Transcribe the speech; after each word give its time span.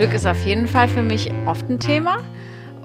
Glück 0.00 0.14
ist 0.14 0.26
auf 0.26 0.46
jeden 0.46 0.66
Fall 0.66 0.88
für 0.88 1.02
mich 1.02 1.30
oft 1.44 1.68
ein 1.68 1.78
Thema. 1.78 2.24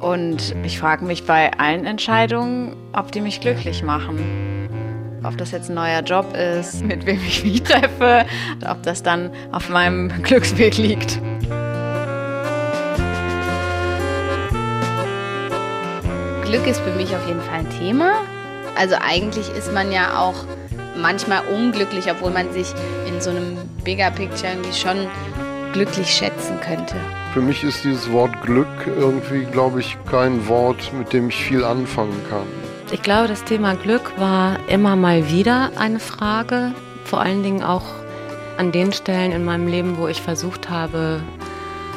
Und 0.01 0.53
ich 0.65 0.77
frage 0.77 1.05
mich 1.05 1.23
bei 1.23 1.49
allen 1.57 1.85
Entscheidungen, 1.85 2.75
ob 2.91 3.13
die 3.13 3.21
mich 3.21 3.39
glücklich 3.39 3.83
machen. 3.83 5.21
Ob 5.23 5.37
das 5.37 5.51
jetzt 5.51 5.69
ein 5.69 5.75
neuer 5.75 6.01
Job 6.01 6.35
ist, 6.35 6.83
mit 6.83 7.05
wem 7.05 7.21
ich 7.25 7.45
mich 7.45 7.63
treffe, 7.63 8.25
ob 8.69 8.83
das 8.83 9.01
dann 9.01 9.31
auf 9.53 9.69
meinem 9.69 10.09
Glücksweg 10.23 10.77
liegt. 10.77 11.21
Glück 16.43 16.67
ist 16.67 16.81
für 16.81 16.91
mich 16.97 17.15
auf 17.15 17.25
jeden 17.29 17.39
Fall 17.39 17.59
ein 17.59 17.69
Thema. 17.79 18.11
Also 18.77 18.95
eigentlich 18.99 19.47
ist 19.57 19.71
man 19.71 19.89
ja 19.93 20.19
auch 20.19 20.35
manchmal 20.97 21.45
unglücklich, 21.47 22.11
obwohl 22.11 22.31
man 22.31 22.51
sich 22.51 22.67
in 23.07 23.21
so 23.21 23.29
einem 23.29 23.57
Bigger 23.85 24.11
Picture 24.11 24.51
irgendwie 24.51 24.73
schon 24.73 25.07
glücklich 25.75 26.09
schätzen 26.09 26.57
könnte. 26.61 26.95
Für 27.33 27.41
mich 27.41 27.61
ist 27.65 27.83
dieses 27.83 28.09
Wort 28.09 28.41
Glück 28.41 28.87
irgendwie, 28.87 29.43
glaube 29.43 29.81
ich, 29.81 29.97
kein 30.09 30.47
Wort, 30.47 30.93
mit 30.93 31.11
dem 31.11 31.27
ich 31.27 31.35
viel 31.35 31.65
anfangen 31.65 32.15
kann. 32.29 32.47
Ich 32.93 33.01
glaube, 33.01 33.27
das 33.27 33.43
Thema 33.43 33.75
Glück 33.75 34.13
war 34.17 34.57
immer 34.69 34.95
mal 34.95 35.29
wieder 35.29 35.71
eine 35.75 35.99
Frage, 35.99 36.71
vor 37.03 37.19
allen 37.19 37.43
Dingen 37.43 37.61
auch 37.61 37.83
an 38.57 38.71
den 38.71 38.93
Stellen 38.93 39.33
in 39.33 39.43
meinem 39.43 39.67
Leben, 39.67 39.97
wo 39.97 40.07
ich 40.07 40.21
versucht 40.21 40.69
habe, 40.69 41.19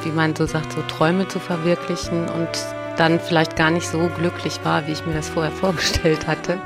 wie 0.03 0.11
man 0.11 0.35
so 0.35 0.45
sagt, 0.45 0.73
so 0.73 0.83
Träume 0.89 1.29
zu 1.29 1.39
verwirklichen 1.39 2.29
und 2.29 2.49
dann 2.97 3.21
vielleicht 3.21 3.55
gar 3.55 3.71
nicht 3.71 3.87
so 3.87 4.11
glücklich 4.19 4.59
war, 4.65 4.89
wie 4.89 4.93
ich 4.93 5.07
mir 5.07 5.15
das 5.15 5.29
vorher 5.29 5.53
vorgestellt 5.65 6.27
hatte. 6.27 6.59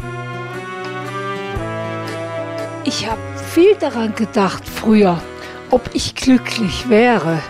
Ich 2.84 3.06
habe 3.06 3.20
viel 3.52 3.74
daran 3.74 4.14
gedacht 4.14 4.66
früher, 4.66 5.20
ob 5.72 5.90
ich 5.94 6.14
glücklich 6.14 6.88
wäre 6.88 7.42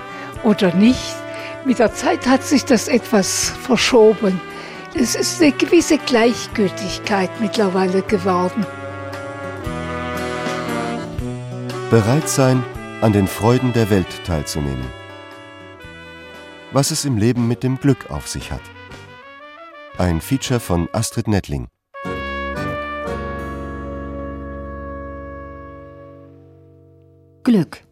oder 0.45 0.75
nicht. 0.75 1.15
Mit 1.67 1.79
der 1.79 1.93
Zeit 1.93 2.27
hat 2.27 2.43
sich 2.43 2.65
das 2.65 2.89
etwas 2.89 3.51
verschoben. 3.51 4.41
Es 4.95 5.15
ist 5.15 5.43
eine 5.43 5.53
gewisse 5.53 5.99
Gleichgültigkeit 5.99 7.31
mittlerweile 7.41 8.03
geworden. 8.03 8.65
Bereit 11.91 12.29
sein, 12.29 12.63
an 13.01 13.13
den 13.13 13.27
Freuden 13.27 13.73
der 13.73 13.91
Welt 13.91 14.25
teilzunehmen. 14.25 14.87
Was 16.73 16.91
es 16.91 17.05
im 17.05 17.19
Leben 17.19 17.49
mit 17.49 17.63
dem 17.63 17.79
Glück 17.79 18.11
auf 18.11 18.29
sich 18.29 18.51
hat. 18.51 18.63
Ein 19.99 20.21
Feature 20.21 20.61
von 20.61 20.89
Astrid 20.93 21.29
Nettling. 21.29 21.69
Glück. 27.43 27.83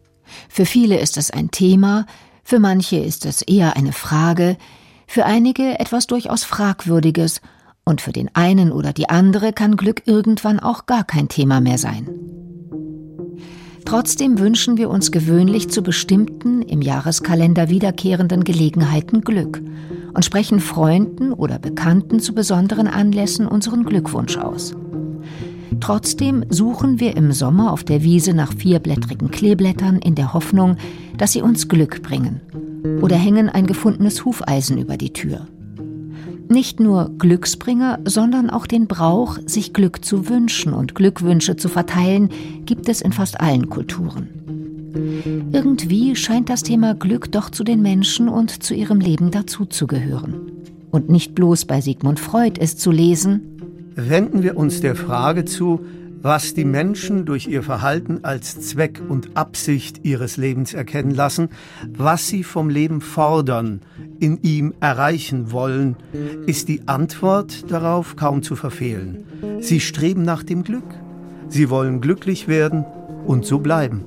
Für 0.53 0.65
viele 0.65 0.99
ist 0.99 1.15
es 1.15 1.31
ein 1.31 1.49
Thema, 1.49 2.05
für 2.43 2.59
manche 2.59 2.97
ist 2.97 3.25
es 3.25 3.41
eher 3.41 3.77
eine 3.77 3.93
Frage, 3.93 4.57
für 5.07 5.25
einige 5.25 5.79
etwas 5.79 6.07
durchaus 6.07 6.43
Fragwürdiges, 6.43 7.39
und 7.85 8.01
für 8.01 8.11
den 8.11 8.29
einen 8.35 8.73
oder 8.73 8.91
die 8.91 9.09
andere 9.09 9.53
kann 9.53 9.77
Glück 9.77 10.03
irgendwann 10.05 10.59
auch 10.59 10.87
gar 10.87 11.05
kein 11.05 11.29
Thema 11.29 11.61
mehr 11.61 11.77
sein. 11.77 12.09
Trotzdem 13.85 14.39
wünschen 14.39 14.77
wir 14.77 14.89
uns 14.89 15.13
gewöhnlich 15.13 15.69
zu 15.69 15.81
bestimmten, 15.83 16.61
im 16.61 16.81
Jahreskalender 16.81 17.69
wiederkehrenden 17.69 18.43
Gelegenheiten 18.43 19.21
Glück 19.21 19.61
und 20.13 20.25
sprechen 20.25 20.59
Freunden 20.59 21.31
oder 21.31 21.59
Bekannten 21.59 22.19
zu 22.19 22.35
besonderen 22.35 22.87
Anlässen 22.87 23.47
unseren 23.47 23.85
Glückwunsch 23.85 24.35
aus. 24.35 24.75
Trotzdem 25.81 26.45
suchen 26.49 26.99
wir 26.99 27.17
im 27.17 27.31
Sommer 27.31 27.73
auf 27.73 27.83
der 27.83 28.03
Wiese 28.03 28.33
nach 28.33 28.53
vierblättrigen 28.53 29.31
Kleeblättern 29.31 29.97
in 29.97 30.15
der 30.15 30.33
Hoffnung, 30.33 30.77
dass 31.17 31.33
sie 31.33 31.41
uns 31.41 31.67
Glück 31.67 32.03
bringen. 32.03 32.39
Oder 33.01 33.15
hängen 33.15 33.49
ein 33.49 33.65
gefundenes 33.65 34.23
Hufeisen 34.23 34.77
über 34.77 34.95
die 34.95 35.11
Tür. 35.11 35.47
Nicht 36.49 36.79
nur 36.79 37.11
Glücksbringer, 37.17 37.99
sondern 38.05 38.49
auch 38.49 38.67
den 38.67 38.87
Brauch, 38.87 39.37
sich 39.45 39.73
Glück 39.73 40.05
zu 40.05 40.29
wünschen 40.29 40.73
und 40.73 40.95
Glückwünsche 40.95 41.55
zu 41.55 41.67
verteilen, 41.67 42.29
gibt 42.65 42.87
es 42.87 43.01
in 43.01 43.11
fast 43.11 43.39
allen 43.39 43.69
Kulturen. 43.69 44.29
Irgendwie 45.51 46.15
scheint 46.15 46.49
das 46.49 46.63
Thema 46.63 46.93
Glück 46.93 47.31
doch 47.31 47.49
zu 47.49 47.63
den 47.63 47.81
Menschen 47.81 48.29
und 48.29 48.63
zu 48.63 48.73
ihrem 48.73 48.99
Leben 48.99 49.31
dazuzugehören. 49.31 50.35
Und 50.91 51.09
nicht 51.09 51.33
bloß 51.33 51.65
bei 51.65 51.79
Sigmund 51.79 52.19
Freud 52.19 52.59
ist 52.61 52.81
zu 52.81 52.91
lesen, 52.91 53.50
wenden 53.95 54.43
wir 54.43 54.57
uns 54.57 54.81
der 54.81 54.95
Frage 54.95 55.45
zu, 55.45 55.85
was 56.21 56.53
die 56.53 56.65
Menschen 56.65 57.25
durch 57.25 57.47
ihr 57.47 57.63
Verhalten 57.63 58.19
als 58.23 58.61
Zweck 58.61 59.01
und 59.07 59.35
Absicht 59.35 60.01
ihres 60.03 60.37
Lebens 60.37 60.73
erkennen 60.73 61.11
lassen, 61.11 61.49
was 61.87 62.27
sie 62.27 62.43
vom 62.43 62.69
Leben 62.69 63.01
fordern, 63.01 63.81
in 64.19 64.39
ihm 64.43 64.73
erreichen 64.79 65.51
wollen, 65.51 65.95
ist 66.45 66.67
die 66.67 66.87
Antwort 66.87 67.71
darauf 67.71 68.15
kaum 68.15 68.43
zu 68.43 68.55
verfehlen. 68.55 69.23
Sie 69.61 69.79
streben 69.79 70.21
nach 70.21 70.43
dem 70.43 70.63
Glück. 70.63 70.83
Sie 71.49 71.69
wollen 71.71 72.01
glücklich 72.01 72.47
werden 72.47 72.85
und 73.25 73.45
so 73.45 73.59
bleiben. 73.59 74.05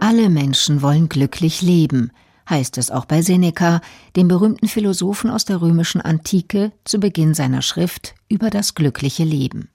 Alle 0.00 0.30
Menschen 0.30 0.80
wollen 0.80 1.08
glücklich 1.08 1.60
leben, 1.60 2.12
heißt 2.48 2.78
es 2.78 2.90
auch 2.90 3.04
bei 3.04 3.22
Seneca, 3.22 3.80
dem 4.16 4.28
berühmten 4.28 4.68
Philosophen 4.68 5.30
aus 5.30 5.44
der 5.44 5.60
römischen 5.60 6.00
Antike, 6.00 6.72
zu 6.84 6.98
Beginn 6.98 7.34
seiner 7.34 7.62
Schrift 7.62 8.14
über 8.28 8.50
das 8.50 8.74
glückliche 8.74 9.24
Leben. 9.24 9.68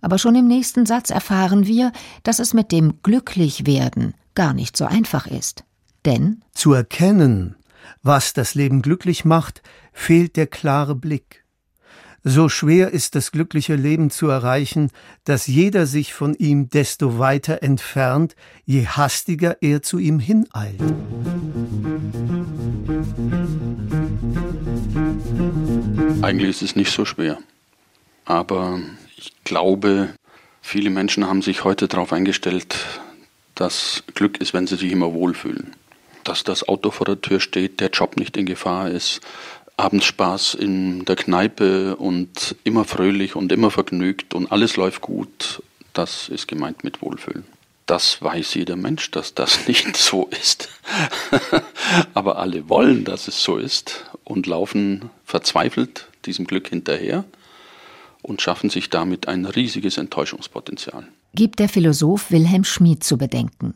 Aber 0.00 0.18
schon 0.18 0.34
im 0.34 0.48
nächsten 0.48 0.84
Satz 0.84 1.10
erfahren 1.10 1.66
wir, 1.66 1.92
dass 2.24 2.38
es 2.38 2.54
mit 2.54 2.72
dem 2.72 3.02
Glücklichwerden 3.02 4.14
gar 4.34 4.52
nicht 4.52 4.76
so 4.76 4.84
einfach 4.84 5.26
ist. 5.26 5.64
Denn 6.04 6.42
zu 6.52 6.72
erkennen, 6.72 7.56
was 8.02 8.32
das 8.32 8.54
Leben 8.54 8.82
glücklich 8.82 9.24
macht, 9.24 9.62
fehlt 9.92 10.36
der 10.36 10.48
klare 10.48 10.96
Blick. 10.96 11.41
So 12.24 12.48
schwer 12.48 12.92
ist 12.92 13.16
das 13.16 13.32
glückliche 13.32 13.74
Leben 13.74 14.10
zu 14.10 14.28
erreichen, 14.28 14.90
dass 15.24 15.48
jeder 15.48 15.86
sich 15.86 16.14
von 16.14 16.34
ihm 16.34 16.68
desto 16.68 17.18
weiter 17.18 17.64
entfernt, 17.64 18.36
je 18.64 18.86
hastiger 18.86 19.56
er 19.60 19.82
zu 19.82 19.98
ihm 19.98 20.20
hineilt. 20.20 20.80
Eigentlich 26.22 26.50
ist 26.50 26.62
es 26.62 26.76
nicht 26.76 26.92
so 26.92 27.04
schwer. 27.04 27.38
Aber 28.24 28.78
ich 29.16 29.32
glaube, 29.42 30.10
viele 30.60 30.90
Menschen 30.90 31.26
haben 31.26 31.42
sich 31.42 31.64
heute 31.64 31.88
darauf 31.88 32.12
eingestellt, 32.12 32.76
dass 33.56 34.04
Glück 34.14 34.40
ist, 34.40 34.54
wenn 34.54 34.68
sie 34.68 34.76
sich 34.76 34.92
immer 34.92 35.12
wohlfühlen. 35.12 35.74
Dass 36.22 36.44
das 36.44 36.68
Auto 36.68 36.92
vor 36.92 37.04
der 37.04 37.20
Tür 37.20 37.40
steht, 37.40 37.80
der 37.80 37.90
Job 37.90 38.16
nicht 38.16 38.36
in 38.36 38.46
Gefahr 38.46 38.88
ist, 38.88 39.20
abends 39.76 40.04
Spaß 40.06 40.54
in 40.54 41.04
der 41.04 41.16
Kneipe 41.16 41.96
und 41.96 42.56
immer 42.64 42.84
fröhlich 42.84 43.36
und 43.36 43.52
immer 43.52 43.70
vergnügt 43.70 44.34
und 44.34 44.52
alles 44.52 44.76
läuft 44.76 45.00
gut. 45.00 45.62
Das 45.92 46.28
ist 46.28 46.48
gemeint 46.48 46.84
mit 46.84 47.02
Wohlfühlen. 47.02 47.44
Das 47.86 48.22
weiß 48.22 48.54
jeder 48.54 48.76
Mensch, 48.76 49.10
dass 49.10 49.34
das 49.34 49.66
nicht 49.68 49.96
so 49.96 50.28
ist. 50.28 50.68
Aber 52.14 52.38
alle 52.38 52.68
wollen, 52.68 53.04
dass 53.04 53.28
es 53.28 53.42
so 53.42 53.58
ist 53.58 54.04
und 54.24 54.46
laufen 54.46 55.10
verzweifelt 55.24 56.08
diesem 56.24 56.46
Glück 56.46 56.68
hinterher 56.68 57.24
und 58.22 58.40
schaffen 58.40 58.70
sich 58.70 58.88
damit 58.88 59.26
ein 59.26 59.44
riesiges 59.44 59.98
Enttäuschungspotenzial. 59.98 61.08
Gibt 61.34 61.58
der 61.58 61.68
Philosoph 61.68 62.30
Wilhelm 62.30 62.64
Schmid 62.64 63.02
zu 63.02 63.18
bedenken. 63.18 63.74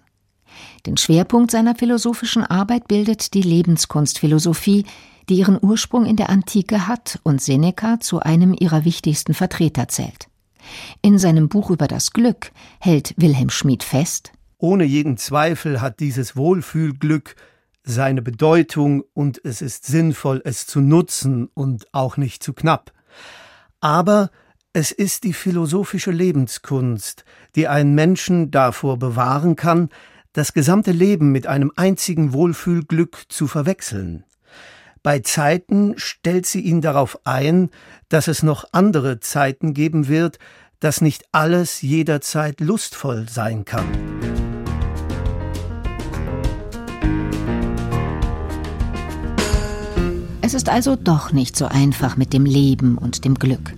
Den 0.87 0.97
Schwerpunkt 0.97 1.51
seiner 1.51 1.75
philosophischen 1.75 2.45
Arbeit 2.45 2.87
bildet 2.89 3.35
die 3.35 3.43
Lebenskunstphilosophie, 3.43 4.85
die 5.29 5.37
ihren 5.37 5.59
Ursprung 5.61 6.07
in 6.07 6.17
der 6.17 6.31
Antike 6.31 6.87
hat 6.87 7.19
und 7.23 7.41
Seneca 7.43 8.01
zu 8.01 8.21
einem 8.21 8.55
ihrer 8.59 8.85
wichtigsten 8.85 9.35
Vertreter 9.35 9.89
zählt. 9.89 10.29
In 11.03 11.19
seinem 11.19 11.49
Buch 11.49 11.71
über 11.71 11.89
das 11.89 12.13
Glück 12.13 12.51
hält 12.81 13.15
Wilhelm 13.17 13.51
Schmid 13.51 13.83
fest, 13.83 14.33
ohne 14.59 14.85
jeden 14.85 15.19
Zweifel 15.19 15.81
hat 15.81 16.01
dieses 16.01 16.35
Wohlfühlglück 16.35 17.37
seine 17.85 18.23
Bedeutung 18.23 19.05
und 19.13 19.41
es 19.45 19.63
ist 19.63 19.85
sinnvoll, 19.85 20.41
es 20.45 20.67
zu 20.67 20.81
nutzen 20.81 21.49
und 21.55 21.87
auch 21.93 22.17
nicht 22.17 22.43
zu 22.43 22.53
knapp. 22.53 22.93
Aber 23.81 24.31
es 24.73 24.91
ist 24.93 25.25
die 25.25 25.33
philosophische 25.33 26.11
Lebenskunst, 26.11 27.25
die 27.55 27.69
einen 27.69 27.95
Menschen 27.95 28.51
davor 28.51 28.99
bewahren 28.99 29.57
kann, 29.57 29.91
das 30.33 30.53
gesamte 30.53 30.93
Leben 30.93 31.33
mit 31.33 31.47
einem 31.47 31.73
einzigen 31.77 32.33
Wohlfühlglück 32.33 33.25
zu 33.29 33.47
verwechseln. 33.47 34.25
Bei 35.07 35.21
Zeiten 35.21 35.95
stellt 35.99 36.47
sie 36.47 36.59
ihn 36.63 36.81
darauf 36.81 37.21
ein, 37.23 37.71
dass 38.09 38.27
es 38.27 38.43
noch 38.43 38.65
andere 38.73 39.21
Zeiten 39.21 39.73
geben 39.73 40.09
wird, 40.09 40.41
dass 40.81 41.01
nicht 41.01 41.27
alles 41.31 41.81
jederzeit 41.81 42.59
lustvoll 42.59 43.29
sein 43.29 43.65
kann. 43.65 43.87
Es 50.43 50.55
ist 50.55 50.69
also 50.69 50.97
doch 50.97 51.31
nicht 51.31 51.55
so 51.55 51.67
einfach 51.67 52.17
mit 52.17 52.33
dem 52.33 52.45
Leben 52.45 52.99
und 52.99 53.25
dem 53.25 53.37
Glück. 53.37 53.75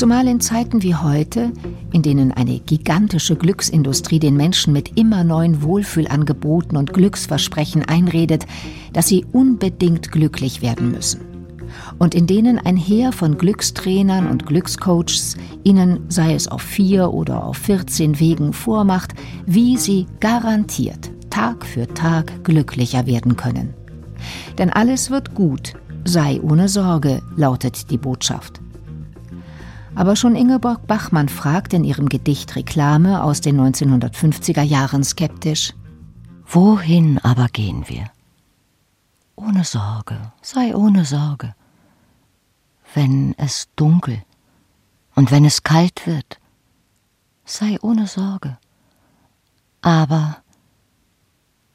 Zumal 0.00 0.28
in 0.28 0.40
Zeiten 0.40 0.82
wie 0.82 0.94
heute, 0.94 1.52
in 1.92 2.00
denen 2.00 2.32
eine 2.32 2.58
gigantische 2.58 3.36
Glücksindustrie 3.36 4.18
den 4.18 4.34
Menschen 4.34 4.72
mit 4.72 4.96
immer 4.98 5.24
neuen 5.24 5.62
Wohlfühlangeboten 5.62 6.78
und 6.78 6.94
Glücksversprechen 6.94 7.84
einredet, 7.84 8.46
dass 8.94 9.08
sie 9.08 9.26
unbedingt 9.30 10.10
glücklich 10.10 10.62
werden 10.62 10.90
müssen. 10.90 11.20
Und 11.98 12.14
in 12.14 12.26
denen 12.26 12.58
ein 12.58 12.78
Heer 12.78 13.12
von 13.12 13.36
Glückstrainern 13.36 14.26
und 14.26 14.46
Glückscoaches 14.46 15.36
ihnen, 15.64 16.06
sei 16.08 16.32
es 16.32 16.48
auf 16.48 16.62
vier 16.62 17.12
oder 17.12 17.44
auf 17.44 17.58
14 17.58 18.18
Wegen, 18.18 18.54
vormacht, 18.54 19.12
wie 19.44 19.76
sie 19.76 20.06
garantiert 20.18 21.10
Tag 21.28 21.66
für 21.66 21.86
Tag 21.86 22.42
glücklicher 22.42 23.04
werden 23.04 23.36
können. 23.36 23.74
Denn 24.56 24.70
alles 24.70 25.10
wird 25.10 25.34
gut, 25.34 25.74
sei 26.06 26.40
ohne 26.40 26.70
Sorge, 26.70 27.20
lautet 27.36 27.90
die 27.90 27.98
Botschaft. 27.98 28.62
Aber 29.94 30.16
schon 30.16 30.36
Ingeborg 30.36 30.86
Bachmann 30.86 31.28
fragt 31.28 31.74
in 31.74 31.84
ihrem 31.84 32.08
Gedicht 32.08 32.56
Reklame 32.56 33.22
aus 33.22 33.40
den 33.40 33.60
1950er 33.60 34.62
Jahren 34.62 35.04
skeptisch, 35.04 35.72
Wohin 36.52 37.18
aber 37.18 37.46
gehen 37.46 37.88
wir? 37.88 38.10
Ohne 39.36 39.62
Sorge, 39.62 40.32
sei 40.42 40.74
ohne 40.74 41.04
Sorge. 41.04 41.54
Wenn 42.92 43.36
es 43.38 43.68
dunkel 43.76 44.20
und 45.14 45.30
wenn 45.30 45.44
es 45.44 45.62
kalt 45.62 46.08
wird, 46.08 46.40
sei 47.44 47.78
ohne 47.82 48.08
Sorge. 48.08 48.58
Aber 49.80 50.38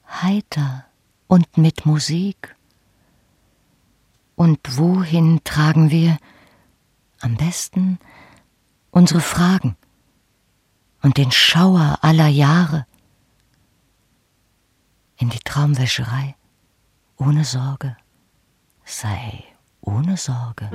heiter 0.10 0.84
und 1.28 1.58
mit 1.58 1.86
Musik. 1.86 2.54
Und 4.36 4.60
wohin 4.78 5.40
tragen 5.46 5.90
wir 5.90 6.18
am 7.26 7.36
besten 7.38 7.98
unsere 8.92 9.20
Fragen 9.20 9.76
und 11.02 11.18
den 11.18 11.32
Schauer 11.32 11.98
aller 12.02 12.28
Jahre 12.28 12.86
in 15.18 15.30
die 15.30 15.40
Traumwäscherei, 15.40 16.36
ohne 17.18 17.44
Sorge, 17.44 17.98
sei 18.84 19.44
ohne 19.82 20.18
Sorge. 20.18 20.70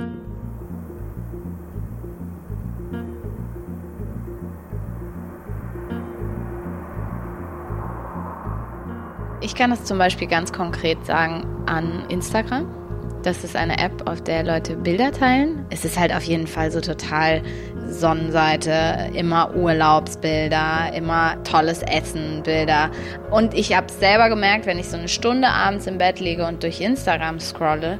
Ich 9.40 9.54
kann 9.54 9.70
es 9.70 9.84
zum 9.84 9.98
Beispiel 9.98 10.26
ganz 10.26 10.52
konkret 10.52 11.06
sagen 11.06 11.46
an 11.66 12.10
Instagram. 12.10 12.79
Das 13.22 13.44
ist 13.44 13.54
eine 13.54 13.78
App, 13.78 14.08
auf 14.08 14.22
der 14.22 14.42
Leute 14.42 14.76
Bilder 14.76 15.12
teilen. 15.12 15.66
Es 15.68 15.84
ist 15.84 15.98
halt 15.98 16.14
auf 16.14 16.22
jeden 16.22 16.46
Fall 16.46 16.70
so 16.70 16.80
total 16.80 17.42
Sonnenseite, 17.86 19.10
immer 19.14 19.54
Urlaubsbilder, 19.54 20.92
immer 20.94 21.42
tolles 21.44 21.82
Essen, 21.82 22.42
Bilder. 22.42 22.90
Und 23.30 23.52
ich 23.52 23.76
habe 23.76 23.92
selber 23.92 24.30
gemerkt, 24.30 24.64
wenn 24.64 24.78
ich 24.78 24.88
so 24.88 24.96
eine 24.96 25.08
Stunde 25.08 25.48
abends 25.48 25.86
im 25.86 25.98
Bett 25.98 26.18
liege 26.18 26.46
und 26.46 26.62
durch 26.62 26.80
Instagram 26.80 27.40
scrolle, 27.40 27.98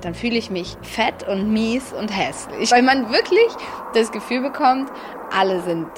dann 0.00 0.14
fühle 0.14 0.36
ich 0.36 0.50
mich 0.50 0.76
fett 0.80 1.28
und 1.28 1.52
mies 1.52 1.92
und 1.92 2.08
hässlich. 2.08 2.72
Weil 2.72 2.82
man 2.82 3.10
wirklich 3.10 3.48
das 3.92 4.12
Gefühl 4.12 4.40
bekommt, 4.40 4.90
alle 5.30 5.60
sind 5.60 5.88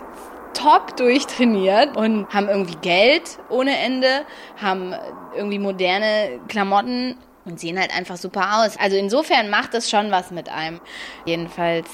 top 0.54 0.96
durchtrainiert 0.96 1.96
und 1.96 2.32
haben 2.34 2.48
irgendwie 2.48 2.76
Geld 2.82 3.38
ohne 3.48 3.78
Ende, 3.78 4.24
haben 4.60 4.92
irgendwie 5.36 5.58
moderne 5.60 6.40
Klamotten 6.48 7.16
und 7.46 7.58
sehen 7.58 7.78
halt 7.78 7.96
einfach 7.96 8.16
super 8.16 8.58
aus. 8.58 8.76
Also 8.78 8.96
insofern 8.96 9.48
macht 9.48 9.72
das 9.72 9.88
schon 9.88 10.10
was 10.10 10.30
mit 10.30 10.48
einem. 10.48 10.80
Jedenfalls 11.24 11.88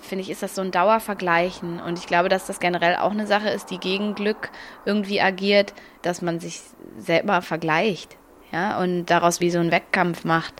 finde 0.00 0.22
ich, 0.22 0.30
ist 0.30 0.42
das 0.42 0.54
so 0.54 0.62
ein 0.62 0.70
Dauervergleichen. 0.70 1.80
Und 1.80 1.98
ich 1.98 2.06
glaube, 2.06 2.28
dass 2.28 2.46
das 2.46 2.60
generell 2.60 2.96
auch 2.96 3.10
eine 3.10 3.26
Sache 3.26 3.48
ist, 3.50 3.70
die 3.70 3.78
gegen 3.78 4.14
Glück 4.14 4.50
irgendwie 4.84 5.20
agiert, 5.20 5.74
dass 6.02 6.22
man 6.22 6.40
sich 6.40 6.60
selber 6.98 7.42
vergleicht. 7.42 8.16
Ja, 8.50 8.78
und 8.80 9.06
daraus 9.06 9.40
wie 9.40 9.50
so 9.50 9.58
einen 9.58 9.70
Wettkampf 9.70 10.24
macht 10.24 10.54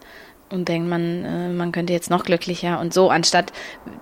und 0.48 0.68
denkt, 0.68 0.88
man, 0.88 1.24
äh, 1.24 1.48
man 1.50 1.72
könnte 1.72 1.92
jetzt 1.92 2.10
noch 2.10 2.24
glücklicher 2.24 2.80
und 2.80 2.94
so, 2.94 3.10
anstatt 3.10 3.52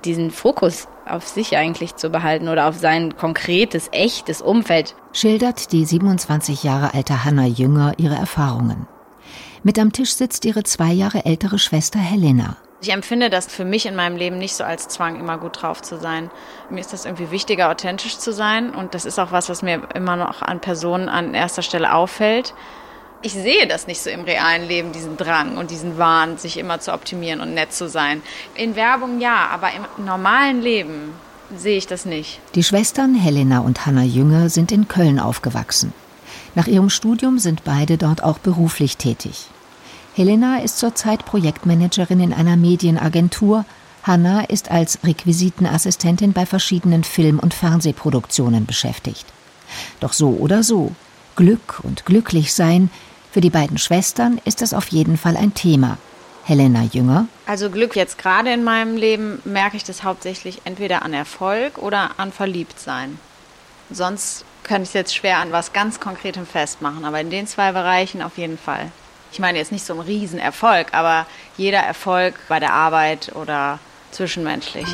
diesen 0.05 0.31
Fokus 0.31 0.87
auf 1.07 1.27
sich 1.27 1.57
eigentlich 1.57 1.97
zu 1.97 2.11
behalten 2.11 2.49
oder 2.49 2.69
auf 2.69 2.77
sein 2.77 3.17
konkretes, 3.17 3.89
echtes 3.93 4.43
Umfeld. 4.43 4.95
Schildert 5.13 5.73
die 5.73 5.85
27 5.85 6.63
Jahre 6.63 6.95
alte 6.95 7.25
Hanna 7.25 7.47
Jünger 7.47 7.95
ihre 7.99 8.15
Erfahrungen. 8.15 8.87
Mit 9.63 9.79
am 9.79 9.93
Tisch 9.93 10.15
sitzt 10.15 10.45
ihre 10.45 10.63
zwei 10.65 10.93
Jahre 10.93 11.25
ältere 11.25 11.59
Schwester 11.59 11.99
Helena. 11.99 12.57
Ich 12.83 12.91
empfinde 12.91 13.29
das 13.29 13.47
für 13.47 13.67
mich 13.67 13.85
in 13.85 13.95
meinem 13.95 14.17
Leben 14.17 14.39
nicht 14.39 14.55
so 14.55 14.65
als 14.65 14.89
Zwang, 14.89 15.21
immer 15.21 15.37
gut 15.37 15.61
drauf 15.61 15.83
zu 15.83 15.99
sein. 15.99 16.31
Mir 16.71 16.81
ist 16.81 16.95
das 16.95 17.05
irgendwie 17.05 17.31
wichtiger, 17.31 17.71
authentisch 17.71 18.19
zu 18.19 18.33
sein. 18.33 18.71
Und 18.75 18.95
das 18.95 19.05
ist 19.05 19.19
auch 19.19 19.33
was, 19.33 19.51
was 19.51 19.61
mir 19.61 19.83
immer 19.95 20.17
noch 20.17 20.41
an 20.41 20.61
Personen 20.61 21.11
an 21.11 21.35
erster 21.35 21.63
Stelle 21.63 21.95
auffällt 21.95 22.55
ich 23.23 23.33
sehe 23.33 23.67
das 23.67 23.87
nicht 23.87 24.01
so 24.01 24.11
im 24.11 24.23
realen 24.23 24.67
Leben, 24.67 24.93
diesen 24.93 25.17
Drang 25.17 25.59
und 25.59 25.71
diesen 25.71 25.99
Wahn, 25.99 26.39
sich 26.39 26.57
immer 26.57 26.81
zu 26.81 26.93
optimieren 26.93 27.41
und 27.41 27.55
nett 27.55 27.73
zu 27.73 27.89
sein. 27.89 28.23
In 28.55 28.77
Werbung 28.77 29.21
ja, 29.21 29.49
aber 29.53 29.69
im 29.75 30.05
normalen 30.05 30.63
Leben 30.63 31.13
sehe 31.55 31.77
ich 31.77 31.87
das 31.87 32.05
nicht. 32.05 32.41
Die 32.55 32.63
Schwestern 32.63 33.15
Helena 33.15 33.61
und 33.61 33.85
Hanna 33.85 34.05
Jünger 34.05 34.49
sind 34.49 34.73
in 34.73 34.89
Köln 34.89 35.19
aufgewachsen. 35.19 35.93
Nach 36.55 36.67
ihrem 36.67 36.91
Studium 36.91 37.39
sind 37.39 37.65
beide 37.65 37.97
dort 37.97 38.23
auch 38.23 38.39
beruflich 38.39 38.97
tätig. 38.97 39.47
Helena 40.15 40.59
ist 40.59 40.79
zurzeit 40.79 41.25
Projektmanagerin 41.25 42.21
in 42.21 42.33
einer 42.33 42.57
Medienagentur. 42.57 43.65
Hanna 44.03 44.45
ist 44.45 44.71
als 44.71 44.99
Requisitenassistentin 45.05 46.33
bei 46.33 46.47
verschiedenen 46.47 47.05
Film- 47.05 47.39
und 47.39 47.55
Fernsehproduktionen 47.55 48.67
beschäftigt. 48.67 49.27
Doch 50.01 50.13
so 50.13 50.31
oder 50.31 50.63
so, 50.63 50.93
Glück 51.37 51.81
und 51.83 52.05
Glücklichsein 52.07 52.91
für 53.31 53.41
die 53.41 53.51
beiden 53.51 53.79
Schwestern 53.79 54.41
ist 54.45 54.63
es 54.63 54.75
auf 54.75 54.89
jeden 54.89 55.17
Fall 55.17 55.37
ein 55.37 55.55
Thema. 55.55 55.99
Helena 56.45 56.83
Jünger. 56.83 57.29
Also 57.47 57.71
Glück 57.71 57.95
jetzt 57.95 58.19
gerade 58.19 58.53
in 58.53 58.65
meinem 58.65 58.97
Leben 58.97 59.41
merke 59.45 59.77
ich 59.77 59.85
das 59.85 60.03
hauptsächlich 60.03 60.63
entweder 60.65 61.03
an 61.03 61.13
Erfolg 61.13 61.79
oder 61.79 62.19
an 62.19 62.33
Verliebtsein. 62.33 63.19
Sonst 63.91 64.45
könnte 64.65 64.83
ich 64.83 64.95
jetzt 64.95 65.15
schwer 65.15 65.39
an 65.39 65.53
was 65.53 65.73
ganz 65.73 66.01
Konkretem 66.01 66.47
festmachen, 66.47 67.05
aber 67.05 67.21
in 67.21 67.31
den 67.31 67.47
zwei 67.47 67.73
Bereichen 67.73 68.23
auf 68.23 68.39
jeden 68.39 68.59
Fall. 68.59 68.91
Ich 69.33 69.39
meine 69.39 69.59
jetzt 69.59 69.73
nicht 69.73 69.85
so 69.85 69.95
ein 69.95 70.01
Riesenerfolg, 70.01 70.93
aber 70.93 71.27
jeder 71.57 71.81
Erfolg 71.81 72.35
bei 72.49 72.59
der 72.59 72.73
Arbeit 72.73 73.35
oder 73.37 73.79
zwischenmenschlich. 74.11 74.89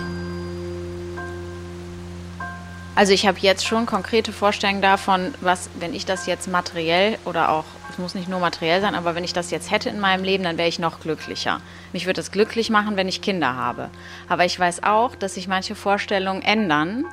Also 2.96 3.12
ich 3.12 3.26
habe 3.26 3.38
jetzt 3.40 3.66
schon 3.66 3.84
konkrete 3.84 4.32
Vorstellungen 4.32 4.80
davon, 4.80 5.34
was, 5.42 5.68
wenn 5.78 5.94
ich 5.94 6.06
das 6.06 6.26
jetzt 6.26 6.48
materiell 6.48 7.18
oder 7.26 7.50
auch, 7.50 7.64
es 7.90 7.98
muss 7.98 8.14
nicht 8.14 8.26
nur 8.26 8.40
materiell 8.40 8.80
sein, 8.80 8.94
aber 8.94 9.14
wenn 9.14 9.22
ich 9.22 9.34
das 9.34 9.50
jetzt 9.50 9.70
hätte 9.70 9.90
in 9.90 10.00
meinem 10.00 10.24
Leben, 10.24 10.44
dann 10.44 10.56
wäre 10.56 10.68
ich 10.68 10.78
noch 10.78 11.00
glücklicher. 11.00 11.60
Mich 11.92 12.06
würde 12.06 12.22
es 12.22 12.30
glücklich 12.30 12.70
machen, 12.70 12.96
wenn 12.96 13.06
ich 13.06 13.20
Kinder 13.20 13.54
habe. 13.54 13.90
Aber 14.30 14.46
ich 14.46 14.58
weiß 14.58 14.82
auch, 14.82 15.14
dass 15.14 15.34
sich 15.34 15.46
manche 15.46 15.74
Vorstellungen 15.74 16.40
ändern. 16.40 17.04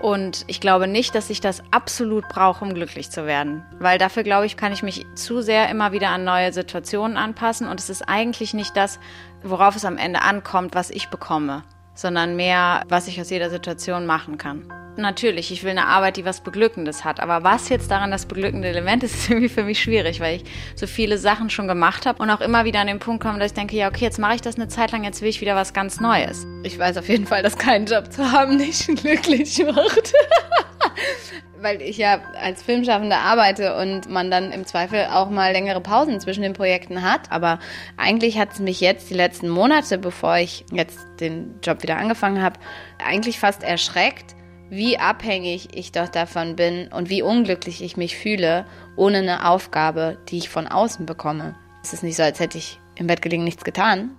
Und 0.00 0.44
ich 0.46 0.60
glaube 0.60 0.86
nicht, 0.86 1.14
dass 1.14 1.30
ich 1.30 1.40
das 1.40 1.62
absolut 1.72 2.28
brauche, 2.28 2.64
um 2.64 2.72
glücklich 2.72 3.10
zu 3.10 3.26
werden. 3.26 3.64
Weil 3.80 3.98
dafür, 3.98 4.22
glaube 4.22 4.46
ich, 4.46 4.56
kann 4.56 4.72
ich 4.72 4.82
mich 4.82 5.06
zu 5.14 5.42
sehr 5.42 5.68
immer 5.68 5.92
wieder 5.92 6.10
an 6.10 6.24
neue 6.24 6.52
Situationen 6.52 7.16
anpassen. 7.16 7.66
Und 7.66 7.80
es 7.80 7.90
ist 7.90 8.02
eigentlich 8.02 8.54
nicht 8.54 8.76
das, 8.76 9.00
worauf 9.42 9.74
es 9.74 9.84
am 9.84 9.98
Ende 9.98 10.22
ankommt, 10.22 10.74
was 10.74 10.90
ich 10.90 11.08
bekomme, 11.08 11.64
sondern 11.98 12.36
mehr, 12.36 12.84
was 12.88 13.08
ich 13.08 13.20
aus 13.20 13.30
jeder 13.30 13.50
Situation 13.50 14.06
machen 14.06 14.38
kann 14.38 14.64
natürlich, 14.98 15.50
ich 15.50 15.62
will 15.62 15.70
eine 15.70 15.86
Arbeit, 15.86 16.16
die 16.16 16.24
was 16.24 16.40
Beglückendes 16.40 17.04
hat. 17.04 17.20
Aber 17.20 17.44
was 17.44 17.68
jetzt 17.68 17.90
daran 17.90 18.10
das 18.10 18.26
beglückende 18.26 18.68
Element 18.68 19.02
ist, 19.02 19.14
ist 19.14 19.30
irgendwie 19.30 19.48
für 19.48 19.62
mich 19.62 19.80
schwierig, 19.80 20.20
weil 20.20 20.36
ich 20.36 20.44
so 20.74 20.86
viele 20.86 21.18
Sachen 21.18 21.50
schon 21.50 21.68
gemacht 21.68 22.06
habe 22.06 22.22
und 22.22 22.30
auch 22.30 22.40
immer 22.40 22.64
wieder 22.64 22.80
an 22.80 22.86
den 22.86 22.98
Punkt 22.98 23.22
komme, 23.22 23.38
dass 23.38 23.52
ich 23.52 23.54
denke, 23.54 23.76
ja, 23.76 23.88
okay, 23.88 24.04
jetzt 24.04 24.18
mache 24.18 24.34
ich 24.34 24.40
das 24.40 24.56
eine 24.56 24.68
Zeit 24.68 24.92
lang, 24.92 25.04
jetzt 25.04 25.22
will 25.22 25.28
ich 25.28 25.40
wieder 25.40 25.56
was 25.56 25.72
ganz 25.72 26.00
Neues. 26.00 26.46
Ich 26.62 26.78
weiß 26.78 26.98
auf 26.98 27.08
jeden 27.08 27.26
Fall, 27.26 27.42
dass 27.42 27.56
kein 27.56 27.86
Job 27.86 28.12
zu 28.12 28.30
haben 28.30 28.56
nicht 28.56 28.86
glücklich 28.96 29.64
macht. 29.64 30.12
weil 31.60 31.82
ich 31.82 31.98
ja 31.98 32.20
als 32.40 32.62
Filmschaffende 32.62 33.16
arbeite 33.16 33.76
und 33.76 34.08
man 34.10 34.30
dann 34.30 34.52
im 34.52 34.66
Zweifel 34.66 35.06
auch 35.10 35.30
mal 35.30 35.52
längere 35.52 35.80
Pausen 35.80 36.20
zwischen 36.20 36.42
den 36.42 36.52
Projekten 36.52 37.02
hat. 37.02 37.30
Aber 37.30 37.58
eigentlich 37.96 38.38
hat 38.38 38.52
es 38.52 38.58
mich 38.58 38.80
jetzt 38.80 39.10
die 39.10 39.14
letzten 39.14 39.48
Monate, 39.48 39.98
bevor 39.98 40.36
ich 40.36 40.64
jetzt 40.72 40.98
den 41.20 41.58
Job 41.62 41.82
wieder 41.82 41.96
angefangen 41.96 42.42
habe, 42.42 42.60
eigentlich 43.04 43.38
fast 43.38 43.62
erschreckt, 43.62 44.36
wie 44.70 44.98
abhängig 44.98 45.68
ich 45.72 45.92
doch 45.92 46.08
davon 46.08 46.56
bin 46.56 46.88
und 46.88 47.08
wie 47.08 47.22
unglücklich 47.22 47.82
ich 47.82 47.96
mich 47.96 48.16
fühle, 48.16 48.66
ohne 48.96 49.18
eine 49.18 49.48
Aufgabe, 49.48 50.18
die 50.28 50.38
ich 50.38 50.48
von 50.48 50.66
außen 50.66 51.06
bekomme. 51.06 51.54
Es 51.82 51.92
ist 51.92 52.02
nicht 52.02 52.16
so, 52.16 52.22
als 52.22 52.40
hätte 52.40 52.58
ich 52.58 52.78
im 52.96 53.06
Bett 53.06 53.22
gelegen 53.22 53.44
nichts 53.44 53.64
getan, 53.64 54.10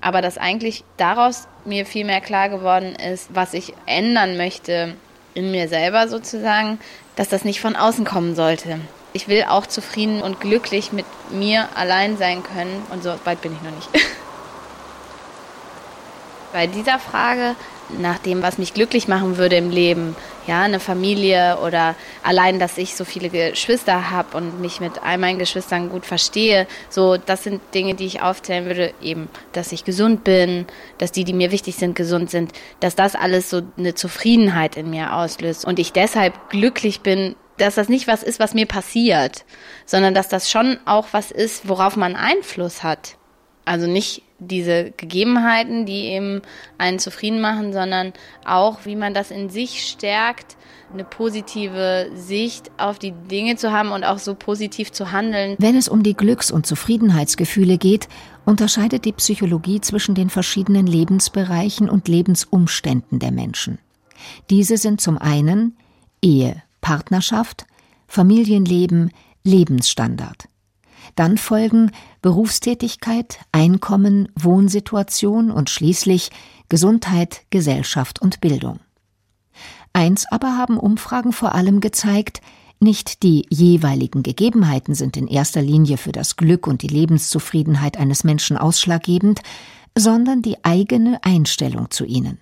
aber 0.00 0.20
dass 0.20 0.36
eigentlich 0.36 0.84
daraus 0.96 1.48
mir 1.64 1.86
viel 1.86 2.04
mehr 2.04 2.20
klar 2.20 2.48
geworden 2.50 2.94
ist, 2.96 3.34
was 3.34 3.54
ich 3.54 3.72
ändern 3.86 4.36
möchte 4.36 4.94
in 5.34 5.50
mir 5.50 5.68
selber 5.68 6.08
sozusagen, 6.08 6.78
dass 7.16 7.28
das 7.28 7.44
nicht 7.44 7.60
von 7.60 7.76
außen 7.76 8.04
kommen 8.04 8.34
sollte. 8.34 8.80
Ich 9.12 9.28
will 9.28 9.44
auch 9.48 9.66
zufrieden 9.66 10.22
und 10.22 10.40
glücklich 10.40 10.92
mit 10.92 11.06
mir 11.30 11.68
allein 11.76 12.16
sein 12.16 12.42
können 12.42 12.82
und 12.90 13.02
so 13.02 13.14
weit 13.24 13.40
bin 13.42 13.52
ich 13.52 13.62
noch 13.62 13.70
nicht. 13.70 13.88
Bei 16.52 16.66
dieser 16.66 16.98
Frage 16.98 17.54
nach 17.98 18.18
dem, 18.18 18.42
was 18.42 18.58
mich 18.58 18.74
glücklich 18.74 19.08
machen 19.08 19.36
würde 19.36 19.56
im 19.56 19.70
Leben. 19.70 20.16
Ja, 20.46 20.62
eine 20.62 20.80
Familie 20.80 21.58
oder 21.64 21.94
allein, 22.22 22.58
dass 22.58 22.76
ich 22.76 22.96
so 22.96 23.04
viele 23.04 23.30
Geschwister 23.30 24.10
habe 24.10 24.36
und 24.36 24.60
mich 24.60 24.80
mit 24.80 25.02
all 25.02 25.18
meinen 25.18 25.38
Geschwistern 25.38 25.88
gut 25.88 26.04
verstehe. 26.04 26.66
So, 26.90 27.16
das 27.16 27.44
sind 27.44 27.62
Dinge, 27.74 27.94
die 27.94 28.06
ich 28.06 28.22
aufzählen 28.22 28.66
würde. 28.66 28.92
Eben, 29.00 29.28
dass 29.52 29.72
ich 29.72 29.84
gesund 29.84 30.24
bin, 30.24 30.66
dass 30.98 31.12
die, 31.12 31.24
die 31.24 31.32
mir 31.32 31.50
wichtig 31.50 31.76
sind, 31.76 31.96
gesund 31.96 32.30
sind, 32.30 32.52
dass 32.80 32.94
das 32.94 33.14
alles 33.14 33.50
so 33.50 33.62
eine 33.78 33.94
Zufriedenheit 33.94 34.76
in 34.76 34.90
mir 34.90 35.14
auslöst 35.14 35.64
und 35.64 35.78
ich 35.78 35.92
deshalb 35.92 36.50
glücklich 36.50 37.00
bin, 37.00 37.36
dass 37.56 37.76
das 37.76 37.88
nicht 37.88 38.08
was 38.08 38.22
ist, 38.22 38.40
was 38.40 38.54
mir 38.54 38.66
passiert, 38.66 39.44
sondern 39.86 40.14
dass 40.14 40.28
das 40.28 40.50
schon 40.50 40.78
auch 40.86 41.08
was 41.12 41.30
ist, 41.30 41.68
worauf 41.68 41.96
man 41.96 42.16
Einfluss 42.16 42.82
hat. 42.82 43.16
Also 43.64 43.86
nicht 43.86 44.22
diese 44.46 44.92
Gegebenheiten, 44.96 45.86
die 45.86 46.06
eben 46.06 46.42
einen 46.78 46.98
zufrieden 46.98 47.40
machen, 47.40 47.72
sondern 47.72 48.12
auch, 48.44 48.84
wie 48.84 48.96
man 48.96 49.14
das 49.14 49.30
in 49.30 49.50
sich 49.50 49.86
stärkt, 49.88 50.56
eine 50.92 51.04
positive 51.04 52.10
Sicht 52.14 52.70
auf 52.78 52.98
die 52.98 53.12
Dinge 53.12 53.56
zu 53.56 53.72
haben 53.72 53.90
und 53.90 54.04
auch 54.04 54.18
so 54.18 54.34
positiv 54.34 54.92
zu 54.92 55.12
handeln. 55.12 55.56
Wenn 55.58 55.76
es 55.76 55.88
um 55.88 56.02
die 56.02 56.14
Glücks- 56.14 56.52
und 56.52 56.66
Zufriedenheitsgefühle 56.66 57.78
geht, 57.78 58.08
unterscheidet 58.44 59.04
die 59.04 59.12
Psychologie 59.12 59.80
zwischen 59.80 60.14
den 60.14 60.30
verschiedenen 60.30 60.86
Lebensbereichen 60.86 61.90
und 61.90 62.08
Lebensumständen 62.08 63.18
der 63.18 63.32
Menschen. 63.32 63.78
Diese 64.50 64.76
sind 64.76 65.00
zum 65.00 65.18
einen 65.18 65.76
Ehe, 66.22 66.62
Partnerschaft, 66.80 67.66
Familienleben, 68.06 69.10
Lebensstandard. 69.42 70.48
Dann 71.14 71.38
folgen 71.38 71.92
Berufstätigkeit, 72.22 73.38
Einkommen, 73.52 74.28
Wohnsituation 74.34 75.50
und 75.50 75.70
schließlich 75.70 76.30
Gesundheit, 76.68 77.42
Gesellschaft 77.50 78.20
und 78.20 78.40
Bildung. 78.40 78.80
Eins 79.92 80.26
aber 80.30 80.56
haben 80.56 80.78
Umfragen 80.78 81.32
vor 81.32 81.54
allem 81.54 81.80
gezeigt, 81.80 82.40
nicht 82.80 83.22
die 83.22 83.46
jeweiligen 83.48 84.22
Gegebenheiten 84.22 84.94
sind 84.94 85.16
in 85.16 85.28
erster 85.28 85.62
Linie 85.62 85.96
für 85.96 86.12
das 86.12 86.36
Glück 86.36 86.66
und 86.66 86.82
die 86.82 86.88
Lebenszufriedenheit 86.88 87.96
eines 87.96 88.24
Menschen 88.24 88.56
ausschlaggebend, 88.56 89.40
sondern 89.96 90.42
die 90.42 90.64
eigene 90.64 91.22
Einstellung 91.22 91.90
zu 91.90 92.04
ihnen. 92.04 92.38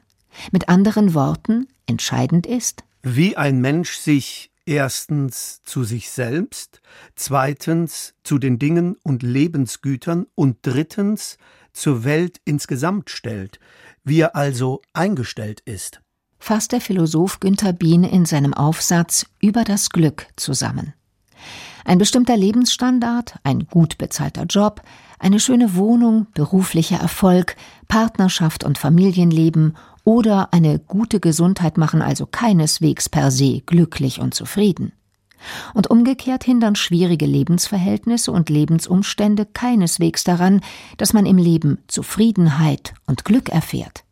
Mit 0.50 0.68
anderen 0.70 1.12
Worten, 1.12 1.68
entscheidend 1.86 2.46
ist, 2.46 2.84
wie 3.02 3.36
ein 3.36 3.60
Mensch 3.60 3.96
sich 3.96 4.51
erstens 4.66 5.62
zu 5.64 5.84
sich 5.84 6.10
selbst, 6.10 6.80
zweitens 7.16 8.14
zu 8.24 8.38
den 8.38 8.58
Dingen 8.58 8.96
und 9.02 9.22
Lebensgütern 9.22 10.26
und 10.34 10.58
drittens 10.62 11.38
zur 11.72 12.04
Welt 12.04 12.40
insgesamt 12.44 13.10
stellt, 13.10 13.58
wie 14.04 14.20
er 14.20 14.36
also 14.36 14.82
eingestellt 14.92 15.60
ist. 15.64 16.00
Fasst 16.38 16.72
der 16.72 16.80
Philosoph 16.80 17.40
Günther 17.40 17.72
Bien 17.72 18.04
in 18.04 18.26
seinem 18.26 18.52
Aufsatz 18.52 19.26
über 19.40 19.64
das 19.64 19.90
Glück 19.90 20.26
zusammen. 20.36 20.92
Ein 21.84 21.98
bestimmter 21.98 22.36
Lebensstandard, 22.36 23.38
ein 23.42 23.66
gut 23.66 23.98
bezahlter 23.98 24.44
Job, 24.44 24.82
eine 25.18 25.40
schöne 25.40 25.74
Wohnung, 25.76 26.26
beruflicher 26.34 26.98
Erfolg, 26.98 27.56
Partnerschaft 27.88 28.64
und 28.64 28.78
Familienleben 28.78 29.76
oder 30.04 30.52
eine 30.52 30.78
gute 30.78 31.20
Gesundheit 31.20 31.78
machen 31.78 32.02
also 32.02 32.26
keineswegs 32.26 33.08
per 33.08 33.30
se 33.30 33.60
glücklich 33.66 34.20
und 34.20 34.34
zufrieden. 34.34 34.92
Und 35.74 35.90
umgekehrt 35.90 36.44
hindern 36.44 36.76
schwierige 36.76 37.26
Lebensverhältnisse 37.26 38.30
und 38.30 38.48
Lebensumstände 38.48 39.46
keineswegs 39.46 40.24
daran, 40.24 40.60
dass 40.98 41.12
man 41.12 41.26
im 41.26 41.36
Leben 41.36 41.78
Zufriedenheit 41.88 42.94
und 43.06 43.24
Glück 43.24 43.48
erfährt. 43.48 44.04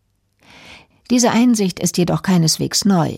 Diese 1.10 1.30
Einsicht 1.30 1.80
ist 1.80 1.98
jedoch 1.98 2.22
keineswegs 2.22 2.84
neu. 2.84 3.16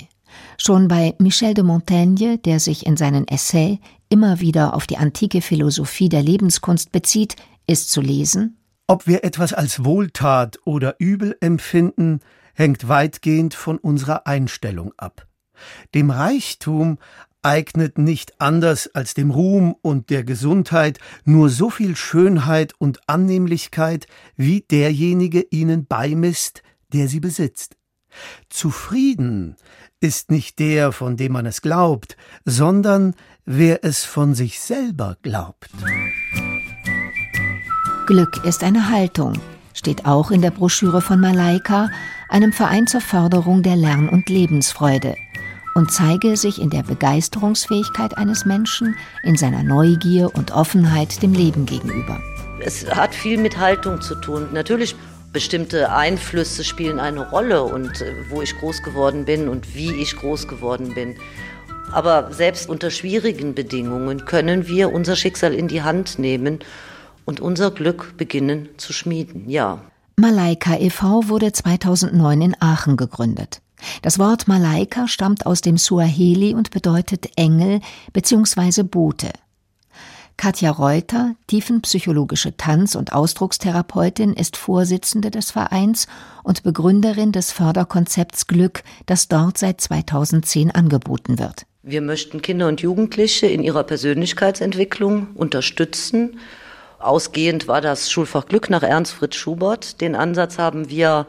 Schon 0.58 0.88
bei 0.88 1.14
Michel 1.18 1.54
de 1.54 1.64
Montaigne, 1.64 2.38
der 2.38 2.60
sich 2.60 2.86
in 2.86 2.96
seinen 2.96 3.28
Essays 3.28 3.78
immer 4.08 4.40
wieder 4.40 4.74
auf 4.74 4.86
die 4.86 4.96
antike 4.96 5.40
Philosophie 5.40 6.08
der 6.08 6.22
Lebenskunst 6.22 6.92
bezieht, 6.92 7.36
ist 7.66 7.90
zu 7.90 8.00
lesen 8.00 8.56
Ob 8.86 9.06
wir 9.06 9.24
etwas 9.24 9.52
als 9.52 9.84
Wohltat 9.84 10.58
oder 10.64 10.96
Übel 10.98 11.36
empfinden, 11.40 12.20
hängt 12.54 12.88
weitgehend 12.88 13.54
von 13.54 13.78
unserer 13.78 14.26
Einstellung 14.26 14.92
ab. 14.96 15.26
Dem 15.94 16.10
Reichtum 16.10 16.98
eignet 17.42 17.98
nicht 17.98 18.40
anders 18.40 18.88
als 18.94 19.14
dem 19.14 19.30
Ruhm 19.30 19.74
und 19.82 20.10
der 20.10 20.24
Gesundheit 20.24 20.98
nur 21.24 21.48
so 21.50 21.70
viel 21.70 21.96
Schönheit 21.96 22.72
und 22.78 23.00
Annehmlichkeit, 23.08 24.06
wie 24.36 24.60
derjenige 24.62 25.46
ihnen 25.50 25.86
beimisst, 25.86 26.62
der 26.92 27.08
sie 27.08 27.20
besitzt. 27.20 27.76
Zufrieden 28.48 29.56
ist 30.00 30.30
nicht 30.30 30.58
der, 30.58 30.92
von 30.92 31.16
dem 31.16 31.32
man 31.32 31.46
es 31.46 31.62
glaubt, 31.62 32.16
sondern 32.44 33.14
wer 33.44 33.84
es 33.84 34.04
von 34.04 34.34
sich 34.34 34.60
selber 34.60 35.16
glaubt. 35.22 35.70
Glück 38.06 38.44
ist 38.44 38.62
eine 38.64 38.90
Haltung, 38.90 39.34
steht 39.74 40.06
auch 40.06 40.30
in 40.30 40.42
der 40.42 40.50
Broschüre 40.50 41.00
von 41.00 41.20
Malaika, 41.20 41.90
einem 42.28 42.52
Verein 42.52 42.86
zur 42.86 43.00
Förderung 43.00 43.62
der 43.62 43.76
Lern- 43.76 44.08
und 44.08 44.28
Lebensfreude, 44.28 45.16
und 45.74 45.90
zeige 45.90 46.36
sich 46.36 46.60
in 46.60 46.70
der 46.70 46.82
Begeisterungsfähigkeit 46.82 48.16
eines 48.18 48.44
Menschen, 48.44 48.96
in 49.22 49.36
seiner 49.36 49.62
Neugier 49.62 50.34
und 50.34 50.52
Offenheit 50.52 51.22
dem 51.22 51.32
Leben 51.32 51.66
gegenüber. 51.66 52.20
Es 52.60 52.86
hat 52.86 53.14
viel 53.14 53.38
mit 53.38 53.58
Haltung 53.58 54.00
zu 54.00 54.14
tun. 54.14 54.48
Natürlich 54.52 54.94
bestimmte 55.32 55.90
Einflüsse 55.90 56.62
spielen 56.62 57.00
eine 57.00 57.28
Rolle 57.30 57.62
und 57.62 58.02
äh, 58.02 58.12
wo 58.28 58.42
ich 58.42 58.56
groß 58.58 58.82
geworden 58.82 59.24
bin 59.24 59.48
und 59.48 59.74
wie 59.74 59.92
ich 59.94 60.14
groß 60.16 60.46
geworden 60.46 60.94
bin. 60.94 61.16
Aber 61.90 62.32
selbst 62.32 62.68
unter 62.68 62.90
schwierigen 62.90 63.54
Bedingungen 63.54 64.24
können 64.24 64.68
wir 64.68 64.92
unser 64.92 65.16
Schicksal 65.16 65.54
in 65.54 65.68
die 65.68 65.82
Hand 65.82 66.18
nehmen 66.18 66.60
und 67.24 67.40
unser 67.40 67.70
Glück 67.70 68.14
beginnen 68.16 68.68
zu 68.76 68.92
schmieden. 68.92 69.48
Ja. 69.48 69.82
Malaika 70.16 70.76
e.V. 70.76 71.28
wurde 71.28 71.52
2009 71.52 72.42
in 72.42 72.56
Aachen 72.60 72.96
gegründet. 72.96 73.60
Das 74.02 74.18
Wort 74.18 74.46
Malaika 74.46 75.08
stammt 75.08 75.46
aus 75.46 75.60
dem 75.60 75.76
Suaheli 75.76 76.54
und 76.54 76.70
bedeutet 76.70 77.30
Engel 77.36 77.80
bzw. 78.12 78.82
Bote. 78.84 79.30
Katja 80.36 80.70
Reuter, 80.70 81.36
tiefenpsychologische 81.46 82.56
Tanz- 82.56 82.96
und 82.96 83.12
Ausdruckstherapeutin, 83.12 84.32
ist 84.32 84.56
Vorsitzende 84.56 85.30
des 85.30 85.50
Vereins 85.50 86.08
und 86.42 86.62
Begründerin 86.62 87.32
des 87.32 87.52
Förderkonzepts 87.52 88.46
Glück, 88.46 88.82
das 89.06 89.28
dort 89.28 89.58
seit 89.58 89.80
2010 89.80 90.70
angeboten 90.72 91.38
wird. 91.38 91.66
Wir 91.84 92.00
möchten 92.00 92.42
Kinder 92.42 92.68
und 92.68 92.80
Jugendliche 92.80 93.46
in 93.46 93.62
ihrer 93.62 93.84
Persönlichkeitsentwicklung 93.84 95.28
unterstützen. 95.34 96.38
Ausgehend 97.02 97.68
war 97.68 97.80
das 97.80 98.10
Schulfach 98.10 98.46
Glück 98.46 98.70
nach 98.70 98.82
Ernst 98.82 99.12
Fritz 99.14 99.34
Schubert. 99.34 100.00
Den 100.00 100.14
Ansatz 100.14 100.58
haben 100.58 100.88
wir 100.88 101.26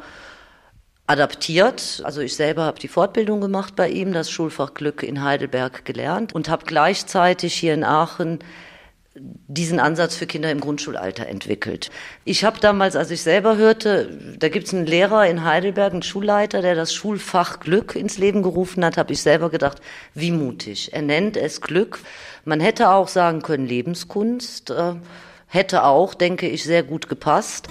adaptiert. 1.07 2.01
Also 2.03 2.21
ich 2.21 2.35
selber 2.35 2.63
habe 2.63 2.79
die 2.79 2.87
Fortbildung 2.87 3.41
gemacht 3.41 3.75
bei 3.75 3.89
ihm, 3.89 4.13
das 4.13 4.29
Schulfach 4.29 4.73
Glück 4.73 5.03
in 5.03 5.23
Heidelberg 5.23 5.83
gelernt 5.85 6.33
und 6.33 6.47
habe 6.47 6.65
gleichzeitig 6.65 7.53
hier 7.55 7.73
in 7.73 7.83
Aachen 7.83 8.39
diesen 9.15 9.79
Ansatz 9.79 10.15
für 10.15 10.25
Kinder 10.25 10.49
im 10.49 10.59
Grundschulalter 10.59 11.27
entwickelt. 11.27 11.91
Ich 12.25 12.43
habe 12.43 12.59
damals, 12.59 12.95
als 12.95 13.11
ich 13.11 13.21
selber 13.21 13.57
hörte, 13.57 14.09
da 14.39 14.49
gibt 14.49 14.67
es 14.67 14.73
einen 14.73 14.87
Lehrer 14.87 15.27
in 15.27 15.43
Heidelberg, 15.43 15.93
einen 15.93 16.01
Schulleiter, 16.01 16.63
der 16.63 16.73
das 16.73 16.93
Schulfach 16.93 17.59
Glück 17.59 17.95
ins 17.95 18.17
Leben 18.17 18.41
gerufen 18.41 18.83
hat, 18.83 18.97
habe 18.97 19.13
ich 19.13 19.21
selber 19.21 19.51
gedacht, 19.51 19.81
wie 20.15 20.31
mutig. 20.31 20.93
Er 20.93 21.03
nennt 21.03 21.37
es 21.37 21.61
Glück. 21.61 21.99
Man 22.43 22.59
hätte 22.59 22.89
auch 22.89 23.07
sagen 23.07 23.43
können 23.43 23.67
Lebenskunst, 23.67 24.71
äh, 24.71 24.95
hätte 25.53 25.83
auch, 25.83 26.15
denke 26.15 26.47
ich, 26.47 26.63
sehr 26.63 26.81
gut 26.81 27.07
gepasst. 27.07 27.67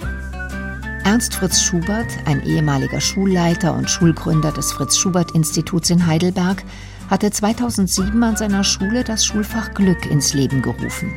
Ernst 1.03 1.35
Fritz 1.35 1.61
Schubert, 1.61 2.07
ein 2.25 2.41
ehemaliger 2.43 3.01
Schulleiter 3.01 3.73
und 3.73 3.89
Schulgründer 3.89 4.53
des 4.53 4.71
Fritz 4.71 4.97
Schubert 4.97 5.31
Instituts 5.31 5.89
in 5.89 6.07
Heidelberg, 6.07 6.63
hatte 7.09 7.29
2007 7.29 8.23
an 8.23 8.37
seiner 8.37 8.63
Schule 8.63 9.03
das 9.03 9.25
Schulfach 9.25 9.73
Glück 9.73 10.05
ins 10.05 10.33
Leben 10.33 10.61
gerufen. 10.61 11.11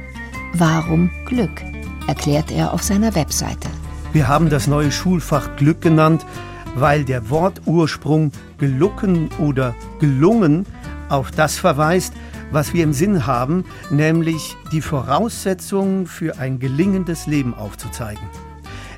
Warum 0.55 1.11
Glück? 1.27 1.63
erklärt 2.09 2.51
er 2.51 2.73
auf 2.73 2.83
seiner 2.83 3.15
Webseite. 3.15 3.69
Wir 4.13 4.27
haben 4.27 4.51
das 4.51 4.67
neue 4.67 4.91
Schulfach 4.91 5.55
Glück 5.57 5.81
genannt, 5.81 6.27
weil 6.75 7.05
der 7.05 7.31
Wortursprung 7.31 8.33
gelucken 8.59 9.29
oder 9.39 9.75
gelungen 10.01 10.67
auf 11.09 11.31
das 11.31 11.59
verweist, 11.59 12.13
was 12.57 12.73
wir 12.73 12.85
im 12.85 12.95
Sinn 12.95 13.27
haben, 13.27 13.67
nämlich 13.91 14.57
die 14.73 14.81
Voraussetzungen 14.81 16.07
für 16.07 16.39
ein 16.39 16.59
gelingendes 16.59 17.27
Leben 17.27 17.53
aufzuzeigen. 17.53 18.27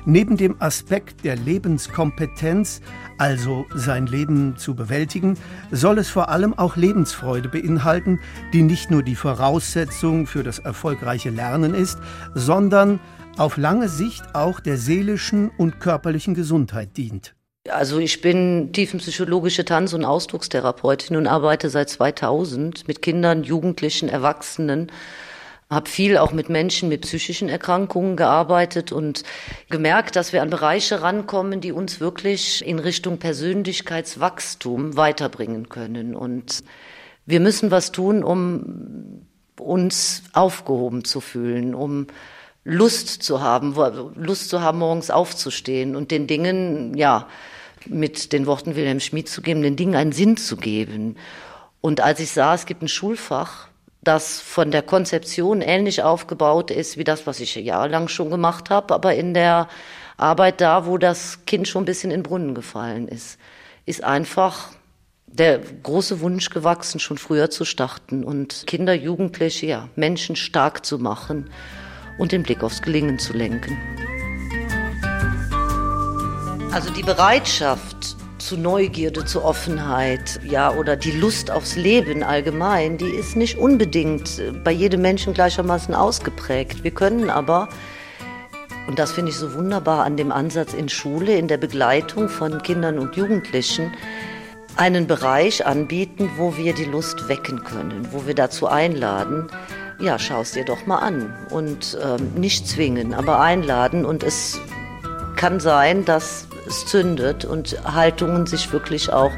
Neben 0.05 0.37
dem 0.37 0.55
Aspekt 0.61 1.25
der 1.25 1.35
Lebenskompetenz, 1.35 2.79
also 3.17 3.65
sein 3.75 4.07
Leben 4.07 4.55
zu 4.55 4.75
bewältigen, 4.75 5.37
soll 5.71 5.97
es 5.97 6.07
vor 6.07 6.29
allem 6.29 6.57
auch 6.57 6.77
Lebensfreude 6.77 7.49
beinhalten, 7.49 8.21
die 8.53 8.61
nicht 8.61 8.91
nur 8.91 9.03
die 9.03 9.15
Voraussetzung 9.15 10.25
für 10.25 10.43
das 10.43 10.59
erfolgreiche 10.59 11.29
Lernen 11.29 11.73
ist, 11.73 11.99
sondern 12.33 13.01
auf 13.37 13.57
lange 13.57 13.89
Sicht 13.89 14.35
auch 14.35 14.61
der 14.61 14.77
seelischen 14.77 15.51
und 15.57 15.81
körperlichen 15.81 16.33
Gesundheit 16.33 16.95
dient. 16.95 17.35
Also 17.67 17.99
ich 17.99 18.21
bin 18.21 18.71
tiefenpsychologische 18.71 19.65
Tanz- 19.65 19.93
und 19.93 20.05
Ausdruckstherapeutin 20.05 21.17
und 21.17 21.27
arbeite 21.27 21.69
seit 21.69 21.89
2000 21.89 22.87
mit 22.87 23.01
Kindern, 23.01 23.43
Jugendlichen, 23.43 24.07
Erwachsenen. 24.07 24.91
Habe 25.69 25.89
viel 25.89 26.17
auch 26.17 26.31
mit 26.31 26.49
Menschen 26.49 26.89
mit 26.89 27.01
psychischen 27.01 27.49
Erkrankungen 27.49 28.15
gearbeitet 28.15 28.91
und 28.91 29.23
gemerkt, 29.69 30.15
dass 30.15 30.33
wir 30.33 30.41
an 30.41 30.49
Bereiche 30.49 31.01
rankommen, 31.01 31.61
die 31.61 31.71
uns 31.71 31.99
wirklich 31.99 32.65
in 32.65 32.79
Richtung 32.79 33.19
Persönlichkeitswachstum 33.19 34.95
weiterbringen 34.95 35.69
können. 35.69 36.15
Und 36.15 36.63
wir 37.25 37.39
müssen 37.39 37.69
was 37.69 37.91
tun, 37.91 38.23
um 38.23 39.27
uns 39.59 40.23
aufgehoben 40.33 41.03
zu 41.03 41.19
fühlen, 41.19 41.75
um 41.75 42.07
Lust 42.63 43.23
zu 43.23 43.41
haben, 43.41 43.75
Lust 44.15 44.49
zu 44.49 44.61
haben, 44.61 44.79
morgens 44.79 45.11
aufzustehen 45.11 45.95
und 45.95 46.11
den 46.11 46.27
Dingen, 46.27 46.95
ja, 46.95 47.27
mit 47.85 48.33
den 48.33 48.45
Worten 48.45 48.75
Wilhelm 48.75 48.99
Schmid 48.99 49.29
zu 49.29 49.41
geben, 49.41 49.61
den 49.61 49.75
Dingen 49.75 49.95
einen 49.95 50.11
Sinn 50.11 50.37
zu 50.37 50.57
geben. 50.57 51.15
Und 51.81 52.01
als 52.01 52.19
ich 52.19 52.31
sah, 52.31 52.53
es 52.53 52.65
gibt 52.65 52.81
ein 52.81 52.89
Schulfach, 52.89 53.69
das 54.01 54.41
von 54.41 54.71
der 54.71 54.81
Konzeption 54.81 55.61
ähnlich 55.61 56.03
aufgebaut 56.03 56.71
ist 56.71 56.97
wie 56.97 57.03
das, 57.03 57.27
was 57.27 57.39
ich 57.39 57.55
jahrelang 57.55 58.07
schon 58.07 58.29
gemacht 58.29 58.69
habe, 58.69 58.93
aber 58.93 59.15
in 59.15 59.33
der 59.33 59.67
Arbeit 60.17 60.61
da, 60.61 60.85
wo 60.85 60.97
das 60.97 61.45
Kind 61.45 61.67
schon 61.67 61.83
ein 61.83 61.85
bisschen 61.85 62.11
in 62.11 62.19
den 62.19 62.23
Brunnen 62.23 62.55
gefallen 62.55 63.07
ist, 63.07 63.39
ist 63.85 64.03
einfach 64.03 64.69
der 65.27 65.59
große 65.59 66.21
Wunsch 66.21 66.49
gewachsen, 66.49 66.99
schon 66.99 67.17
früher 67.17 67.49
zu 67.49 67.63
starten 67.63 68.23
und 68.23 68.65
Kinder, 68.67 68.93
Jugendliche, 68.93 69.67
ja, 69.67 69.89
Menschen 69.95 70.35
stark 70.35 70.85
zu 70.85 70.97
machen 70.97 71.49
und 72.19 72.31
den 72.31 72.43
Blick 72.43 72.61
aufs 72.61 72.81
Gelingen 72.81 73.17
zu 73.17 73.33
lenken. 73.33 73.75
Also 76.71 76.91
die 76.91 77.01
Bereitschaft 77.01 78.15
zu 78.37 78.57
Neugierde, 78.57 79.25
zu 79.25 79.43
Offenheit, 79.43 80.39
ja, 80.43 80.71
oder 80.71 80.95
die 80.95 81.11
Lust 81.11 81.51
aufs 81.51 81.75
Leben 81.75 82.23
allgemein, 82.23 82.97
die 82.97 83.09
ist 83.09 83.35
nicht 83.35 83.57
unbedingt 83.57 84.41
bei 84.63 84.71
jedem 84.71 85.01
Menschen 85.01 85.33
gleichermaßen 85.33 85.93
ausgeprägt. 85.93 86.83
Wir 86.83 86.91
können 86.91 87.29
aber, 87.29 87.69
und 88.87 88.99
das 88.99 89.11
finde 89.11 89.31
ich 89.31 89.37
so 89.37 89.53
wunderbar 89.53 90.05
an 90.05 90.15
dem 90.15 90.31
Ansatz 90.31 90.73
in 90.73 90.89
Schule, 90.89 91.37
in 91.37 91.47
der 91.47 91.57
Begleitung 91.57 92.29
von 92.29 92.61
Kindern 92.61 92.99
und 92.99 93.15
Jugendlichen, 93.15 93.91
einen 94.77 95.07
Bereich 95.07 95.65
anbieten, 95.65 96.29
wo 96.37 96.55
wir 96.55 96.73
die 96.73 96.85
Lust 96.85 97.27
wecken 97.27 97.63
können, 97.63 98.07
wo 98.11 98.25
wir 98.25 98.35
dazu 98.35 98.67
einladen, 98.67 99.47
ja, 99.99 100.17
schau 100.17 100.41
es 100.41 100.51
dir 100.51 100.65
doch 100.65 100.85
mal 100.85 100.99
an 100.99 101.35
und 101.49 101.97
ähm, 102.01 102.33
nicht 102.35 102.67
zwingen, 102.67 103.13
aber 103.13 103.39
einladen 103.41 104.05
und 104.05 104.23
es 104.23 104.59
kann 105.35 105.59
sein, 105.59 106.05
dass 106.05 106.47
es 106.67 106.85
zündet 106.85 107.45
und 107.45 107.77
Haltungen 107.83 108.45
sich 108.45 108.71
wirklich 108.71 109.11
auch 109.11 109.31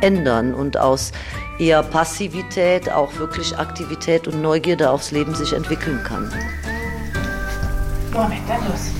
ändern 0.00 0.54
und 0.54 0.76
aus 0.76 1.12
eher 1.58 1.82
Passivität 1.82 2.90
auch 2.90 3.14
wirklich 3.18 3.56
Aktivität 3.56 4.26
und 4.26 4.42
Neugierde 4.42 4.90
aufs 4.90 5.10
Leben 5.10 5.34
sich 5.34 5.52
entwickeln 5.52 6.02
kann. 6.04 6.32
Moment, 8.12 8.42
dann 8.48 8.66
los. 8.68 8.90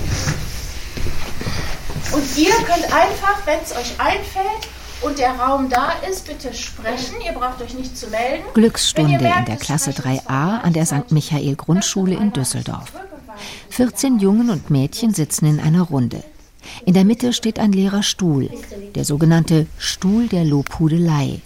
Und 2.11 2.37
ihr 2.37 2.53
könnt 2.65 2.85
einfach, 2.85 3.45
wenn 3.45 3.59
es 3.59 3.75
euch 3.75 3.99
einfällt, 3.99 4.67
und 5.05 5.17
der 5.17 5.33
Raum 5.39 5.69
da 5.69 5.93
ist, 6.09 6.27
bitte 6.27 6.53
sprechen. 6.53 7.15
Ihr 7.25 7.33
braucht 7.33 7.61
euch 7.61 7.73
nicht 7.73 7.97
zu 7.97 8.07
melden. 8.07 8.43
Glücksstunde 8.53 9.19
merkt, 9.19 9.39
in 9.39 9.45
der 9.45 9.57
Klasse 9.57 9.91
3a 9.91 10.61
an 10.61 10.73
der 10.73 10.85
St. 10.85 11.11
Michael 11.11 11.55
Grundschule 11.55 12.15
in 12.15 12.31
Düsseldorf. 12.33 12.91
14 13.69 14.19
Jungen 14.19 14.49
und 14.49 14.69
Mädchen 14.69 15.13
sitzen 15.13 15.45
in 15.45 15.59
einer 15.59 15.81
Runde. 15.81 16.23
In 16.85 16.93
der 16.93 17.03
Mitte 17.03 17.33
steht 17.33 17.59
ein 17.59 17.73
leerer 17.73 18.03
Stuhl, 18.03 18.49
der 18.95 19.03
sogenannte 19.03 19.67
Stuhl 19.77 20.27
der 20.27 20.45
Lobhudelei. 20.45 21.41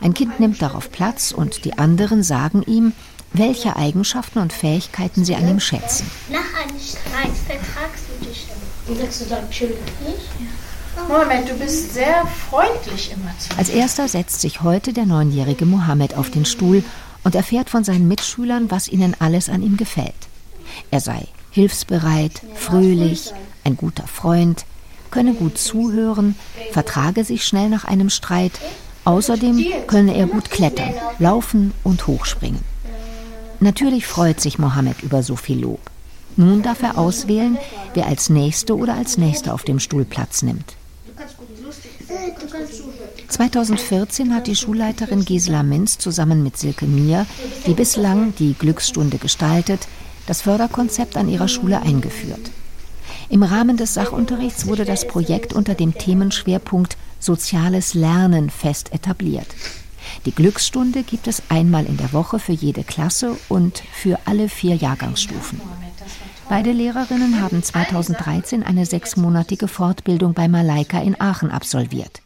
Ein 0.00 0.12
Kind 0.12 0.40
nimmt 0.40 0.60
darauf 0.60 0.90
Platz 0.90 1.32
und 1.32 1.64
die 1.64 1.78
anderen 1.78 2.22
sagen 2.22 2.62
ihm, 2.66 2.92
welche 3.32 3.76
Eigenschaften 3.76 4.40
und 4.40 4.52
Fähigkeiten 4.52 5.24
sie 5.24 5.34
an 5.34 5.48
ihm 5.48 5.60
schätzen. 5.60 6.10
Nach 6.30 6.38
einem 6.62 6.78
Streit 6.78 7.32
vertragst 7.46 8.04
du 8.08 8.26
dich 8.26 8.46
dann. 8.48 8.94
Und 8.94 9.00
sagst 9.00 9.22
du 9.22 9.24
dann 9.26 9.44
Entschuldigung? 9.44 9.82
Moment, 11.08 11.48
du 11.48 11.54
bist 11.54 11.94
sehr 11.94 12.26
freundlich 12.50 13.12
immer 13.12 13.30
zu 13.38 13.52
mir. 13.52 13.58
Als 13.58 13.68
erster 13.68 14.08
setzt 14.08 14.40
sich 14.40 14.62
heute 14.62 14.92
der 14.92 15.06
neunjährige 15.06 15.66
Mohammed 15.66 16.16
auf 16.16 16.30
den 16.30 16.44
Stuhl 16.44 16.82
und 17.22 17.34
erfährt 17.34 17.70
von 17.70 17.84
seinen 17.84 18.08
Mitschülern, 18.08 18.70
was 18.70 18.88
ihnen 18.88 19.14
alles 19.18 19.48
an 19.48 19.62
ihm 19.62 19.76
gefällt. 19.76 20.14
Er 20.90 21.00
sei 21.00 21.26
hilfsbereit, 21.50 22.42
fröhlich, 22.54 23.32
ein 23.64 23.76
guter 23.76 24.06
Freund, 24.06 24.64
könne 25.10 25.34
gut 25.34 25.58
zuhören, 25.58 26.34
vertrage 26.72 27.24
sich 27.24 27.46
schnell 27.46 27.68
nach 27.68 27.84
einem 27.84 28.10
Streit. 28.10 28.52
Außerdem 29.04 29.64
könne 29.86 30.16
er 30.16 30.26
gut 30.26 30.50
klettern, 30.50 30.92
laufen 31.18 31.72
und 31.84 32.06
hochspringen. 32.06 32.60
Natürlich 33.60 34.06
freut 34.06 34.40
sich 34.40 34.58
Mohammed 34.58 35.02
über 35.02 35.22
so 35.22 35.36
viel 35.36 35.60
Lob. 35.60 35.80
Nun 36.36 36.62
darf 36.62 36.82
er 36.82 36.98
auswählen, 36.98 37.56
wer 37.94 38.06
als 38.06 38.28
Nächste 38.28 38.76
oder 38.76 38.94
als 38.94 39.16
Nächster 39.16 39.54
auf 39.54 39.62
dem 39.62 39.78
Stuhl 39.78 40.04
Platz 40.04 40.42
nimmt. 40.42 40.76
2014 43.28 44.34
hat 44.34 44.46
die 44.46 44.56
Schulleiterin 44.56 45.24
Gisela 45.24 45.62
Minz 45.62 45.98
zusammen 45.98 46.42
mit 46.42 46.56
Silke 46.56 46.86
Mier, 46.86 47.26
die 47.66 47.74
bislang 47.74 48.34
die 48.38 48.54
Glücksstunde 48.54 49.18
gestaltet, 49.18 49.88
das 50.26 50.42
Förderkonzept 50.42 51.16
an 51.16 51.28
ihrer 51.28 51.48
Schule 51.48 51.80
eingeführt. 51.80 52.50
Im 53.28 53.42
Rahmen 53.42 53.76
des 53.76 53.94
Sachunterrichts 53.94 54.66
wurde 54.66 54.84
das 54.84 55.06
Projekt 55.06 55.52
unter 55.52 55.74
dem 55.74 55.94
Themenschwerpunkt 55.94 56.96
Soziales 57.18 57.94
Lernen 57.94 58.50
fest 58.50 58.92
etabliert. 58.92 59.48
Die 60.24 60.32
Glücksstunde 60.32 61.02
gibt 61.02 61.26
es 61.26 61.42
einmal 61.48 61.86
in 61.86 61.96
der 61.96 62.12
Woche 62.12 62.38
für 62.38 62.52
jede 62.52 62.84
Klasse 62.84 63.36
und 63.48 63.82
für 63.92 64.18
alle 64.26 64.48
vier 64.48 64.76
Jahrgangsstufen. 64.76 65.60
Beide 66.48 66.70
Lehrerinnen 66.70 67.40
haben 67.42 67.60
2013 67.60 68.62
eine 68.62 68.86
sechsmonatige 68.86 69.66
Fortbildung 69.66 70.32
bei 70.32 70.46
Malaika 70.46 71.02
in 71.02 71.20
Aachen 71.20 71.50
absolviert. 71.50 72.22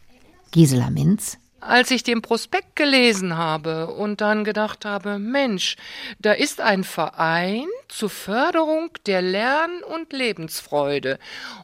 Gisela 0.51 0.91
Minz. 0.91 1.39
Als 1.59 1.89
ich 1.89 2.03
den 2.03 2.21
Prospekt 2.21 2.75
gelesen 2.75 3.35
habe 3.35 3.87
und 3.87 4.21
dann 4.21 4.43
gedacht 4.43 4.85
habe, 4.85 5.17
Mensch, 5.17 5.75
da 6.19 6.33
ist 6.33 6.61
ein 6.61 6.83
Verein 6.83 7.65
zur 7.87 8.11
Förderung 8.11 8.89
der 9.07 9.23
Lern- 9.23 9.83
und 9.83 10.13
Lebensfreude. 10.13 11.17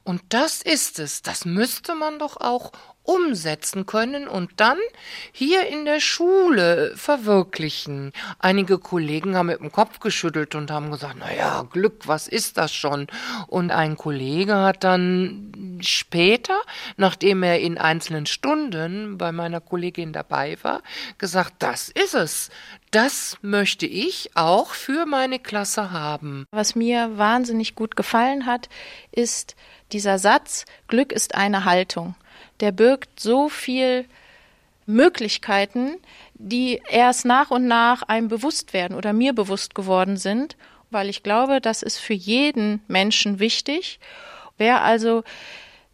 Und 0.03 0.21
das 0.29 0.63
ist 0.63 0.97
es. 0.97 1.21
Das 1.21 1.45
müsste 1.45 1.93
man 1.93 2.17
doch 2.17 2.37
auch 2.37 2.71
umsetzen 3.07 3.85
können 3.85 4.27
und 4.27 4.51
dann 4.57 4.77
hier 5.31 5.67
in 5.67 5.85
der 5.85 6.01
Schule 6.01 6.91
verwirklichen. 6.95 8.11
Einige 8.37 8.79
Kollegen 8.79 9.37
haben 9.37 9.47
mit 9.47 9.61
dem 9.61 9.71
Kopf 9.71 10.01
geschüttelt 10.01 10.55
und 10.55 10.69
haben 10.69 10.91
gesagt, 10.91 11.15
na 11.17 11.33
ja, 11.33 11.61
Glück, 11.63 12.01
was 12.05 12.27
ist 12.27 12.57
das 12.57 12.73
schon? 12.73 13.07
Und 13.47 13.71
ein 13.71 13.95
Kollege 13.95 14.55
hat 14.55 14.83
dann 14.83 15.79
später, 15.81 16.59
nachdem 16.97 17.43
er 17.43 17.61
in 17.61 17.77
einzelnen 17.77 18.25
Stunden 18.25 19.17
bei 19.17 19.31
meiner 19.31 19.61
Kollegin 19.61 20.11
dabei 20.11 20.57
war, 20.61 20.83
gesagt, 21.17 21.53
das 21.59 21.87
ist 21.87 22.13
es. 22.13 22.49
Das 22.91 23.37
möchte 23.41 23.85
ich 23.85 24.31
auch 24.35 24.71
für 24.71 25.05
meine 25.05 25.39
Klasse 25.39 25.91
haben. 25.91 26.45
Was 26.51 26.75
mir 26.75 27.17
wahnsinnig 27.17 27.73
gut 27.73 27.95
gefallen 27.95 28.45
hat, 28.45 28.67
ist 29.13 29.55
dieser 29.93 30.19
Satz, 30.19 30.65
Glück 30.89 31.13
ist 31.13 31.35
eine 31.35 31.63
Haltung 31.63 32.15
der 32.59 32.71
birgt 32.71 33.19
so 33.19 33.49
viel 33.49 34.05
Möglichkeiten, 34.85 35.97
die 36.33 36.81
erst 36.89 37.25
nach 37.25 37.51
und 37.51 37.67
nach 37.67 38.03
einem 38.03 38.29
bewusst 38.29 38.73
werden 38.73 38.95
oder 38.95 39.13
mir 39.13 39.33
bewusst 39.33 39.75
geworden 39.75 40.17
sind, 40.17 40.55
weil 40.89 41.09
ich 41.09 41.23
glaube, 41.23 41.59
das 41.61 41.83
ist 41.83 41.97
für 41.97 42.13
jeden 42.13 42.81
Menschen 42.87 43.39
wichtig. 43.39 43.99
Wer 44.57 44.81
also 44.81 45.23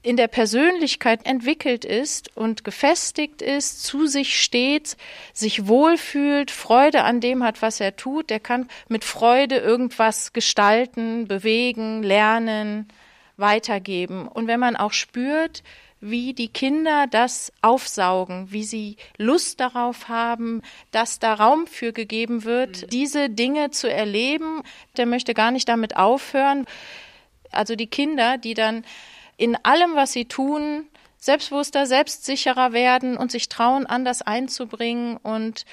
in 0.04 0.18
der 0.18 0.28
Persönlichkeit 0.28 1.26
entwickelt 1.26 1.86
ist 1.86 2.36
und 2.36 2.66
gefestigt 2.66 3.42
ist, 3.42 3.84
zu 3.84 4.06
sich 4.06 4.44
steht, 4.44 4.98
sich 5.32 5.68
wohlfühlt, 5.68 6.52
Freude 6.52 7.04
an 7.04 7.22
dem 7.22 7.42
hat, 7.42 7.62
was 7.62 7.80
er 7.80 7.96
tut, 7.96 8.30
der 8.30 8.42
kann 8.42 8.68
mit 8.90 9.06
Freude 9.06 9.58
irgendwas 9.58 10.34
gestalten, 10.34 11.28
bewegen, 11.28 12.04
lernen, 12.04 12.90
weitergeben. 13.38 14.28
Und 14.28 14.48
wenn 14.48 14.60
man 14.60 14.76
auch 14.76 14.92
spürt, 14.92 15.64
wie 16.06 16.34
die 16.34 16.50
Kinder 16.50 17.08
das 17.08 17.54
aufsaugen, 17.62 18.52
wie 18.52 18.66
sie 18.66 18.98
Lust 19.18 19.62
darauf 19.62 20.10
haben, 20.10 20.62
dass 20.92 21.20
da 21.20 21.34
Raum 21.34 21.66
für 21.66 21.94
gegeben 21.94 22.44
wird, 22.44 22.84
mhm. 22.84 22.88
diese 22.90 23.30
Dinge 23.30 23.72
zu 23.72 23.90
erleben. 23.90 24.64
Der 24.98 25.06
möchte 25.06 25.34
gar 25.34 25.52
nicht 25.52 25.70
damit 25.70 25.96
aufhören. 25.96 26.66
Also 27.52 27.76
die 27.76 27.88
Kinder, 27.88 28.38
die 28.38 28.54
dann 28.54 28.84
in 29.38 29.56
allem, 29.64 29.96
was 29.96 30.12
sie 30.12 30.26
tun, 30.26 30.88
selbstbewusster, 31.20 31.86
selbstsicherer 31.86 32.74
werden 32.74 33.16
und 33.16 33.32
sich 33.32 33.48
trauen, 33.48 33.86
anders 33.86 34.22
einzubringen 34.22 35.16
und 35.18 35.66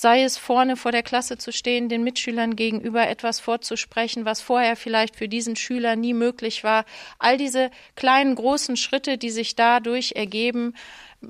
sei 0.00 0.22
es 0.22 0.38
vorne 0.38 0.76
vor 0.76 0.92
der 0.92 1.02
Klasse 1.02 1.38
zu 1.38 1.50
stehen, 1.50 1.88
den 1.88 2.04
Mitschülern 2.04 2.54
gegenüber 2.54 3.08
etwas 3.08 3.40
vorzusprechen, 3.40 4.24
was 4.24 4.40
vorher 4.40 4.76
vielleicht 4.76 5.16
für 5.16 5.26
diesen 5.26 5.56
Schüler 5.56 5.96
nie 5.96 6.14
möglich 6.14 6.62
war. 6.62 6.84
All 7.18 7.36
diese 7.36 7.72
kleinen, 7.96 8.36
großen 8.36 8.76
Schritte, 8.76 9.18
die 9.18 9.30
sich 9.30 9.56
dadurch 9.56 10.12
ergeben, 10.14 10.74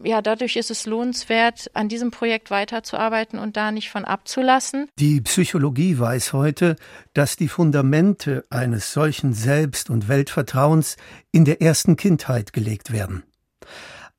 ja, 0.04 0.20
dadurch 0.20 0.56
ist 0.56 0.70
es 0.70 0.84
lohnenswert, 0.84 1.70
an 1.72 1.88
diesem 1.88 2.10
Projekt 2.10 2.50
weiterzuarbeiten 2.50 3.38
und 3.38 3.56
da 3.56 3.72
nicht 3.72 3.88
von 3.88 4.04
abzulassen. 4.04 4.90
Die 4.98 5.22
Psychologie 5.22 5.98
weiß 5.98 6.34
heute, 6.34 6.76
dass 7.14 7.36
die 7.36 7.48
Fundamente 7.48 8.44
eines 8.50 8.92
solchen 8.92 9.32
Selbst- 9.32 9.88
und 9.88 10.08
Weltvertrauens 10.08 10.98
in 11.32 11.46
der 11.46 11.62
ersten 11.62 11.96
Kindheit 11.96 12.52
gelegt 12.52 12.92
werden. 12.92 13.22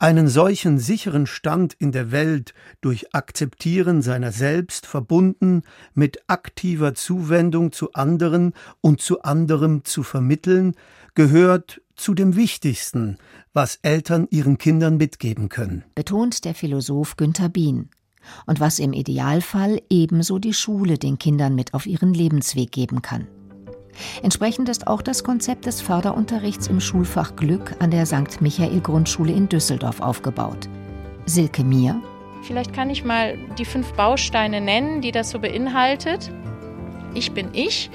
Einen 0.02 0.30
solchen 0.30 0.80
sicheren 0.80 1.28
Stand 1.28 1.74
in 1.74 1.92
der 1.92 2.10
Welt 2.14 2.54
durch 2.80 3.14
Akzeptieren 3.14 4.02
seiner 4.02 4.32
selbst 4.32 4.86
verbunden 4.86 5.64
mit 5.94 6.20
aktiver 6.28 6.96
Zuwendung 6.96 7.74
zu 7.74 7.92
anderen 7.92 8.54
und 8.80 9.02
zu 9.02 9.24
anderem 9.24 9.84
zu 9.84 10.04
vermitteln, 10.04 10.76
gehört 11.16 11.82
zu 11.98 12.14
dem 12.14 12.38
Wichtigsten, 12.38 13.18
was 13.52 13.80
Eltern 13.82 14.26
ihren 14.32 14.58
Kindern 14.58 14.96
mitgeben 14.96 15.50
können. 15.50 15.84
Betont 15.96 16.46
der 16.46 16.56
Philosoph 16.56 17.18
Günther 17.18 17.50
Bien. 17.50 17.90
Und 18.46 18.62
was 18.62 18.80
im 18.80 18.94
Idealfall 18.94 19.82
ebenso 19.90 20.40
die 20.40 20.54
Schule 20.54 20.98
den 20.98 21.20
Kindern 21.20 21.56
mit 21.56 21.74
auf 21.74 21.86
ihren 21.86 22.14
Lebensweg 22.14 22.72
geben 22.72 23.02
kann. 23.02 23.28
Entsprechend 24.24 24.70
ist 24.70 24.88
auch 24.88 25.02
das 25.02 25.24
Konzept 25.24 25.66
des 25.66 25.82
Förderunterrichts 25.82 26.68
im 26.68 26.80
Schulfach 26.80 27.36
Glück 27.36 27.76
an 27.80 27.92
der 27.92 28.06
St. 28.06 28.42
Michael 28.42 28.82
Grundschule 28.82 29.32
in 29.34 29.50
Düsseldorf 29.50 30.02
aufgebaut. 30.02 30.70
Silke 31.26 31.64
Mier. 31.64 32.02
Vielleicht 32.44 32.74
kann 32.74 32.90
ich 32.90 33.04
mal 33.04 33.38
die 33.58 33.66
fünf 33.66 33.94
Bausteine 33.94 34.62
nennen, 34.62 35.02
die 35.02 35.12
das 35.12 35.30
so 35.30 35.40
beinhaltet. 35.40 36.32
Ich 37.14 37.32
bin 37.34 37.50
ich. 37.54 37.90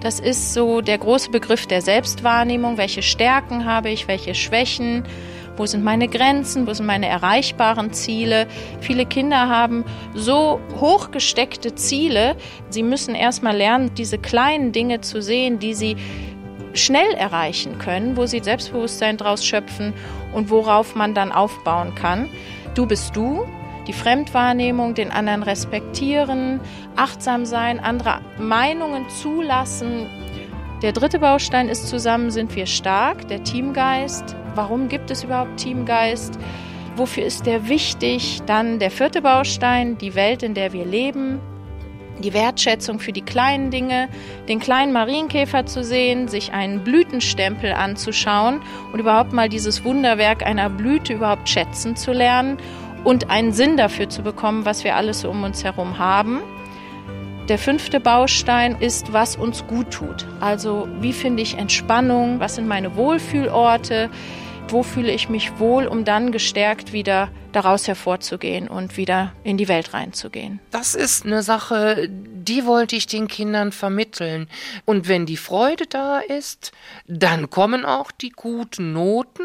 Das 0.00 0.18
ist 0.18 0.54
so 0.54 0.80
der 0.80 0.96
große 0.96 1.30
Begriff 1.30 1.66
der 1.66 1.82
Selbstwahrnehmung. 1.82 2.78
Welche 2.78 3.02
Stärken 3.02 3.66
habe 3.66 3.90
ich, 3.90 4.08
welche 4.08 4.34
Schwächen? 4.34 5.04
Wo 5.60 5.66
sind 5.66 5.84
meine 5.84 6.08
Grenzen? 6.08 6.66
Wo 6.66 6.72
sind 6.72 6.86
meine 6.86 7.06
erreichbaren 7.06 7.92
Ziele? 7.92 8.46
Viele 8.80 9.04
Kinder 9.04 9.50
haben 9.50 9.84
so 10.14 10.58
hoch 10.80 11.10
gesteckte 11.10 11.74
Ziele. 11.74 12.34
Sie 12.70 12.82
müssen 12.82 13.14
erstmal 13.14 13.54
lernen, 13.54 13.92
diese 13.94 14.16
kleinen 14.16 14.72
Dinge 14.72 15.02
zu 15.02 15.20
sehen, 15.20 15.58
die 15.58 15.74
sie 15.74 15.96
schnell 16.72 17.12
erreichen 17.12 17.76
können, 17.76 18.16
wo 18.16 18.24
sie 18.24 18.40
Selbstbewusstsein 18.40 19.18
draus 19.18 19.44
schöpfen 19.44 19.92
und 20.32 20.48
worauf 20.48 20.94
man 20.94 21.12
dann 21.12 21.30
aufbauen 21.30 21.94
kann. 21.94 22.30
Du 22.74 22.86
bist 22.86 23.14
du, 23.14 23.44
die 23.86 23.92
Fremdwahrnehmung, 23.92 24.94
den 24.94 25.10
anderen 25.10 25.42
respektieren, 25.42 26.60
achtsam 26.96 27.44
sein, 27.44 27.80
andere 27.80 28.22
Meinungen 28.38 29.10
zulassen. 29.10 30.06
Der 30.80 30.92
dritte 30.92 31.18
Baustein 31.18 31.68
ist 31.68 31.88
zusammen 31.88 32.30
sind 32.30 32.56
wir 32.56 32.64
stark, 32.64 33.28
der 33.28 33.44
Teamgeist. 33.44 34.34
Warum 34.54 34.88
gibt 34.88 35.10
es 35.10 35.24
überhaupt 35.24 35.58
Teamgeist? 35.58 36.38
Wofür 36.96 37.24
ist 37.24 37.46
der 37.46 37.68
wichtig? 37.68 38.42
Dann 38.46 38.78
der 38.78 38.90
vierte 38.90 39.22
Baustein, 39.22 39.96
die 39.98 40.14
Welt, 40.14 40.42
in 40.42 40.54
der 40.54 40.72
wir 40.72 40.84
leben. 40.84 41.40
Die 42.18 42.34
Wertschätzung 42.34 42.98
für 42.98 43.12
die 43.12 43.22
kleinen 43.22 43.70
Dinge, 43.70 44.08
den 44.48 44.60
kleinen 44.60 44.92
Marienkäfer 44.92 45.64
zu 45.64 45.82
sehen, 45.82 46.28
sich 46.28 46.52
einen 46.52 46.84
Blütenstempel 46.84 47.72
anzuschauen 47.72 48.60
und 48.92 49.00
überhaupt 49.00 49.32
mal 49.32 49.48
dieses 49.48 49.84
Wunderwerk 49.84 50.44
einer 50.44 50.68
Blüte 50.68 51.14
überhaupt 51.14 51.48
schätzen 51.48 51.96
zu 51.96 52.12
lernen 52.12 52.58
und 53.04 53.30
einen 53.30 53.52
Sinn 53.52 53.78
dafür 53.78 54.10
zu 54.10 54.22
bekommen, 54.22 54.66
was 54.66 54.84
wir 54.84 54.96
alles 54.96 55.24
um 55.24 55.42
uns 55.44 55.64
herum 55.64 55.98
haben. 55.98 56.40
Der 57.50 57.58
fünfte 57.58 57.98
Baustein 57.98 58.80
ist, 58.80 59.12
was 59.12 59.34
uns 59.34 59.66
gut 59.66 59.90
tut. 59.90 60.24
Also 60.38 60.86
wie 61.00 61.12
finde 61.12 61.42
ich 61.42 61.58
Entspannung, 61.58 62.38
was 62.38 62.54
sind 62.54 62.68
meine 62.68 62.94
Wohlfühlorte, 62.94 64.08
wo 64.68 64.84
fühle 64.84 65.10
ich 65.10 65.28
mich 65.28 65.58
wohl, 65.58 65.86
um 65.88 66.04
dann 66.04 66.30
gestärkt 66.30 66.92
wieder 66.92 67.28
daraus 67.50 67.88
hervorzugehen 67.88 68.68
und 68.68 68.96
wieder 68.96 69.32
in 69.42 69.56
die 69.56 69.66
Welt 69.66 69.94
reinzugehen. 69.94 70.60
Das 70.70 70.94
ist 70.94 71.26
eine 71.26 71.42
Sache, 71.42 72.08
die 72.08 72.66
wollte 72.66 72.94
ich 72.94 73.08
den 73.08 73.26
Kindern 73.26 73.72
vermitteln. 73.72 74.48
Und 74.84 75.08
wenn 75.08 75.26
die 75.26 75.36
Freude 75.36 75.86
da 75.88 76.20
ist, 76.20 76.70
dann 77.08 77.50
kommen 77.50 77.84
auch 77.84 78.12
die 78.12 78.30
guten 78.30 78.92
Noten 78.92 79.42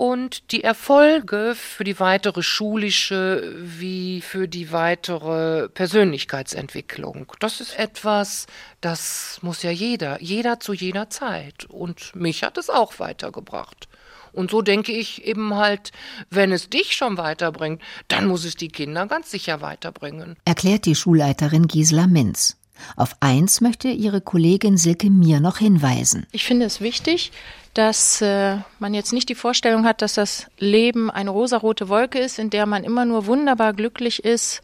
und 0.00 0.50
die 0.50 0.64
Erfolge 0.64 1.54
für 1.54 1.84
die 1.84 2.00
weitere 2.00 2.42
schulische 2.42 3.54
wie 3.58 4.22
für 4.22 4.48
die 4.48 4.72
weitere 4.72 5.68
Persönlichkeitsentwicklung. 5.68 7.30
Das 7.38 7.60
ist 7.60 7.78
etwas, 7.78 8.46
das 8.80 9.40
muss 9.42 9.62
ja 9.62 9.70
jeder, 9.70 10.18
jeder 10.22 10.58
zu 10.58 10.72
jeder 10.72 11.10
Zeit. 11.10 11.66
Und 11.66 12.16
mich 12.16 12.42
hat 12.42 12.56
es 12.56 12.70
auch 12.70 12.98
weitergebracht. 12.98 13.88
Und 14.32 14.50
so 14.50 14.62
denke 14.62 14.92
ich 14.92 15.26
eben 15.26 15.54
halt, 15.56 15.92
wenn 16.30 16.50
es 16.50 16.70
dich 16.70 16.96
schon 16.96 17.18
weiterbringt, 17.18 17.82
dann 18.08 18.26
muss 18.26 18.46
es 18.46 18.54
die 18.54 18.68
Kinder 18.68 19.06
ganz 19.06 19.30
sicher 19.30 19.60
weiterbringen. 19.60 20.36
Erklärt 20.46 20.86
die 20.86 20.94
Schulleiterin 20.94 21.66
Gisela 21.66 22.06
Minz. 22.06 22.56
Auf 22.96 23.16
eins 23.20 23.60
möchte 23.60 23.88
ihre 23.88 24.20
Kollegin 24.20 24.76
Silke 24.76 25.10
Mir 25.10 25.40
noch 25.40 25.58
hinweisen. 25.58 26.26
Ich 26.32 26.44
finde 26.44 26.66
es 26.66 26.80
wichtig, 26.80 27.32
dass 27.74 28.20
äh, 28.20 28.56
man 28.78 28.94
jetzt 28.94 29.12
nicht 29.12 29.28
die 29.28 29.34
Vorstellung 29.34 29.84
hat, 29.84 30.02
dass 30.02 30.14
das 30.14 30.46
Leben 30.58 31.10
eine 31.10 31.30
rosarote 31.30 31.88
Wolke 31.88 32.18
ist, 32.18 32.38
in 32.38 32.50
der 32.50 32.66
man 32.66 32.84
immer 32.84 33.04
nur 33.04 33.26
wunderbar 33.26 33.72
glücklich 33.72 34.24
ist 34.24 34.62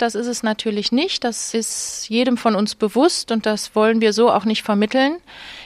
das 0.00 0.14
ist 0.14 0.26
es 0.26 0.42
natürlich 0.42 0.92
nicht. 0.92 1.24
Das 1.24 1.54
ist 1.54 2.08
jedem 2.08 2.36
von 2.36 2.54
uns 2.54 2.74
bewusst 2.74 3.30
und 3.32 3.46
das 3.46 3.74
wollen 3.74 4.00
wir 4.00 4.12
so 4.12 4.30
auch 4.30 4.44
nicht 4.44 4.62
vermitteln. 4.62 5.16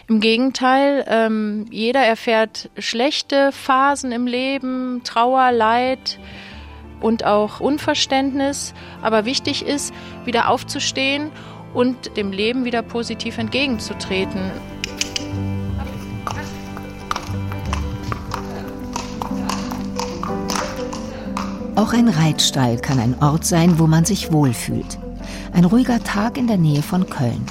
Im 0.09 0.21
Gegenteil, 0.21 1.05
ähm, 1.09 1.67
jeder 1.71 2.01
erfährt 2.01 2.69
schlechte 2.79 3.53
Phasen 3.53 4.13
im 4.13 4.27
Leben, 4.27 5.03
Trauer, 5.05 5.53
Leid 5.53 6.19
und 7.05 7.27
auch 7.27 7.61
Unverständnis. 7.61 8.73
Aber 9.03 9.27
wichtig 9.27 9.65
ist, 9.65 9.93
wieder 10.25 10.49
aufzustehen 10.49 11.31
und 11.75 12.17
dem 12.17 12.33
Leben 12.33 12.65
wieder 12.65 12.83
positiv 12.83 13.37
entgegenzutreten. 13.37 14.51
Auch 21.77 21.93
ein 21.93 22.09
Reitstall 22.09 22.79
kann 22.79 22.99
ein 22.99 23.17
Ort 23.21 23.45
sein, 23.45 23.79
wo 23.79 23.87
man 23.87 24.07
sich 24.07 24.33
wohlfühlt. 24.33 24.99
Ein 25.53 25.67
ruhiger 25.67 26.03
Tag 26.03 26.39
in 26.39 26.47
der 26.47 26.57
Nähe 26.57 26.83
von 26.83 27.11
Köln. 27.11 27.45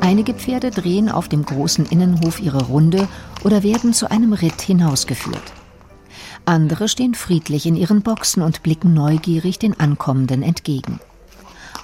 Einige 0.00 0.32
Pferde 0.32 0.70
drehen 0.70 1.10
auf 1.10 1.28
dem 1.28 1.44
großen 1.44 1.84
Innenhof 1.86 2.40
ihre 2.40 2.64
Runde 2.64 3.06
oder 3.44 3.62
werden 3.62 3.92
zu 3.92 4.10
einem 4.10 4.32
Ritt 4.32 4.62
hinausgeführt. 4.62 5.57
Andere 6.48 6.88
stehen 6.88 7.14
friedlich 7.14 7.66
in 7.66 7.76
ihren 7.76 8.00
Boxen 8.00 8.42
und 8.42 8.62
blicken 8.62 8.94
neugierig 8.94 9.58
den 9.58 9.78
Ankommenden 9.78 10.42
entgegen. 10.42 10.98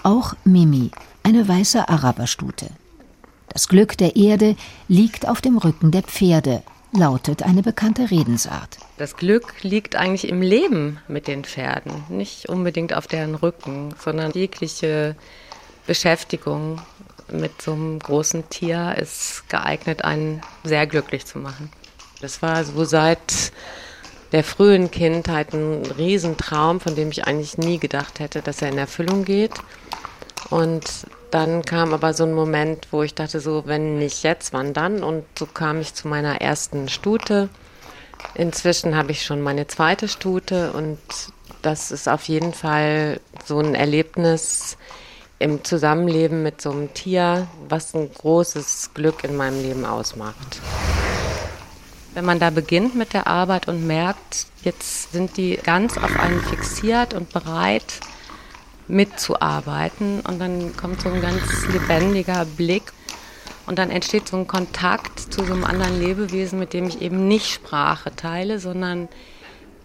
Auch 0.02 0.32
Mimi, 0.44 0.90
eine 1.22 1.46
weiße 1.46 1.86
Araberstute. 1.86 2.70
Das 3.50 3.68
Glück 3.68 3.98
der 3.98 4.16
Erde 4.16 4.56
liegt 4.88 5.28
auf 5.28 5.42
dem 5.42 5.58
Rücken 5.58 5.90
der 5.90 6.02
Pferde, 6.02 6.62
lautet 6.92 7.42
eine 7.42 7.60
bekannte 7.60 8.10
Redensart. 8.10 8.78
Das 8.96 9.16
Glück 9.16 9.62
liegt 9.62 9.96
eigentlich 9.96 10.30
im 10.30 10.40
Leben 10.40 10.98
mit 11.08 11.28
den 11.28 11.44
Pferden, 11.44 12.02
nicht 12.08 12.48
unbedingt 12.48 12.94
auf 12.94 13.06
deren 13.06 13.34
Rücken, 13.34 13.94
sondern 14.02 14.32
jegliche 14.32 15.14
Beschäftigung 15.86 16.80
mit 17.30 17.60
so 17.60 17.74
einem 17.74 17.98
großen 17.98 18.48
Tier 18.48 18.96
ist 18.96 19.46
geeignet, 19.50 20.04
einen 20.06 20.40
sehr 20.62 20.86
glücklich 20.86 21.26
zu 21.26 21.38
machen. 21.38 21.70
Das 22.22 22.40
war 22.40 22.64
so 22.64 22.84
seit 22.84 23.52
der 24.34 24.42
frühen 24.42 24.90
Kindheit 24.90 25.54
ein 25.54 25.86
Riesentraum, 25.96 26.80
von 26.80 26.96
dem 26.96 27.12
ich 27.12 27.24
eigentlich 27.24 27.56
nie 27.56 27.78
gedacht 27.78 28.18
hätte, 28.18 28.42
dass 28.42 28.62
er 28.62 28.68
in 28.68 28.78
Erfüllung 28.78 29.24
geht. 29.24 29.52
Und 30.50 30.84
dann 31.30 31.64
kam 31.64 31.94
aber 31.94 32.14
so 32.14 32.24
ein 32.24 32.34
Moment, 32.34 32.88
wo 32.90 33.04
ich 33.04 33.14
dachte, 33.14 33.38
so, 33.38 33.62
wenn 33.66 33.96
nicht 33.98 34.24
jetzt, 34.24 34.52
wann 34.52 34.72
dann? 34.72 35.04
Und 35.04 35.22
so 35.38 35.46
kam 35.46 35.80
ich 35.80 35.94
zu 35.94 36.08
meiner 36.08 36.40
ersten 36.40 36.88
Stute. 36.88 37.48
Inzwischen 38.34 38.96
habe 38.96 39.12
ich 39.12 39.24
schon 39.24 39.40
meine 39.40 39.68
zweite 39.68 40.08
Stute 40.08 40.72
und 40.72 40.98
das 41.62 41.92
ist 41.92 42.08
auf 42.08 42.24
jeden 42.26 42.54
Fall 42.54 43.20
so 43.44 43.60
ein 43.60 43.76
Erlebnis 43.76 44.76
im 45.38 45.62
Zusammenleben 45.62 46.42
mit 46.42 46.60
so 46.60 46.72
einem 46.72 46.92
Tier, 46.92 47.46
was 47.68 47.94
ein 47.94 48.12
großes 48.12 48.90
Glück 48.94 49.22
in 49.22 49.36
meinem 49.36 49.62
Leben 49.62 49.84
ausmacht. 49.84 50.60
Wenn 52.14 52.24
man 52.24 52.38
da 52.38 52.50
beginnt 52.50 52.94
mit 52.94 53.12
der 53.12 53.26
Arbeit 53.26 53.66
und 53.66 53.86
merkt, 53.86 54.46
jetzt 54.62 55.12
sind 55.12 55.36
die 55.36 55.56
ganz 55.56 55.98
auf 55.98 56.18
einen 56.18 56.40
fixiert 56.40 57.12
und 57.12 57.32
bereit, 57.32 58.00
mitzuarbeiten. 58.86 60.20
Und 60.20 60.38
dann 60.38 60.76
kommt 60.76 61.00
so 61.00 61.08
ein 61.08 61.20
ganz 61.20 61.66
lebendiger 61.68 62.44
Blick 62.44 62.92
und 63.66 63.78
dann 63.78 63.90
entsteht 63.90 64.28
so 64.28 64.36
ein 64.36 64.46
Kontakt 64.46 65.32
zu 65.32 65.44
so 65.44 65.52
einem 65.52 65.64
anderen 65.64 65.98
Lebewesen, 65.98 66.58
mit 66.58 66.72
dem 66.72 66.86
ich 66.86 67.00
eben 67.00 67.26
nicht 67.26 67.50
Sprache 67.50 68.14
teile, 68.14 68.58
sondern 68.58 69.08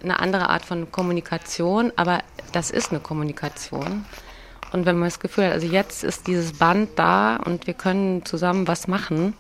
eine 0.03 0.19
andere 0.19 0.49
Art 0.49 0.65
von 0.65 0.91
Kommunikation. 0.91 1.91
Aber 1.95 2.19
das 2.51 2.71
ist 2.71 2.91
eine 2.91 2.99
Kommunikation. 2.99 4.05
Und 4.71 4.85
wenn 4.85 4.99
man 4.99 5.07
das 5.07 5.19
Gefühl 5.19 5.45
hat, 5.45 5.53
also 5.53 5.67
jetzt 5.67 6.03
ist 6.03 6.27
dieses 6.27 6.53
Band 6.53 6.91
da 6.95 7.37
und 7.37 7.65
wir 7.65 7.73
können 7.73 8.23
zusammen 8.25 8.67
was 8.67 8.87
machen, 8.87 9.33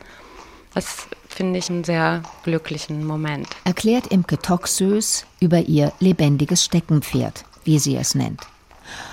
das 0.73 1.07
finde 1.29 1.59
ich 1.59 1.69
einen 1.69 1.83
sehr 1.83 2.23
glücklichen 2.43 3.05
Moment. 3.05 3.47
Erklärt 3.63 4.07
Imke 4.07 4.37
Toxös 4.39 5.25
über 5.39 5.59
ihr 5.61 5.93
lebendiges 5.99 6.65
Steckenpferd, 6.65 7.45
wie 7.63 7.79
sie 7.79 7.95
es 7.95 8.15
nennt. 8.15 8.41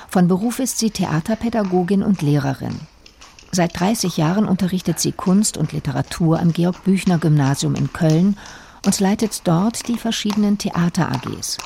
Von 0.09 0.29
Beruf 0.29 0.59
ist 0.59 0.79
sie 0.79 0.91
Theaterpädagogin 0.91 2.03
und 2.03 2.23
Lehrerin. 2.23 2.81
Seit 3.53 3.79
30 3.79 4.17
Jahren 4.17 4.47
unterrichtet 4.47 4.99
sie 4.99 5.13
Kunst 5.13 5.57
und 5.57 5.73
Literatur 5.73 6.41
am 6.41 6.53
Georg-Büchner-Gymnasium 6.53 7.75
in 7.75 7.93
Köln 7.93 8.37
und 8.85 9.01
leitet 9.01 9.43
dort 9.45 9.89
die 9.89 9.99
verschiedenen 9.99 10.59
Theater-AGs. 10.59 11.59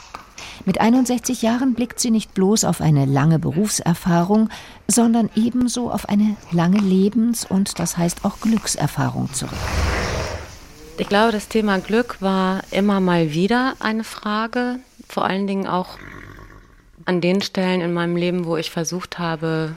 Mit 0.67 0.81
61 0.81 1.43
Jahren 1.43 1.75
blickt 1.75 2.01
sie 2.01 2.11
nicht 2.11 2.35
bloß 2.35 2.65
auf 2.65 2.81
eine 2.81 3.07
lange 3.07 3.39
Berufserfahrung, 3.39 4.51
sondern 4.89 5.31
ebenso 5.35 5.91
auf 5.91 6.09
eine 6.09 6.37
lange 6.53 6.79
Lebens- 6.79 7.45
und 7.45 7.79
das 7.79 7.97
heißt 7.97 8.25
auch 8.25 8.41
Glückserfahrung 8.41 9.33
zurück. 9.33 9.59
Ich 11.01 11.09
glaube, 11.09 11.33
das 11.33 11.49
Thema 11.49 11.79
Glück 11.79 12.21
war 12.21 12.61
immer 12.71 13.01
mal 13.01 13.33
wieder 13.33 13.75
eine 13.81 14.05
Frage, 14.05 14.81
vor 15.09 15.25
allen 15.25 15.47
Dingen 15.47 15.67
auch 15.67 15.97
an 17.07 17.23
den 17.23 17.41
Stellen 17.41 17.81
in 17.81 17.95
meinem 17.95 18.17
Leben, 18.17 18.45
wo 18.45 18.59
ich 18.59 18.71
versucht 18.71 19.19
habe, 19.19 19.77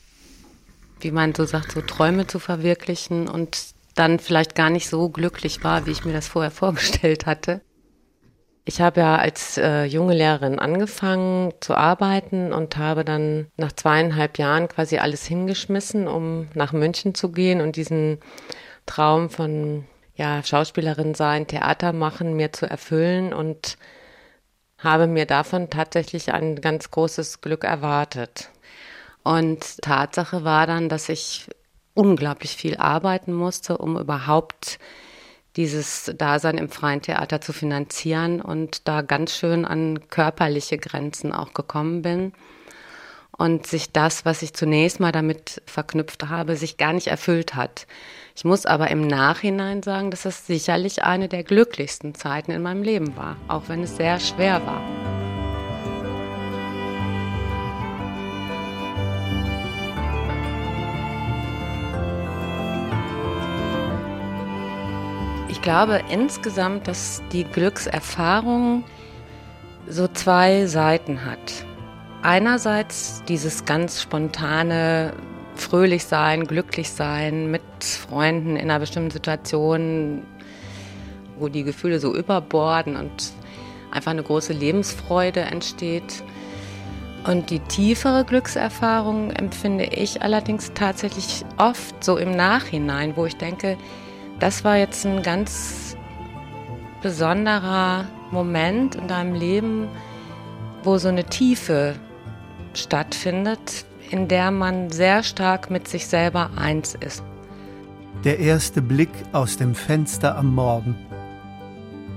wie 1.00 1.12
man 1.12 1.34
so 1.34 1.46
sagt, 1.46 1.72
so 1.72 1.80
Träume 1.80 2.28
zu 2.28 2.40
verwirklichen 2.40 3.30
und 3.30 3.68
dann 3.96 4.20
vielleicht 4.20 4.54
gar 4.54 4.70
nicht 4.70 4.90
so 4.90 5.08
glücklich 5.08 5.64
war, 5.64 5.86
wie 5.86 5.92
ich 5.92 6.04
mir 6.04 6.12
das 6.12 6.28
vorher 6.28 6.52
vorgestellt 6.62 7.26
hatte. 7.26 7.62
Ich 8.66 8.82
habe 8.82 9.00
ja 9.00 9.16
als 9.16 9.58
äh, 9.58 9.86
junge 9.86 10.16
Lehrerin 10.16 10.60
angefangen 10.60 11.54
zu 11.62 11.74
arbeiten 11.74 12.52
und 12.52 12.76
habe 12.76 13.06
dann 13.06 13.48
nach 13.56 13.72
zweieinhalb 13.72 14.38
Jahren 14.40 14.68
quasi 14.68 14.98
alles 14.98 15.26
hingeschmissen, 15.26 16.06
um 16.06 16.50
nach 16.54 16.74
München 16.74 17.16
zu 17.16 17.32
gehen 17.32 17.62
und 17.62 17.78
diesen 17.78 18.20
Traum 18.86 19.30
von 19.30 19.86
ja, 20.16 20.44
Schauspielerin 20.44 21.16
sein, 21.16 21.48
Theater 21.48 21.94
machen, 21.94 22.36
mir 22.36 22.54
zu 22.54 22.70
erfüllen 22.70 23.34
und 23.34 23.78
habe 24.78 25.08
mir 25.08 25.26
davon 25.26 25.70
tatsächlich 25.70 26.34
ein 26.34 26.62
ganz 26.62 26.92
großes 26.92 27.42
Glück 27.42 27.64
erwartet. 27.64 28.50
Und 29.24 29.82
Tatsache 29.82 30.44
war 30.44 30.68
dann, 30.68 30.90
dass 30.90 31.10
ich 31.10 31.48
unglaublich 31.94 32.56
viel 32.56 32.78
arbeiten 32.78 33.34
musste, 33.34 33.78
um 33.78 33.98
überhaupt 33.98 34.80
dieses 35.56 36.12
Dasein 36.18 36.58
im 36.58 36.70
freien 36.70 37.02
Theater 37.02 37.40
zu 37.40 37.54
finanzieren 37.54 38.42
und 38.42 38.88
da 38.88 39.02
ganz 39.02 39.36
schön 39.36 39.66
an 39.66 40.10
körperliche 40.10 40.78
Grenzen 40.78 41.32
auch 41.32 41.54
gekommen 41.54 42.02
bin 42.02 42.34
und 43.38 43.68
sich 43.68 43.92
das, 43.92 44.26
was 44.26 44.42
ich 44.42 44.54
zunächst 44.54 45.00
mal 45.00 45.12
damit 45.12 45.62
verknüpft 45.66 46.28
habe, 46.28 46.56
sich 46.56 46.78
gar 46.78 46.94
nicht 46.94 47.08
erfüllt 47.08 47.56
hat. 47.56 47.88
Ich 48.36 48.46
muss 48.46 48.66
aber 48.66 48.90
im 48.90 49.06
Nachhinein 49.06 49.84
sagen, 49.84 50.12
dass 50.12 50.24
das 50.24 50.48
sicherlich 50.48 51.04
eine 51.04 51.28
der 51.28 51.44
glücklichsten 51.44 52.16
Zeiten 52.16 52.52
in 52.52 52.62
meinem 52.62 52.84
Leben 52.84 53.16
war, 53.16 53.38
auch 53.48 53.64
wenn 53.68 53.84
es 53.84 53.96
sehr 53.98 54.20
schwer 54.20 54.66
war. 54.66 54.82
glaube 65.64 66.02
insgesamt, 66.10 66.88
dass 66.88 67.24
die 67.32 67.46
Glückserfahrung 67.46 68.84
so 69.88 70.08
zwei 70.10 70.66
Seiten 70.68 71.26
hat. 71.26 71.66
Einerseits 72.22 73.24
dieses 73.28 73.66
ganz 73.66 74.02
spontane 74.02 75.14
fröhlich 75.64 76.06
sein, 76.06 76.46
glücklich 76.46 76.92
sein 76.92 77.50
mit 77.50 77.64
Freunden 77.82 78.56
in 78.56 78.70
einer 78.70 78.80
bestimmten 78.80 79.12
Situation, 79.12 80.24
wo 81.40 81.48
die 81.48 81.64
Gefühle 81.64 82.00
so 82.00 82.16
überborden 82.16 82.96
und 82.96 83.32
einfach 83.92 84.12
eine 84.12 84.24
große 84.24 84.54
Lebensfreude 84.54 85.42
entsteht. 85.42 86.24
Und 87.26 87.50
die 87.50 87.60
tiefere 87.60 88.26
Glückserfahrung 88.26 89.32
empfinde 89.32 89.86
ich 89.86 90.22
allerdings 90.22 90.74
tatsächlich 90.74 91.46
oft 91.58 92.04
so 92.04 92.18
im 92.18 92.36
Nachhinein, 92.36 93.16
wo 93.16 93.26
ich 93.26 93.38
denke, 93.38 93.78
das 94.40 94.64
war 94.64 94.78
jetzt 94.78 95.06
ein 95.06 95.24
ganz 95.24 95.96
besonderer 97.02 98.06
Moment 98.32 98.96
in 98.96 99.08
deinem 99.08 99.36
Leben, 99.36 99.88
wo 100.84 100.98
so 100.98 101.08
eine 101.08 101.24
Tiefe 101.24 101.96
stattfindet, 102.74 103.86
in 104.14 104.28
der 104.28 104.52
man 104.52 104.92
sehr 104.92 105.24
stark 105.24 105.72
mit 105.72 105.88
sich 105.88 106.06
selber 106.06 106.52
eins 106.56 106.94
ist. 106.94 107.24
Der 108.24 108.38
erste 108.38 108.80
Blick 108.80 109.10
aus 109.32 109.58
dem 109.58 109.74
Fenster 109.74 110.38
am 110.38 110.54
Morgen, 110.54 110.96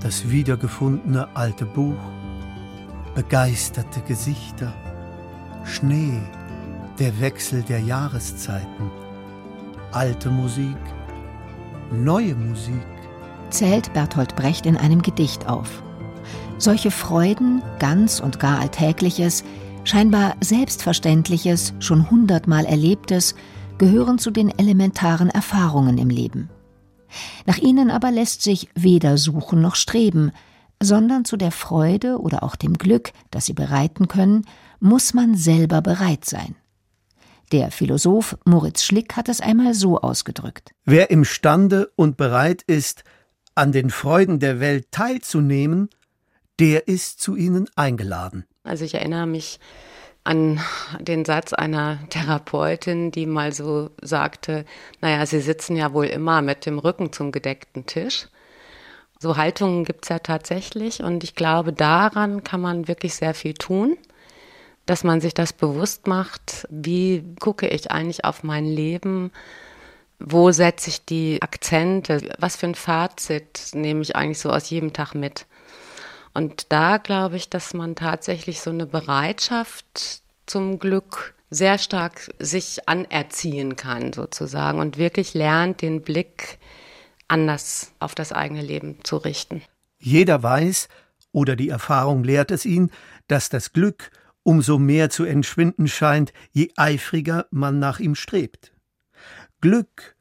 das 0.01 0.29
wiedergefundene 0.29 1.27
alte 1.33 1.65
Buch, 1.65 1.97
begeisterte 3.15 4.01
Gesichter, 4.01 4.71
Schnee, 5.65 6.21
der 6.99 7.19
Wechsel 7.19 7.63
der 7.63 7.79
Jahreszeiten, 7.79 8.91
alte 9.91 10.29
Musik, 10.29 10.77
neue 11.91 12.35
Musik, 12.35 12.85
zählt 13.49 13.91
Bertolt 13.93 14.35
Brecht 14.35 14.67
in 14.67 14.77
einem 14.77 15.01
Gedicht 15.01 15.49
auf. 15.49 15.81
Solche 16.59 16.91
Freuden, 16.91 17.63
ganz 17.79 18.19
und 18.19 18.39
gar 18.39 18.59
Alltägliches, 18.59 19.43
scheinbar 19.87 20.35
Selbstverständliches, 20.41 21.73
schon 21.79 22.11
hundertmal 22.11 22.65
Erlebtes, 22.65 23.35
gehören 23.77 24.19
zu 24.19 24.31
den 24.31 24.49
elementaren 24.57 25.29
Erfahrungen 25.29 25.97
im 25.97 26.09
Leben. 26.09 26.49
Nach 27.45 27.57
ihnen 27.57 27.89
aber 27.89 28.11
lässt 28.11 28.41
sich 28.41 28.69
weder 28.75 29.17
suchen 29.17 29.61
noch 29.61 29.75
streben, 29.75 30.31
sondern 30.83 31.23
zu 31.23 31.37
der 31.37 31.51
Freude 31.51 32.19
oder 32.19 32.43
auch 32.43 32.55
dem 32.55 32.73
Glück, 32.77 33.11
das 33.31 33.45
sie 33.45 33.53
bereiten 33.53 34.07
können, 34.09 34.45
muss 34.79 35.13
man 35.13 35.35
selber 35.35 35.81
bereit 35.81 36.25
sein. 36.25 36.55
Der 37.53 37.71
Philosoph 37.71 38.37
Moritz 38.43 38.83
Schlick 38.83 39.15
hat 39.15 39.29
es 39.29 39.39
einmal 39.39 39.73
so 39.73 40.01
ausgedrückt. 40.01 40.71
Wer 40.83 41.09
imstande 41.11 41.89
und 41.95 42.17
bereit 42.17 42.61
ist, 42.63 43.05
an 43.55 43.71
den 43.71 43.89
Freuden 43.89 44.39
der 44.39 44.59
Welt 44.59 44.91
teilzunehmen, 44.91 45.89
der 46.59 46.89
ist 46.89 47.21
zu 47.21 47.37
ihnen 47.37 47.69
eingeladen. 47.75 48.45
Also 48.67 48.85
ich 48.85 48.95
erinnere 48.95 49.27
mich 49.27 49.59
an 50.23 50.59
den 50.99 51.25
Satz 51.25 51.53
einer 51.53 51.99
Therapeutin, 52.09 53.11
die 53.11 53.25
mal 53.25 53.53
so 53.53 53.89
sagte, 54.01 54.65
naja, 55.01 55.25
Sie 55.25 55.39
sitzen 55.39 55.77
ja 55.77 55.93
wohl 55.93 56.05
immer 56.05 56.41
mit 56.41 56.65
dem 56.65 56.79
Rücken 56.79 57.13
zum 57.13 57.31
gedeckten 57.31 57.85
Tisch. 57.85 58.27
So 59.19 59.37
Haltungen 59.37 59.85
gibt 59.85 60.05
es 60.05 60.09
ja 60.09 60.19
tatsächlich 60.19 61.01
und 61.01 61.23
ich 61.23 61.33
glaube, 61.33 61.73
daran 61.73 62.43
kann 62.43 62.61
man 62.61 62.87
wirklich 62.87 63.15
sehr 63.15 63.33
viel 63.33 63.53
tun 63.53 63.97
dass 64.87 65.03
man 65.03 65.21
sich 65.21 65.35
das 65.35 65.53
bewusst 65.53 66.07
macht, 66.07 66.65
wie 66.71 67.23
gucke 67.39 67.67
ich 67.67 67.91
eigentlich 67.91 68.25
auf 68.25 68.43
mein 68.43 68.65
Leben, 68.65 69.31
wo 70.17 70.51
setze 70.51 70.89
ich 70.89 71.05
die 71.05 71.41
Akzente, 71.41 72.21
was 72.39 72.55
für 72.55 72.67
ein 72.67 72.75
Fazit 72.75 73.71
nehme 73.73 74.01
ich 74.01 74.15
eigentlich 74.15 74.39
so 74.39 74.49
aus 74.49 74.69
jedem 74.69 74.93
Tag 74.93 75.13
mit. 75.13 75.45
Und 76.37 76.71
da 76.71 76.97
glaube 76.99 77.35
ich, 77.35 77.49
dass 77.49 77.73
man 77.73 77.95
tatsächlich 77.95 78.61
so 78.61 78.69
eine 78.69 78.85
Bereitschaft 78.85 80.21
zum 80.45 80.77
Glück 80.77 81.33
sehr 81.49 81.79
stark 81.79 82.29
sich 82.37 82.87
anerziehen 82.87 83.75
kann, 83.75 84.13
sozusagen, 84.13 84.79
und 84.79 84.99
wirklich 84.99 85.33
lernt, 85.33 85.81
den 85.81 86.03
Blick 86.03 86.59
anders 87.27 87.91
auf 87.97 88.13
das 88.13 88.33
eigene 88.33 88.61
Leben 88.61 88.99
zu 89.03 89.17
richten. 89.17 89.63
Jeder 89.97 90.43
weiß, 90.43 90.89
oder 91.31 91.55
die 91.55 91.69
Erfahrung 91.69 92.23
lehrt 92.23 92.51
es 92.51 92.65
ihn, 92.65 92.91
dass 93.27 93.49
das 93.49 93.73
Glück 93.73 94.11
umso 94.43 94.77
mehr 94.77 95.09
zu 95.09 95.23
entschwinden 95.23 95.87
scheint, 95.87 96.33
je 96.51 96.71
eifriger 96.75 97.47
man 97.49 97.79
nach 97.79 97.99
ihm 97.99 98.13
strebt. 98.13 98.73
Glück, 99.59 100.15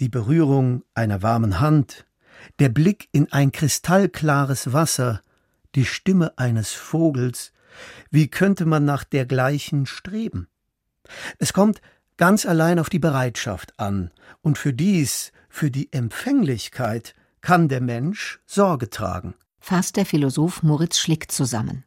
die 0.00 0.08
Berührung 0.08 0.82
einer 0.94 1.20
warmen 1.22 1.60
Hand, 1.60 2.06
der 2.58 2.70
Blick 2.70 3.10
in 3.12 3.30
ein 3.32 3.52
kristallklares 3.52 4.72
Wasser, 4.72 5.20
die 5.74 5.84
Stimme 5.84 6.36
eines 6.38 6.72
Vogels, 6.72 7.52
wie 8.10 8.28
könnte 8.28 8.66
man 8.66 8.84
nach 8.84 9.04
dergleichen 9.04 9.86
streben? 9.86 10.48
Es 11.38 11.52
kommt 11.52 11.80
ganz 12.16 12.46
allein 12.46 12.78
auf 12.78 12.90
die 12.90 12.98
Bereitschaft 12.98 13.78
an, 13.78 14.10
und 14.42 14.58
für 14.58 14.72
dies, 14.72 15.32
für 15.48 15.70
die 15.70 15.92
Empfänglichkeit, 15.92 17.14
kann 17.40 17.68
der 17.68 17.80
Mensch 17.80 18.40
Sorge 18.46 18.90
tragen. 18.90 19.34
Fasst 19.58 19.96
der 19.96 20.06
Philosoph 20.06 20.62
Moritz 20.62 20.98
Schlick 20.98 21.30
zusammen. 21.30 21.84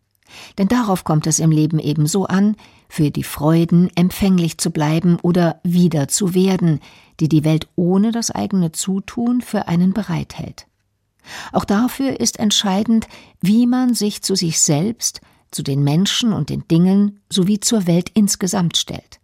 Denn 0.58 0.67
darauf 0.67 1.04
kommt 1.04 1.28
es 1.28 1.39
im 1.39 1.52
Leben 1.52 1.80
ebenso 1.80 2.26
an, 2.26 2.56
für 2.89 3.12
die 3.12 3.24
Freuden 3.24 3.89
empfänglich 3.95 4.58
zu 4.58 4.71
bleiben 4.71 5.19
oder 5.21 5.60
wieder 5.63 6.08
zu 6.08 6.34
werden, 6.34 6.80
die 7.19 7.30
die 7.30 7.43
Welt 7.43 7.67
ohne 7.76 8.12
das 8.12 8.32
eigene 8.32 8.71
Zutun 8.71 9.41
für 9.41 9.67
einen 9.67 9.93
bereithält. 9.93 10.67
Auch 11.51 11.65
dafür 11.65 12.19
ist 12.19 12.39
entscheidend, 12.39 13.07
wie 13.41 13.67
man 13.67 13.93
sich 13.93 14.21
zu 14.21 14.35
sich 14.35 14.59
selbst, 14.59 15.21
zu 15.51 15.63
den 15.63 15.83
Menschen 15.83 16.33
und 16.33 16.49
den 16.49 16.67
Dingen 16.67 17.21
sowie 17.31 17.59
zur 17.59 17.88
Welt 17.88 18.09
insgesamt 18.13 18.77
stellt. 18.77 19.19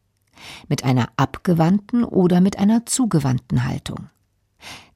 mit 0.68 0.84
einer 0.84 1.10
abgewandten 1.18 2.04
oder 2.04 2.42
mit 2.42 2.58
einer 2.58 2.86
zugewandten 2.86 3.66
Haltung. 3.66 4.10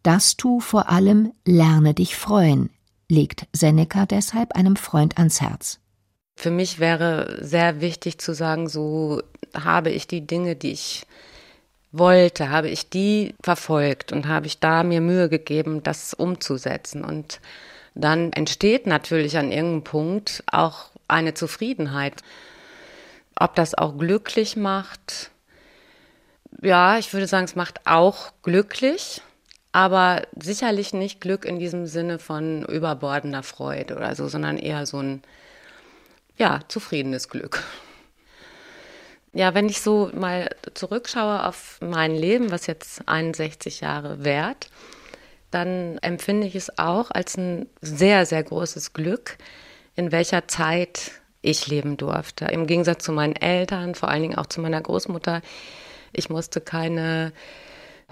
Das 0.04 0.38
tu 0.38 0.60
vor 0.60 0.90
allem 0.90 1.32
lerne 1.46 1.94
dich 1.94 2.16
freuen, 2.16 2.70
legt 3.10 3.48
Seneca 3.54 4.06
deshalb 4.06 4.56
einem 4.56 4.76
Freund 4.76 5.18
ans 5.18 5.42
Herz. 5.42 5.80
Für 6.36 6.52
mich 6.52 6.80
wäre 6.80 7.40
sehr 7.42 7.82
wichtig 7.82 8.20
zu 8.20 8.34
sagen, 8.34 8.68
so 8.68 9.22
habe 9.54 9.90
ich 9.90 10.06
die 10.06 10.28
Dinge, 10.28 10.56
die 10.56 10.72
ich 10.72 11.06
wollte, 11.98 12.50
habe 12.50 12.70
ich 12.70 12.90
die 12.90 13.36
verfolgt 13.44 14.12
und 14.12 14.28
habe 14.28 14.48
ich 14.48 14.60
da 14.60 14.84
mir 14.84 15.02
Mühe 15.02 15.30
gegeben, 15.30 15.84
das 15.84 16.14
umzusetzen. 16.14 17.04
Und 17.04 17.40
dann 17.94 18.32
entsteht 18.34 18.88
natürlich 18.88 19.38
an 19.38 19.52
irgendeinem 19.52 19.84
Punkt 19.84 20.44
auch 20.52 20.90
eine 21.08 21.34
Zufriedenheit. 21.34 22.22
Ob 23.36 23.56
das 23.56 23.76
auch 23.76 23.98
glücklich 23.98 24.56
macht, 24.56 25.32
ja, 26.62 26.98
ich 26.98 27.14
würde 27.14 27.28
sagen, 27.28 27.46
es 27.46 27.56
macht 27.56 27.82
auch 27.86 28.32
glücklich, 28.44 29.22
aber 29.72 30.22
sicherlich 30.42 30.94
nicht 30.94 31.20
Glück 31.20 31.46
in 31.46 31.60
diesem 31.60 31.86
Sinne 31.86 32.18
von 32.18 32.64
überbordender 32.66 33.44
Freude 33.44 33.96
oder 33.96 34.16
so, 34.16 34.28
sondern 34.28 34.58
eher 34.58 34.86
so 34.86 35.00
ein, 35.00 35.22
ja, 36.38 36.62
zufriedenes 36.68 37.30
Glück. 37.30 37.64
Ja, 39.36 39.54
wenn 39.54 39.68
ich 39.68 39.82
so 39.82 40.10
mal 40.14 40.50
zurückschaue 40.76 41.46
auf 41.46 41.78
mein 41.82 42.16
Leben, 42.16 42.52
was 42.52 42.68
jetzt 42.68 43.06
61 43.06 43.82
Jahre 43.82 44.24
währt, 44.24 44.70
dann 45.52 45.98
empfinde 45.98 46.48
ich 46.48 46.56
es 46.56 46.80
auch 46.80 47.12
als 47.12 47.36
ein 47.36 47.66
sehr, 47.82 48.26
sehr 48.26 48.42
großes 48.42 48.94
Glück, 48.94 49.38
in 49.98 50.14
welcher 50.14 50.48
Zeit 50.48 51.12
ich 51.42 51.68
leben 51.68 51.98
durfte. 51.98 52.46
Im 52.46 52.66
Gegensatz 52.66 53.04
zu 53.04 53.12
meinen 53.12 53.36
Eltern, 53.36 53.94
vor 53.94 54.08
allen 54.08 54.22
Dingen 54.22 54.38
auch 54.38 54.46
zu 54.46 54.62
meiner 54.62 54.80
Großmutter. 54.80 55.42
Ich 56.14 56.30
musste 56.30 56.62
keine 56.62 57.34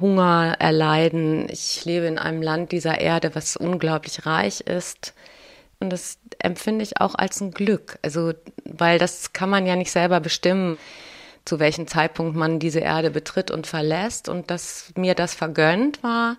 Hunger 0.02 0.58
erleiden. 0.60 1.48
Ich 1.50 1.86
lebe 1.86 2.06
in 2.06 2.20
einem 2.20 2.42
Land 2.42 2.74
dieser 2.74 3.00
Erde, 3.00 3.34
was 3.34 3.56
unglaublich 3.56 4.26
reich 4.26 4.60
ist. 4.60 5.14
Und 5.80 5.90
das 5.90 6.18
empfinde 6.40 6.84
ich 6.84 7.00
auch 7.00 7.16
als 7.16 7.40
ein 7.40 7.52
Glück. 7.52 7.98
Also, 8.02 8.34
weil 8.66 9.00
das 9.00 9.32
kann 9.32 9.50
man 9.50 9.66
ja 9.66 9.78
nicht 9.78 9.92
selber 9.92 10.20
bestimmen 10.20 10.78
zu 11.46 11.60
welchem 11.60 11.88
Zeitpunkt 11.88 12.36
man 12.36 12.60
diese 12.60 12.80
Erde 12.80 13.12
betritt 13.12 13.52
und 13.52 13.68
verlässt 13.68 14.30
und 14.30 14.50
dass 14.50 14.92
mir 14.96 15.16
das 15.16 15.34
vergönnt 15.34 16.02
war, 16.04 16.38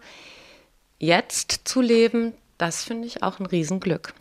jetzt 0.99 1.63
zu 1.65 1.81
leben, 1.81 2.33
das 2.59 2.85
finde 2.85 3.07
ich 3.07 3.23
auch 3.23 3.41
ein 3.41 3.47
Riesenglück. 3.47 4.15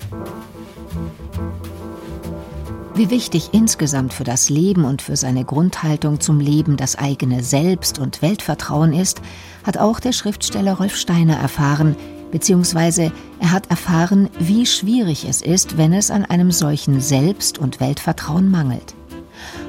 Wie 2.96 3.10
wichtig 3.10 3.50
insgesamt 3.54 4.14
für 4.14 4.24
das 4.24 4.50
Leben 4.50 4.86
und 4.86 5.02
für 5.02 5.16
seine 5.16 5.46
Grundhaltung 5.46 6.20
zum 6.20 6.40
Leben 6.40 6.78
das 6.78 6.96
eigene 6.96 7.44
Selbst- 7.44 7.98
und 7.98 8.22
Weltvertrauen 8.22 8.94
ist, 8.94 9.20
hat 9.64 9.80
auch 9.80 10.00
der 10.00 10.12
Schriftsteller 10.12 10.74
Rolf 10.74 10.96
Steiner 10.96 11.38
erfahren, 11.38 11.96
beziehungsweise 12.32 13.12
er 13.40 13.52
hat 13.52 13.72
erfahren, 13.72 14.30
wie 14.38 14.68
schwierig 14.68 15.26
es 15.28 15.42
ist, 15.42 15.78
wenn 15.78 15.92
es 15.92 16.12
an 16.12 16.24
einem 16.24 16.52
solchen 16.52 17.02
Selbst- 17.02 17.58
und 17.58 17.80
Weltvertrauen 17.80 18.52
mangelt. 18.52 18.94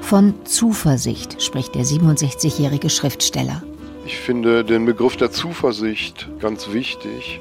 Von 0.01 0.35
Zuversicht 0.45 1.43
spricht 1.43 1.75
der 1.75 1.85
67-jährige 1.85 2.91
Schriftsteller. 2.91 3.63
Ich 4.07 4.19
finde 4.19 4.65
den 4.65 4.85
Begriff 4.85 5.17
der 5.17 5.31
Zuversicht 5.31 6.29
ganz 6.41 6.73
wichtig. 6.73 7.41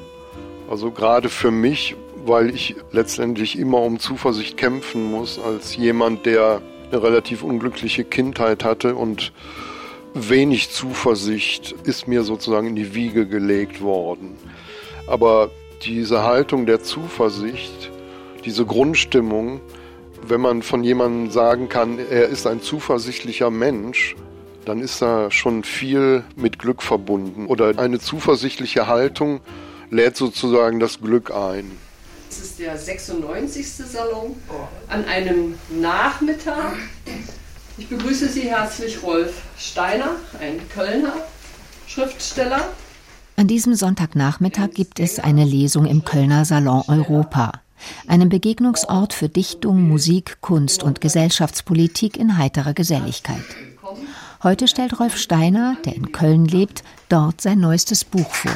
Also 0.70 0.90
gerade 0.90 1.28
für 1.28 1.50
mich, 1.50 1.94
weil 2.24 2.48
ich 2.54 2.76
letztendlich 2.90 3.58
immer 3.58 3.82
um 3.82 3.98
Zuversicht 3.98 4.56
kämpfen 4.56 5.10
muss, 5.10 5.38
als 5.38 5.76
jemand, 5.76 6.24
der 6.24 6.62
eine 6.90 7.02
relativ 7.02 7.42
unglückliche 7.42 8.04
Kindheit 8.04 8.64
hatte 8.64 8.94
und 8.94 9.32
wenig 10.14 10.70
Zuversicht 10.70 11.74
ist 11.84 12.08
mir 12.08 12.22
sozusagen 12.22 12.68
in 12.68 12.76
die 12.76 12.94
Wiege 12.94 13.26
gelegt 13.26 13.82
worden. 13.82 14.36
Aber 15.06 15.50
diese 15.82 16.22
Haltung 16.22 16.66
der 16.66 16.82
Zuversicht, 16.82 17.90
diese 18.44 18.64
Grundstimmung, 18.64 19.60
wenn 20.28 20.40
man 20.40 20.62
von 20.62 20.84
jemandem 20.84 21.30
sagen 21.30 21.68
kann, 21.68 21.98
er 21.98 22.28
ist 22.28 22.46
ein 22.46 22.62
zuversichtlicher 22.62 23.50
Mensch, 23.50 24.16
dann 24.64 24.80
ist 24.80 25.02
da 25.02 25.30
schon 25.30 25.64
viel 25.64 26.24
mit 26.36 26.58
Glück 26.58 26.82
verbunden. 26.82 27.46
Oder 27.46 27.78
eine 27.78 27.98
zuversichtliche 27.98 28.86
Haltung 28.86 29.40
lädt 29.90 30.16
sozusagen 30.16 30.80
das 30.80 31.00
Glück 31.00 31.30
ein. 31.30 31.70
Es 32.30 32.40
ist 32.40 32.58
der 32.58 32.76
96. 32.76 33.66
Salon 33.66 34.34
an 34.88 35.04
einem 35.04 35.54
Nachmittag. 35.68 36.76
Ich 37.76 37.88
begrüße 37.88 38.28
Sie 38.28 38.42
herzlich 38.42 39.02
Rolf 39.02 39.42
Steiner, 39.58 40.16
ein 40.40 40.60
Kölner 40.68 41.14
Schriftsteller. 41.86 42.68
An 43.36 43.48
diesem 43.48 43.74
Sonntagnachmittag 43.74 44.70
gibt 44.74 45.00
es 45.00 45.18
eine 45.18 45.44
Lesung 45.44 45.86
im 45.86 46.04
Kölner 46.04 46.44
Salon 46.44 46.82
Europa 46.88 47.63
einem 48.06 48.28
Begegnungsort 48.28 49.12
für 49.12 49.28
Dichtung, 49.28 49.88
Musik, 49.88 50.38
Kunst 50.40 50.82
und 50.82 51.00
Gesellschaftspolitik 51.00 52.16
in 52.16 52.38
heiterer 52.38 52.74
Geselligkeit. 52.74 53.44
Heute 54.42 54.68
stellt 54.68 55.00
Rolf 55.00 55.16
Steiner, 55.16 55.76
der 55.84 55.96
in 55.96 56.12
Köln 56.12 56.44
lebt, 56.44 56.84
dort 57.08 57.40
sein 57.40 57.60
neuestes 57.60 58.04
Buch 58.04 58.34
vor. 58.34 58.54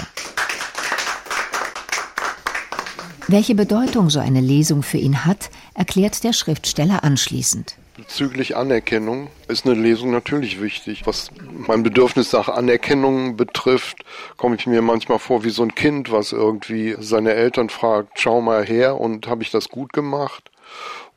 Welche 3.27 3.55
Bedeutung 3.55 4.09
so 4.09 4.21
eine 4.21 4.41
Lesung 4.41 4.83
für 4.83 4.99
ihn 4.99 5.25
hat, 5.25 5.51
erklärt 5.75 6.25
der 6.25 6.33
Schriftsteller 6.33 7.05
anschließend. 7.05 7.77
Bezüglich 7.99 8.57
Anerkennung 8.57 9.27
ist 9.49 9.67
eine 9.67 9.75
Lesung 9.75 10.13
natürlich 10.13 10.63
wichtig. 10.63 11.03
Was 11.05 11.31
mein 11.67 11.83
Bedürfnis 11.83 12.33
nach 12.33 12.49
Anerkennung 12.49 13.37
betrifft, 13.37 14.05
komme 14.37 14.55
ich 14.55 14.69
mir 14.69 14.83
manchmal 14.83 15.19
vor 15.19 15.43
wie 15.43 15.51
so 15.51 15.65
ein 15.65 15.75
Kind, 15.75 16.13
was 16.13 16.31
irgendwie 16.31 16.95
seine 17.01 17.35
Eltern 17.35 17.71
fragt, 17.71 18.21
schau 18.21 18.41
mal 18.41 18.65
her 18.65 19.01
und 19.01 19.27
habe 19.27 19.43
ich 19.43 19.51
das 19.51 19.69
gut 19.69 19.93
gemacht? 19.93 20.53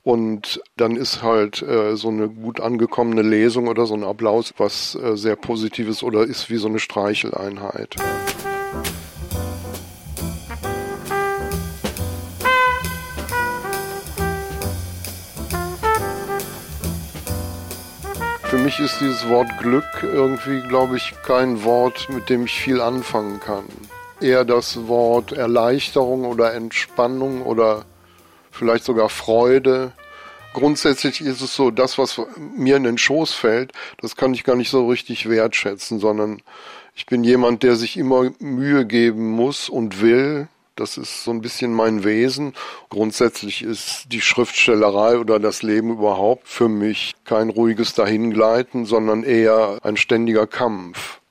Und 0.01 0.59
dann 0.75 0.95
ist 0.95 1.21
halt 1.21 1.61
äh, 1.61 1.95
so 1.95 2.07
eine 2.07 2.27
gut 2.27 2.59
angekommene 2.59 3.21
Lesung 3.21 3.67
oder 3.67 3.85
so 3.85 3.93
ein 3.93 4.03
Applaus 4.03 4.51
was 4.57 4.95
äh, 4.95 5.15
sehr 5.15 5.35
Positives 5.35 6.01
oder 6.01 6.23
ist 6.23 6.49
wie 6.49 6.57
so 6.57 6.67
eine 6.67 6.79
Streicheleinheit. 6.79 7.95
Für 18.51 18.57
mich 18.57 18.81
ist 18.81 18.99
dieses 18.99 19.29
Wort 19.29 19.47
Glück 19.59 19.85
irgendwie, 20.03 20.59
glaube 20.67 20.97
ich, 20.97 21.13
kein 21.23 21.63
Wort, 21.63 22.09
mit 22.09 22.27
dem 22.27 22.43
ich 22.43 22.59
viel 22.59 22.81
anfangen 22.81 23.39
kann. 23.39 23.63
Eher 24.19 24.43
das 24.43 24.89
Wort 24.89 25.31
Erleichterung 25.31 26.25
oder 26.25 26.53
Entspannung 26.53 27.43
oder 27.43 27.85
vielleicht 28.51 28.83
sogar 28.83 29.07
Freude. 29.07 29.93
Grundsätzlich 30.53 31.21
ist 31.21 31.39
es 31.39 31.55
so, 31.55 31.71
das, 31.71 31.97
was 31.97 32.21
mir 32.37 32.75
in 32.75 32.83
den 32.83 32.97
Schoß 32.97 33.33
fällt, 33.33 33.71
das 34.01 34.17
kann 34.17 34.33
ich 34.33 34.43
gar 34.43 34.57
nicht 34.57 34.69
so 34.69 34.85
richtig 34.85 35.29
wertschätzen, 35.29 35.99
sondern 35.99 36.41
ich 36.93 37.05
bin 37.05 37.23
jemand, 37.23 37.63
der 37.63 37.77
sich 37.77 37.95
immer 37.95 38.31
Mühe 38.39 38.85
geben 38.85 39.31
muss 39.31 39.69
und 39.69 40.01
will, 40.01 40.49
das 40.75 40.97
ist 40.97 41.23
so 41.23 41.31
ein 41.31 41.41
bisschen 41.41 41.73
mein 41.73 42.03
Wesen. 42.03 42.53
Grundsätzlich 42.89 43.62
ist 43.62 44.05
die 44.07 44.21
Schriftstellerei 44.21 45.17
oder 45.17 45.39
das 45.39 45.63
Leben 45.63 45.91
überhaupt 45.91 46.47
für 46.47 46.69
mich 46.69 47.13
kein 47.25 47.49
ruhiges 47.49 47.93
Dahingleiten, 47.93 48.86
sondern 48.86 49.23
eher 49.23 49.79
ein 49.84 49.97
ständiger 49.97 50.47
Kampf. 50.47 51.21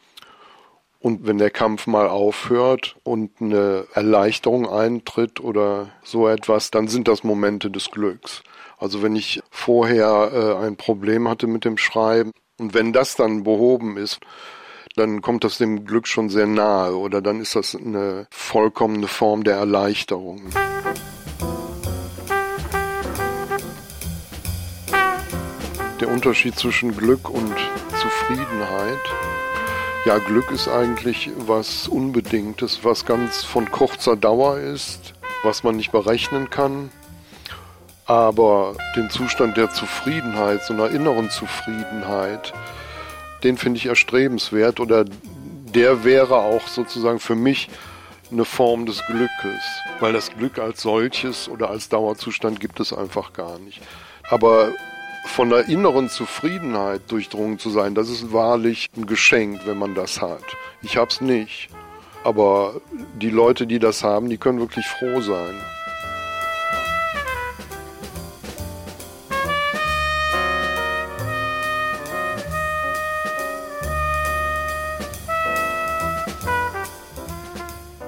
Und 1.00 1.26
wenn 1.26 1.38
der 1.38 1.50
Kampf 1.50 1.86
mal 1.86 2.08
aufhört 2.08 2.96
und 3.04 3.40
eine 3.40 3.86
Erleichterung 3.94 4.68
eintritt 4.68 5.40
oder 5.40 5.88
so 6.04 6.28
etwas, 6.28 6.70
dann 6.70 6.88
sind 6.88 7.08
das 7.08 7.24
Momente 7.24 7.70
des 7.70 7.90
Glücks. 7.90 8.42
Also 8.76 9.02
wenn 9.02 9.16
ich 9.16 9.40
vorher 9.50 10.30
äh, 10.32 10.66
ein 10.66 10.76
Problem 10.76 11.26
hatte 11.26 11.46
mit 11.46 11.64
dem 11.64 11.78
Schreiben 11.78 12.32
und 12.58 12.74
wenn 12.74 12.92
das 12.92 13.16
dann 13.16 13.44
behoben 13.44 13.96
ist, 13.96 14.20
dann 15.00 15.22
kommt 15.22 15.44
das 15.44 15.56
dem 15.56 15.86
Glück 15.86 16.06
schon 16.06 16.28
sehr 16.28 16.46
nahe 16.46 16.94
oder 16.94 17.22
dann 17.22 17.40
ist 17.40 17.56
das 17.56 17.74
eine 17.74 18.26
vollkommene 18.30 19.06
Form 19.06 19.44
der 19.44 19.56
Erleichterung. 19.56 20.42
Der 26.00 26.08
Unterschied 26.08 26.58
zwischen 26.58 26.94
Glück 26.94 27.30
und 27.30 27.54
Zufriedenheit. 27.98 29.00
Ja, 30.04 30.18
Glück 30.18 30.50
ist 30.50 30.68
eigentlich 30.68 31.30
was 31.38 31.88
Unbedingtes, 31.88 32.80
was 32.82 33.06
ganz 33.06 33.42
von 33.42 33.70
kurzer 33.70 34.16
Dauer 34.16 34.58
ist, 34.58 35.14
was 35.42 35.62
man 35.62 35.76
nicht 35.76 35.92
berechnen 35.92 36.50
kann. 36.50 36.90
Aber 38.04 38.74
den 38.96 39.08
Zustand 39.08 39.56
der 39.56 39.70
Zufriedenheit, 39.70 40.62
so 40.64 40.74
einer 40.74 40.90
inneren 40.90 41.30
Zufriedenheit, 41.30 42.52
den 43.44 43.56
finde 43.56 43.78
ich 43.78 43.86
erstrebenswert 43.86 44.80
oder 44.80 45.04
der 45.04 46.04
wäre 46.04 46.36
auch 46.36 46.66
sozusagen 46.66 47.20
für 47.20 47.34
mich 47.34 47.68
eine 48.32 48.44
Form 48.44 48.86
des 48.86 49.04
Glückes, 49.06 49.62
weil 49.98 50.12
das 50.12 50.30
Glück 50.30 50.58
als 50.58 50.82
solches 50.82 51.48
oder 51.48 51.70
als 51.70 51.88
Dauerzustand 51.88 52.60
gibt 52.60 52.80
es 52.80 52.92
einfach 52.92 53.32
gar 53.32 53.58
nicht. 53.58 53.80
Aber 54.30 54.72
von 55.26 55.50
der 55.50 55.68
inneren 55.68 56.08
Zufriedenheit 56.08 57.02
durchdrungen 57.08 57.58
zu 57.58 57.70
sein, 57.70 57.94
das 57.94 58.08
ist 58.08 58.32
wahrlich 58.32 58.88
ein 58.96 59.06
Geschenk, 59.06 59.60
wenn 59.66 59.78
man 59.78 59.94
das 59.94 60.20
hat. 60.20 60.44
Ich 60.82 60.96
hab's 60.96 61.20
nicht. 61.20 61.68
Aber 62.22 62.80
die 63.20 63.30
Leute, 63.30 63.66
die 63.66 63.78
das 63.78 64.04
haben, 64.04 64.28
die 64.28 64.38
können 64.38 64.60
wirklich 64.60 64.86
froh 64.86 65.20
sein. 65.20 65.54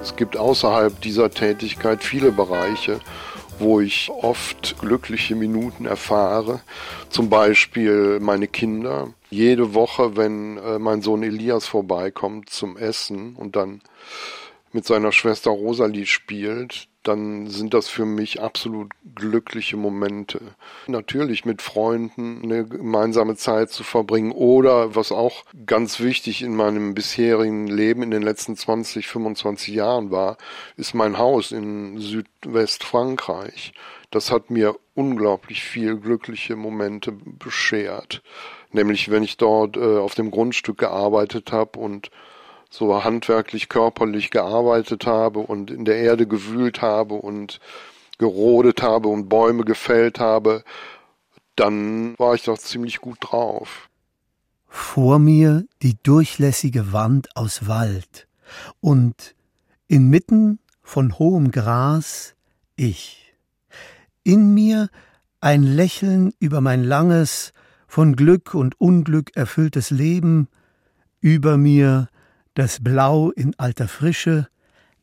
Es 0.03 0.17
gibt 0.17 0.35
außerhalb 0.35 0.99
dieser 0.99 1.31
Tätigkeit 1.31 2.03
viele 2.03 2.33
Bereiche, 2.33 2.99
wo 3.57 3.79
ich 3.79 4.11
oft 4.11 4.75
glückliche 4.81 5.33
Minuten 5.33 5.85
erfahre. 5.85 6.59
Zum 7.09 7.29
Beispiel 7.29 8.19
meine 8.19 8.49
Kinder. 8.49 9.13
Jede 9.29 9.73
Woche, 9.73 10.17
wenn 10.17 10.57
äh, 10.57 10.77
mein 10.77 11.01
Sohn 11.01 11.23
Elias 11.23 11.67
vorbeikommt 11.67 12.49
zum 12.49 12.75
Essen 12.75 13.37
und 13.37 13.55
dann 13.55 13.79
mit 14.73 14.85
seiner 14.85 15.11
Schwester 15.11 15.51
Rosalie 15.51 16.05
spielt, 16.05 16.87
dann 17.03 17.47
sind 17.47 17.73
das 17.73 17.89
für 17.89 18.05
mich 18.05 18.41
absolut 18.41 18.91
glückliche 19.13 19.77
Momente. 19.77 20.39
Natürlich 20.87 21.45
mit 21.45 21.61
Freunden 21.61 22.41
eine 22.43 22.65
gemeinsame 22.65 23.35
Zeit 23.35 23.69
zu 23.69 23.83
verbringen 23.83 24.31
oder 24.31 24.95
was 24.95 25.11
auch 25.11 25.43
ganz 25.65 25.99
wichtig 25.99 26.41
in 26.41 26.55
meinem 26.55 26.93
bisherigen 26.93 27.67
Leben 27.67 28.03
in 28.03 28.11
den 28.11 28.23
letzten 28.23 28.55
20, 28.55 29.07
25 29.07 29.75
Jahren 29.75 30.11
war, 30.11 30.37
ist 30.77 30.93
mein 30.93 31.17
Haus 31.17 31.51
in 31.51 31.97
Südwestfrankreich. 31.99 33.73
Das 34.09 34.31
hat 34.31 34.49
mir 34.49 34.75
unglaublich 34.95 35.63
viel 35.63 35.97
glückliche 35.97 36.55
Momente 36.55 37.11
beschert. 37.11 38.21
Nämlich 38.71 39.11
wenn 39.11 39.23
ich 39.23 39.37
dort 39.37 39.75
äh, 39.75 39.97
auf 39.97 40.15
dem 40.15 40.31
Grundstück 40.31 40.77
gearbeitet 40.77 41.51
habe 41.51 41.79
und 41.79 42.09
so 42.73 43.03
handwerklich, 43.03 43.69
körperlich 43.69 44.31
gearbeitet 44.31 45.05
habe 45.05 45.39
und 45.39 45.69
in 45.69 45.85
der 45.85 45.97
Erde 45.97 46.25
gewühlt 46.25 46.81
habe 46.81 47.13
und 47.13 47.59
gerodet 48.17 48.81
habe 48.81 49.09
und 49.09 49.29
Bäume 49.29 49.63
gefällt 49.63 50.19
habe, 50.19 50.63
dann 51.55 52.17
war 52.17 52.33
ich 52.33 52.43
doch 52.43 52.57
ziemlich 52.57 52.99
gut 52.99 53.17
drauf. 53.21 53.89
Vor 54.67 55.19
mir 55.19 55.65
die 55.83 55.97
durchlässige 56.01 56.91
Wand 56.91 57.35
aus 57.37 57.67
Wald 57.67 58.27
und 58.81 59.35
inmitten 59.87 60.57
von 60.81 61.19
hohem 61.19 61.51
Gras 61.51 62.33
ich. 62.75 63.35
In 64.23 64.55
mir 64.55 64.89
ein 65.41 65.61
Lächeln 65.61 66.33
über 66.39 66.59
mein 66.59 66.83
langes, 66.83 67.53
von 67.87 68.15
Glück 68.15 68.55
und 68.55 68.81
Unglück 68.81 69.35
erfülltes 69.35 69.91
Leben, 69.91 70.47
über 71.21 71.57
mir 71.57 72.07
das 72.53 72.83
Blau 72.83 73.31
in 73.31 73.57
alter 73.57 73.87
Frische, 73.87 74.47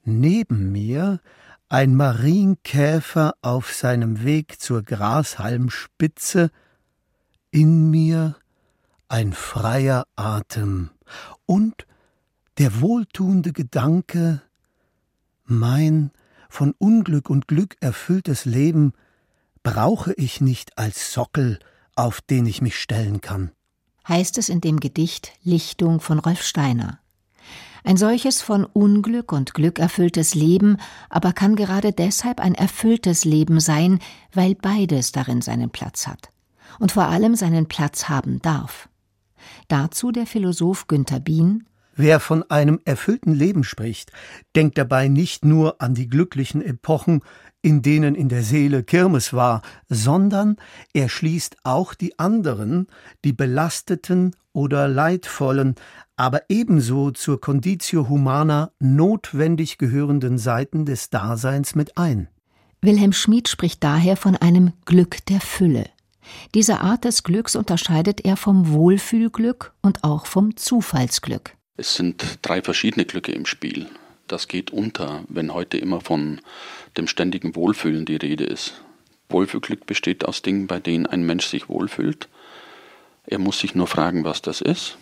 neben 0.05 0.73
mir 0.73 1.21
ein 1.69 1.95
Marienkäfer 1.95 3.35
auf 3.43 3.73
seinem 3.73 4.25
Weg 4.25 4.61
zur 4.61 4.83
Grashalmspitze, 4.83 6.51
in 7.51 7.91
mir 7.91 8.37
ein 9.09 9.33
freier 9.33 10.07
Atem 10.17 10.91
und 11.47 11.87
der 12.59 12.81
wohltuende 12.81 13.53
Gedanke, 13.53 14.43
mein 15.45 16.11
von 16.49 16.75
Unglück 16.79 17.31
und 17.31 17.49
Glück 17.49 17.77
erfülltes 17.81 18.45
Leben 18.45 18.93
brauche 19.63 20.13
ich 20.15 20.41
nicht 20.41 20.79
als 20.79 21.13
Sockel, 21.13 21.59
auf 21.97 22.21
den 22.21 22.47
ich 22.47 22.63
mich 22.63 22.79
stellen 22.81 23.21
kann. 23.21 23.53
Heißt 24.09 24.39
es 24.39 24.49
in 24.49 24.61
dem 24.61 24.81
Gedicht 24.81 25.33
Lichtung 25.43 26.01
von 26.01 26.19
Rolf 26.19 26.43
Steiner. 26.43 27.01
Ein 27.85 27.97
solches 27.97 28.43
von 28.43 28.65
Unglück 28.65 29.33
und 29.33 29.55
Glück 29.55 29.79
erfülltes 29.79 30.35
Leben 30.35 30.77
aber 31.09 31.33
kann 31.33 31.57
gerade 31.57 31.93
deshalb 31.93 32.41
ein 32.41 32.55
erfülltes 32.55 33.25
Leben 33.25 33.61
sein, 33.61 33.99
weil 34.33 34.55
beides 34.55 35.13
darin 35.13 35.43
seinen 35.43 35.71
Platz 35.71 36.07
hat 36.07 36.31
und 36.79 36.93
vor 36.93 37.05
allem 37.05 37.35
seinen 37.35 37.67
Platz 37.67 38.09
haben 38.09 38.41
darf. 38.43 38.89
Dazu 39.69 40.13
der 40.13 40.27
Philosoph 40.27 40.87
Günther 40.87 41.21
Bien 41.21 41.67
Wer 42.03 42.19
von 42.19 42.51
einem 42.51 42.81
erfüllten 42.87 43.35
Leben 43.35 43.63
spricht, 43.63 44.11
denkt 44.57 44.79
dabei 44.79 45.09
nicht 45.09 45.45
nur 45.45 45.83
an 45.83 45.93
die 45.93 46.09
glücklichen 46.09 46.63
Epochen, 46.63 47.21
in 47.61 47.83
denen 47.83 48.15
in 48.15 48.31
der 48.31 48.43
Seele 48.43 48.83
Kirmes 48.83 49.35
war, 49.35 49.61
sondern 49.91 50.57
er 50.95 51.11
schließt 51.11 51.59
auch 51.63 51.93
die 51.93 52.19
anderen, 52.19 52.87
die 53.23 53.35
belasteten 53.35 54.35
oder 54.55 54.89
leidvollen, 54.89 55.75
aber 56.17 56.45
ebenso 56.49 57.11
zur 57.11 57.39
Conditio 57.39 58.09
Humana 58.09 58.71
notwendig 58.79 59.77
gehörenden 59.77 60.39
Seiten 60.39 60.87
des 60.87 61.11
Daseins 61.11 61.75
mit 61.75 61.99
ein. 61.99 62.29
Wilhelm 62.81 63.13
Schmid 63.13 63.47
spricht 63.47 63.85
daher 63.85 64.17
von 64.17 64.37
einem 64.37 64.73
Glück 64.87 65.19
der 65.27 65.43
Fülle. 65.43 65.85
Diese 66.55 66.81
Art 66.81 67.05
des 67.05 67.25
Glücks 67.25 67.57
unterscheidet 67.57 68.25
er 68.25 68.39
vom 68.39 68.73
Wohlfühlglück 68.73 69.75
und 69.83 70.03
auch 70.03 70.25
vom 70.25 70.57
Zufallsglück. 70.57 71.60
Es 71.81 71.95
sind 71.95 72.41
drei 72.43 72.61
verschiedene 72.61 73.07
Glücke 73.07 73.33
im 73.33 73.47
Spiel. 73.47 73.89
Das 74.29 74.49
geht 74.49 74.71
unter, 74.71 75.25
wenn 75.29 75.55
heute 75.55 75.79
immer 75.79 76.03
von 76.03 76.43
dem 76.99 77.07
ständigen 77.07 77.57
Wohlfühlen 77.57 78.05
die 78.05 78.17
Rede 78.17 78.45
ist. 78.45 78.83
Wohlfühlglück 79.31 79.87
besteht 79.87 80.27
aus 80.27 80.43
Dingen, 80.43 80.67
bei 80.67 80.79
denen 80.79 81.07
ein 81.07 81.25
Mensch 81.25 81.47
sich 81.47 81.71
wohlfühlt. 81.71 82.29
Er 83.25 83.39
muss 83.39 83.61
sich 83.61 83.75
nur 83.75 83.87
fragen, 83.87 84.25
was 84.25 84.43
das 84.43 84.61
ist. 84.61 84.99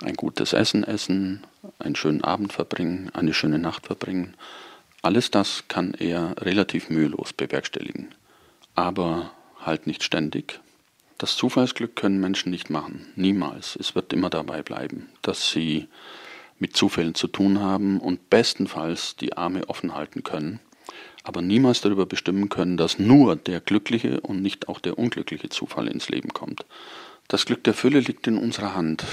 Ein 0.00 0.14
gutes 0.14 0.54
Essen 0.54 0.82
essen, 0.82 1.46
einen 1.78 1.94
schönen 1.94 2.24
Abend 2.24 2.52
verbringen, 2.52 3.12
eine 3.14 3.32
schöne 3.32 3.60
Nacht 3.60 3.86
verbringen. 3.86 4.34
Alles 5.02 5.30
das 5.30 5.68
kann 5.68 5.94
er 5.94 6.34
relativ 6.40 6.90
mühelos 6.90 7.32
bewerkstelligen. 7.32 8.08
Aber 8.74 9.30
halt 9.60 9.86
nicht 9.86 10.02
ständig. 10.02 10.58
Das 11.18 11.36
Zufallsglück 11.36 11.96
können 11.96 12.20
Menschen 12.20 12.50
nicht 12.50 12.70
machen. 12.70 13.12
Niemals. 13.16 13.74
Es 13.74 13.96
wird 13.96 14.12
immer 14.12 14.30
dabei 14.30 14.62
bleiben, 14.62 15.08
dass 15.22 15.50
sie 15.50 15.88
mit 16.60 16.76
Zufällen 16.76 17.16
zu 17.16 17.26
tun 17.26 17.60
haben 17.60 17.98
und 17.98 18.30
bestenfalls 18.30 19.16
die 19.16 19.36
Arme 19.36 19.68
offen 19.68 19.94
halten 19.94 20.22
können, 20.22 20.60
aber 21.24 21.42
niemals 21.42 21.80
darüber 21.80 22.06
bestimmen 22.06 22.48
können, 22.48 22.76
dass 22.76 23.00
nur 23.00 23.34
der 23.34 23.60
glückliche 23.60 24.20
und 24.20 24.42
nicht 24.42 24.68
auch 24.68 24.78
der 24.78 24.96
unglückliche 24.96 25.48
Zufall 25.48 25.88
ins 25.88 26.08
Leben 26.08 26.32
kommt. 26.32 26.64
Das 27.26 27.46
Glück 27.46 27.64
der 27.64 27.74
Fülle 27.74 27.98
liegt 27.98 28.28
in 28.28 28.38
unserer 28.38 28.76
Hand, 28.76 29.04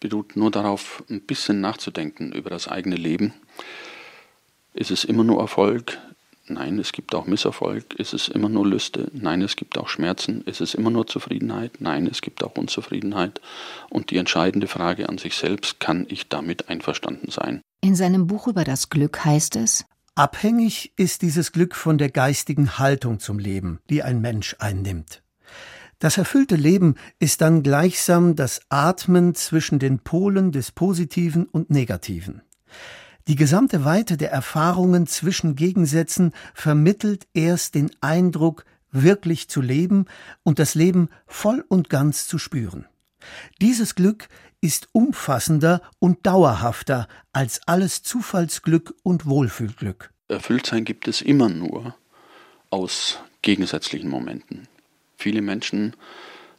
beruht 0.00 0.36
nur 0.36 0.50
darauf, 0.50 1.04
ein 1.10 1.20
bisschen 1.20 1.60
nachzudenken 1.60 2.32
über 2.32 2.48
das 2.48 2.66
eigene 2.66 2.96
Leben. 2.96 3.34
Ist 4.72 4.90
es 4.90 5.04
immer 5.04 5.24
nur 5.24 5.40
Erfolg? 5.40 5.98
Nein, 6.48 6.78
es 6.78 6.92
gibt 6.92 7.14
auch 7.14 7.26
Misserfolg. 7.26 7.94
Ist 7.94 8.14
es 8.14 8.28
immer 8.28 8.48
nur 8.48 8.66
Lüste? 8.66 9.10
Nein, 9.12 9.42
es 9.42 9.56
gibt 9.56 9.78
auch 9.78 9.88
Schmerzen. 9.88 10.42
Ist 10.42 10.60
es 10.60 10.74
immer 10.74 10.90
nur 10.90 11.06
Zufriedenheit? 11.06 11.80
Nein, 11.80 12.06
es 12.06 12.22
gibt 12.22 12.44
auch 12.44 12.56
Unzufriedenheit. 12.56 13.40
Und 13.90 14.10
die 14.10 14.16
entscheidende 14.16 14.68
Frage 14.68 15.08
an 15.08 15.18
sich 15.18 15.34
selbst, 15.34 15.80
kann 15.80 16.06
ich 16.08 16.28
damit 16.28 16.68
einverstanden 16.68 17.30
sein? 17.30 17.62
In 17.80 17.96
seinem 17.96 18.26
Buch 18.26 18.46
über 18.46 18.64
das 18.64 18.90
Glück 18.90 19.24
heißt 19.24 19.56
es, 19.56 19.84
Abhängig 20.14 20.92
ist 20.96 21.20
dieses 21.20 21.52
Glück 21.52 21.74
von 21.74 21.98
der 21.98 22.08
geistigen 22.08 22.78
Haltung 22.78 23.20
zum 23.20 23.38
Leben, 23.38 23.80
die 23.90 24.02
ein 24.02 24.22
Mensch 24.22 24.56
einnimmt. 24.58 25.22
Das 25.98 26.16
erfüllte 26.16 26.56
Leben 26.56 26.94
ist 27.18 27.42
dann 27.42 27.62
gleichsam 27.62 28.34
das 28.34 28.60
Atmen 28.70 29.34
zwischen 29.34 29.78
den 29.78 29.98
Polen 29.98 30.52
des 30.52 30.72
Positiven 30.72 31.44
und 31.44 31.68
Negativen. 31.68 32.40
Die 33.28 33.34
gesamte 33.34 33.84
Weite 33.84 34.16
der 34.16 34.30
Erfahrungen 34.30 35.08
zwischen 35.08 35.56
Gegensätzen 35.56 36.32
vermittelt 36.54 37.26
erst 37.34 37.74
den 37.74 37.90
Eindruck, 38.00 38.64
wirklich 38.92 39.48
zu 39.48 39.60
leben 39.60 40.06
und 40.44 40.60
das 40.60 40.76
Leben 40.76 41.08
voll 41.26 41.64
und 41.68 41.90
ganz 41.90 42.28
zu 42.28 42.38
spüren. 42.38 42.86
Dieses 43.60 43.96
Glück 43.96 44.28
ist 44.60 44.88
umfassender 44.92 45.82
und 45.98 46.24
dauerhafter 46.24 47.08
als 47.32 47.60
alles 47.66 48.02
Zufallsglück 48.02 48.94
und 49.02 49.26
Wohlfühlglück. 49.26 50.12
Erfülltsein 50.28 50.84
gibt 50.84 51.08
es 51.08 51.20
immer 51.20 51.48
nur 51.48 51.96
aus 52.70 53.18
gegensätzlichen 53.42 54.08
Momenten. 54.08 54.68
Viele 55.16 55.42
Menschen 55.42 55.94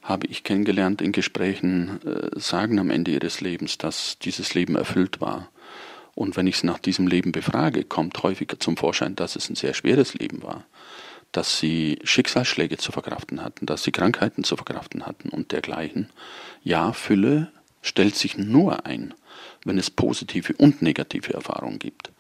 habe 0.01 0.28
ich 0.28 0.43
kennengelernt 0.43 1.01
in 1.01 1.11
Gesprächen, 1.13 2.01
äh, 2.05 2.39
sagen 2.39 2.80
am 2.80 2.89
Ende 2.89 3.11
ihres 3.11 3.41
Lebens, 3.41 3.78
dass 3.78 4.20
dieses 4.20 4.53
Leben 4.53 4.76
erfüllt 4.76 5.22
war. 5.22 5.49
Und 6.18 6.36
wenn 6.36 6.47
ich 6.47 6.57
sie 6.57 6.65
nach 6.65 6.80
diesem 6.80 7.05
Leben 7.05 7.32
befrage, 7.32 7.84
kommt 7.84 8.24
häufiger 8.24 8.59
zum 8.59 8.76
Vorschein, 8.76 9.15
dass 9.15 9.36
es 9.36 9.51
ein 9.51 9.55
sehr 9.55 9.76
schweres 9.76 10.15
Leben 10.15 10.41
war, 10.41 10.63
dass 11.32 11.59
sie 11.59 11.99
Schicksalsschläge 12.03 12.78
zu 12.78 12.91
verkraften 12.91 13.43
hatten, 13.43 13.68
dass 13.68 13.84
sie 13.84 13.91
Krankheiten 13.91 14.43
zu 14.43 14.55
verkraften 14.55 15.05
hatten 15.05 15.30
und 15.30 15.51
dergleichen. 15.51 16.09
Ja, 16.63 16.91
Fülle 16.91 17.51
stellt 17.84 18.15
sich 18.15 18.36
nur 18.36 18.88
ein, 18.88 19.13
wenn 19.63 19.78
es 19.78 19.91
positive 19.91 20.53
und 20.57 20.82
negative 20.82 21.36
Erfahrungen 21.36 21.78
gibt. 21.78 22.11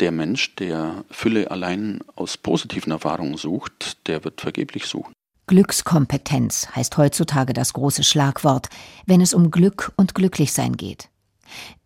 Der 0.00 0.10
Mensch, 0.10 0.56
der 0.56 1.04
Fülle 1.08 1.52
allein 1.52 2.00
aus 2.16 2.36
positiven 2.36 2.90
Erfahrungen 2.90 3.36
sucht, 3.36 4.08
der 4.08 4.24
wird 4.24 4.40
vergeblich 4.40 4.86
suchen. 4.86 5.12
Glückskompetenz 5.46 6.66
heißt 6.74 6.96
heutzutage 6.96 7.52
das 7.52 7.74
große 7.74 8.02
Schlagwort, 8.02 8.70
wenn 9.06 9.20
es 9.20 9.34
um 9.34 9.52
Glück 9.52 9.92
und 9.94 10.16
Glücklichsein 10.16 10.76
geht. 10.76 11.09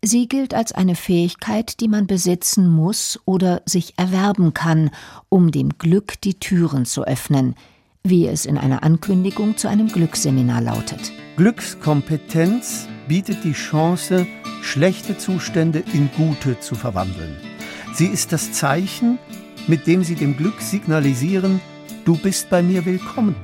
Sie 0.03 0.27
gilt 0.27 0.53
als 0.53 0.71
eine 0.71 0.95
Fähigkeit, 0.95 1.79
die 1.79 1.87
man 1.87 2.07
besitzen 2.07 2.69
muss 2.69 3.19
oder 3.25 3.61
sich 3.65 3.93
erwerben 3.97 4.53
kann, 4.53 4.91
um 5.29 5.51
dem 5.51 5.77
Glück 5.77 6.19
die 6.21 6.35
Türen 6.35 6.85
zu 6.85 7.03
öffnen, 7.03 7.55
wie 8.03 8.27
es 8.27 8.45
in 8.45 8.57
einer 8.57 8.83
Ankündigung 8.83 9.57
zu 9.57 9.67
einem 9.67 9.87
Glücksseminar 9.87 10.61
lautet. 10.61 11.11
Glückskompetenz 11.37 12.87
bietet 13.07 13.43
die 13.43 13.53
Chance, 13.53 14.27
schlechte 14.61 15.17
Zustände 15.17 15.83
in 15.93 16.09
gute 16.15 16.59
zu 16.59 16.75
verwandeln. 16.75 17.35
Sie 17.93 18.07
ist 18.07 18.31
das 18.31 18.51
Zeichen, 18.51 19.17
mit 19.67 19.87
dem 19.87 20.03
Sie 20.03 20.15
dem 20.15 20.37
Glück 20.37 20.61
signalisieren, 20.61 21.59
du 22.03 22.17
bist 22.17 22.49
bei 22.49 22.61
mir 22.61 22.85
willkommen. 22.85 23.35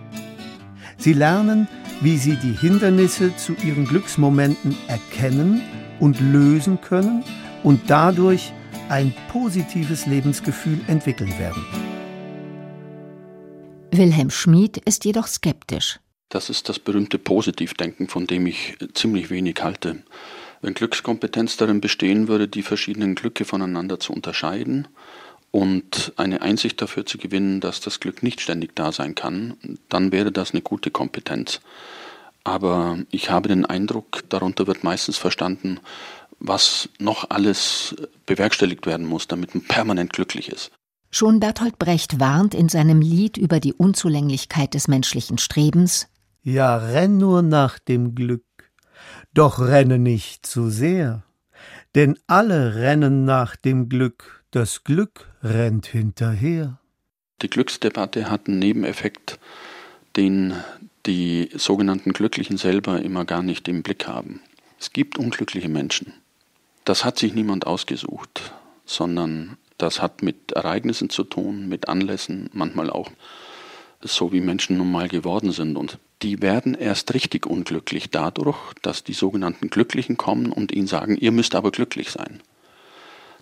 Sie 0.97 1.13
lernen, 1.13 1.67
wie 2.01 2.17
Sie 2.17 2.35
die 2.35 2.55
Hindernisse 2.55 3.35
zu 3.37 3.53
Ihren 3.53 3.85
Glücksmomenten 3.85 4.75
erkennen 4.87 5.61
und 6.01 6.19
lösen 6.19 6.81
können 6.81 7.23
und 7.63 7.79
dadurch 7.87 8.51
ein 8.89 9.13
positives 9.31 10.05
Lebensgefühl 10.05 10.81
entwickeln 10.87 11.31
werden. 11.39 11.63
Wilhelm 13.91 14.29
Schmid 14.29 14.77
ist 14.77 15.05
jedoch 15.05 15.27
skeptisch. 15.27 15.99
Das 16.29 16.49
ist 16.49 16.69
das 16.69 16.79
berühmte 16.79 17.17
Positivdenken, 17.17 18.07
von 18.07 18.25
dem 18.25 18.47
ich 18.47 18.77
ziemlich 18.93 19.29
wenig 19.29 19.61
halte. 19.61 20.03
Wenn 20.61 20.73
Glückskompetenz 20.73 21.57
darin 21.57 21.81
bestehen 21.81 22.27
würde, 22.27 22.47
die 22.47 22.63
verschiedenen 22.63 23.15
Glücke 23.15 23.45
voneinander 23.45 23.99
zu 23.99 24.13
unterscheiden 24.13 24.87
und 25.51 26.13
eine 26.15 26.41
Einsicht 26.41 26.81
dafür 26.81 27.05
zu 27.05 27.17
gewinnen, 27.17 27.59
dass 27.59 27.81
das 27.81 27.99
Glück 27.99 28.23
nicht 28.23 28.39
ständig 28.41 28.75
da 28.75 28.91
sein 28.91 29.15
kann, 29.15 29.57
dann 29.89 30.11
wäre 30.11 30.31
das 30.31 30.51
eine 30.51 30.61
gute 30.61 30.89
Kompetenz. 30.89 31.59
Aber 32.43 32.97
ich 33.11 33.29
habe 33.29 33.49
den 33.49 33.65
Eindruck, 33.65 34.23
darunter 34.29 34.67
wird 34.67 34.83
meistens 34.83 35.17
verstanden, 35.17 35.79
was 36.39 36.89
noch 36.99 37.29
alles 37.29 37.95
bewerkstelligt 38.25 38.85
werden 38.85 39.05
muss, 39.05 39.27
damit 39.27 39.53
man 39.53 39.63
permanent 39.67 40.13
glücklich 40.13 40.49
ist. 40.49 40.71
Schon 41.11 41.39
Bertolt 41.39 41.77
Brecht 41.77 42.19
warnt 42.19 42.55
in 42.55 42.69
seinem 42.69 43.01
Lied 43.01 43.37
über 43.37 43.59
die 43.59 43.73
Unzulänglichkeit 43.73 44.73
des 44.73 44.87
menschlichen 44.87 45.37
Strebens 45.37 46.07
Ja, 46.41 46.77
renn 46.77 47.17
nur 47.17 47.41
nach 47.41 47.79
dem 47.79 48.15
Glück, 48.15 48.45
doch 49.33 49.59
renne 49.59 49.99
nicht 49.99 50.45
zu 50.45 50.69
sehr, 50.69 51.23
denn 51.95 52.17
alle 52.27 52.75
rennen 52.75 53.25
nach 53.25 53.57
dem 53.57 53.89
Glück, 53.89 54.45
das 54.51 54.85
Glück 54.85 55.29
rennt 55.43 55.85
hinterher. 55.85 56.79
Die 57.41 57.49
Glücksdebatte 57.49 58.29
hat 58.29 58.47
einen 58.47 58.59
Nebeneffekt, 58.59 59.37
den 60.15 60.53
die 61.05 61.49
sogenannten 61.55 62.13
Glücklichen 62.13 62.57
selber 62.57 63.01
immer 63.01 63.25
gar 63.25 63.41
nicht 63.41 63.67
im 63.67 63.83
Blick 63.83 64.07
haben. 64.07 64.41
Es 64.79 64.91
gibt 64.93 65.17
unglückliche 65.17 65.69
Menschen. 65.69 66.13
Das 66.85 67.05
hat 67.05 67.19
sich 67.19 67.33
niemand 67.33 67.67
ausgesucht, 67.67 68.53
sondern 68.85 69.57
das 69.77 70.01
hat 70.01 70.21
mit 70.21 70.51
Ereignissen 70.51 71.09
zu 71.09 71.23
tun, 71.23 71.67
mit 71.67 71.89
Anlässen, 71.89 72.49
manchmal 72.53 72.89
auch 72.89 73.09
so 74.01 74.31
wie 74.31 74.41
Menschen 74.41 74.77
nun 74.77 74.91
mal 74.91 75.07
geworden 75.07 75.51
sind. 75.51 75.77
Und 75.77 75.99
die 76.21 76.41
werden 76.41 76.75
erst 76.75 77.13
richtig 77.13 77.45
unglücklich 77.45 78.09
dadurch, 78.09 78.57
dass 78.81 79.03
die 79.03 79.13
sogenannten 79.13 79.69
Glücklichen 79.69 80.17
kommen 80.17 80.51
und 80.51 80.71
ihnen 80.71 80.87
sagen, 80.87 81.17
ihr 81.17 81.31
müsst 81.31 81.55
aber 81.55 81.71
glücklich 81.71 82.11
sein. 82.11 82.41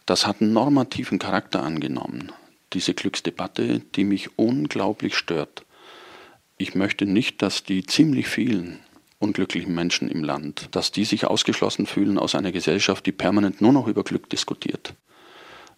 Das 0.06 0.26
hat 0.26 0.42
einen 0.42 0.54
normativen 0.54 1.20
Charakter 1.20 1.64
angenommen, 1.64 2.32
diese 2.74 2.94
Glücksdebatte, 2.94 3.82
die 3.96 4.04
mich 4.04 4.38
unglaublich 4.38 5.16
stört. 5.16 5.66
Ich 6.62 6.76
möchte 6.76 7.06
nicht, 7.06 7.42
dass 7.42 7.64
die 7.64 7.86
ziemlich 7.86 8.28
vielen 8.28 8.80
unglücklichen 9.18 9.74
Menschen 9.74 10.10
im 10.10 10.26
Land, 10.26 10.68
dass 10.72 10.92
die 10.92 11.06
sich 11.06 11.26
ausgeschlossen 11.26 11.86
fühlen 11.86 12.20
aus 12.20 12.36
einer 12.36 12.52
Gesellschaft, 12.52 13.06
die 13.06 13.14
permanent 13.14 13.62
nur 13.62 13.72
noch 13.72 13.88
über 13.88 14.04
Glück 14.04 14.30
diskutiert. 14.30 14.94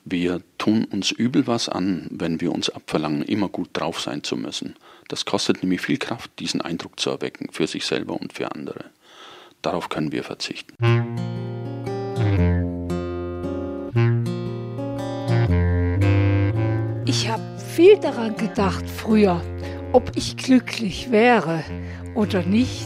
Wir 0.05 0.41
tun 0.57 0.85
uns 0.85 1.11
übel 1.11 1.45
was 1.45 1.69
an, 1.69 2.07
wenn 2.09 2.41
wir 2.41 2.51
uns 2.51 2.71
abverlangen, 2.71 3.21
immer 3.21 3.47
gut 3.47 3.69
drauf 3.73 4.01
sein 4.01 4.23
zu 4.23 4.35
müssen. 4.35 4.75
Das 5.07 5.25
kostet 5.25 5.61
nämlich 5.61 5.81
viel 5.81 5.99
Kraft, 5.99 6.31
diesen 6.39 6.61
Eindruck 6.61 6.99
zu 6.99 7.11
erwecken, 7.11 7.49
für 7.51 7.67
sich 7.67 7.85
selber 7.85 8.19
und 8.19 8.33
für 8.33 8.51
andere. 8.51 8.85
Darauf 9.61 9.87
können 9.87 10.11
wir 10.11 10.23
verzichten. 10.23 10.73
Ich 17.05 17.29
habe 17.29 17.43
viel 17.75 17.99
daran 17.99 18.35
gedacht 18.35 18.89
früher, 18.89 19.43
ob 19.93 20.11
ich 20.15 20.37
glücklich 20.37 21.11
wäre 21.11 21.63
oder 22.15 22.43
nicht. 22.43 22.85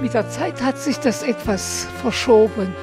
Mit 0.00 0.14
der 0.14 0.28
Zeit 0.28 0.62
hat 0.62 0.78
sich 0.78 0.96
das 0.98 1.22
etwas 1.22 1.86
verschoben. 2.00 2.74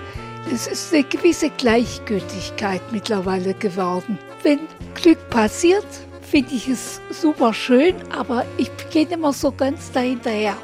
Es 0.54 0.68
ist 0.68 0.94
eine 0.94 1.04
gewisse 1.04 1.50
Gleichgültigkeit 1.50 2.82
mittlerweile 2.92 3.54
geworden. 3.54 4.18
Wenn 4.44 4.60
Glück 4.96 5.30
passiert, 5.30 5.86
finde 6.22 6.54
ich 6.56 6.68
es 6.68 7.02
super 7.10 7.54
schön, 7.54 7.96
aber 8.12 8.46
ich 8.58 8.72
gehe 8.92 9.08
immer 9.08 9.34
so 9.34 9.52
ganz 9.52 9.92
dahinterher. 9.92 10.56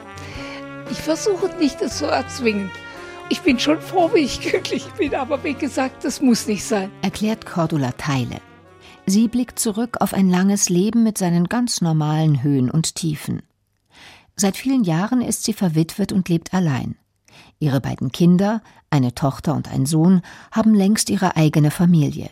Ich 0.89 0.97
versuche 0.97 1.49
nicht, 1.59 1.81
es 1.81 1.97
zu 1.97 2.05
erzwingen. 2.05 2.71
Ich 3.29 3.41
bin 3.41 3.59
schon 3.59 3.81
froh, 3.81 4.09
wenn 4.13 4.23
ich 4.23 4.39
glücklich 4.49 4.85
bin, 4.97 5.13
aber 5.13 5.43
wie 5.43 5.53
gesagt, 5.53 6.03
das 6.05 6.21
muss 6.21 6.47
nicht 6.47 6.63
sein. 6.63 6.91
Erklärt 7.01 7.45
Cordula 7.45 7.91
Teile. 7.97 8.46
Sie 9.09 9.29
blickt 9.29 9.57
zurück 9.57 10.01
auf 10.01 10.13
ein 10.13 10.29
langes 10.29 10.67
Leben 10.67 11.01
mit 11.01 11.17
seinen 11.17 11.45
ganz 11.45 11.79
normalen 11.79 12.43
Höhen 12.43 12.69
und 12.69 12.95
Tiefen. 12.95 13.41
Seit 14.35 14.57
vielen 14.57 14.83
Jahren 14.83 15.21
ist 15.21 15.45
sie 15.45 15.53
verwitwet 15.53 16.11
und 16.11 16.27
lebt 16.27 16.53
allein. 16.53 16.97
Ihre 17.57 17.79
beiden 17.79 18.11
Kinder, 18.11 18.61
eine 18.89 19.15
Tochter 19.15 19.55
und 19.55 19.71
ein 19.71 19.85
Sohn, 19.85 20.21
haben 20.51 20.75
längst 20.75 21.09
ihre 21.09 21.37
eigene 21.37 21.71
Familie. 21.71 22.29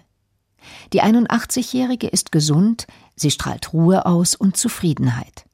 Die 0.92 1.02
81-Jährige 1.02 2.08
ist 2.08 2.34
gesund, 2.34 2.88
sie 3.16 3.32
strahlt 3.32 3.72
Ruhe 3.72 4.06
aus 4.06 4.36
und 4.36 4.58
Zufriedenheit. 4.58 5.46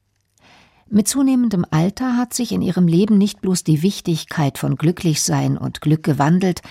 Mit 0.90 1.06
zunehmendem 1.06 1.64
Alter 1.70 2.16
hat 2.16 2.34
sich 2.34 2.50
in 2.50 2.62
ihrem 2.62 2.88
Leben 2.88 3.16
nicht 3.16 3.40
bloß 3.40 3.62
die 3.62 3.82
Wichtigkeit 3.82 4.58
von 4.58 4.74
Glücklichsein 4.74 5.56
und 5.56 5.80
Glück 5.80 6.02
gewandelt, 6.02 6.62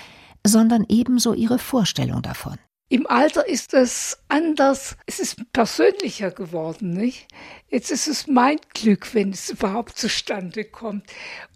sondern 0.45 0.85
ebenso 0.89 1.33
ihre 1.33 1.57
Vorstellung 1.57 2.21
davon. 2.21 2.57
Im 2.91 3.07
Alter 3.07 3.47
ist 3.47 3.73
es 3.73 4.17
anders, 4.27 4.97
es 5.05 5.21
ist 5.21 5.53
persönlicher 5.53 6.29
geworden, 6.29 6.91
nicht? 6.91 7.25
Jetzt 7.69 7.89
ist 7.89 8.09
es 8.09 8.27
mein 8.27 8.57
Glück, 8.73 9.13
wenn 9.13 9.29
es 9.29 9.49
überhaupt 9.49 9.97
zustande 9.97 10.65
kommt. 10.65 11.05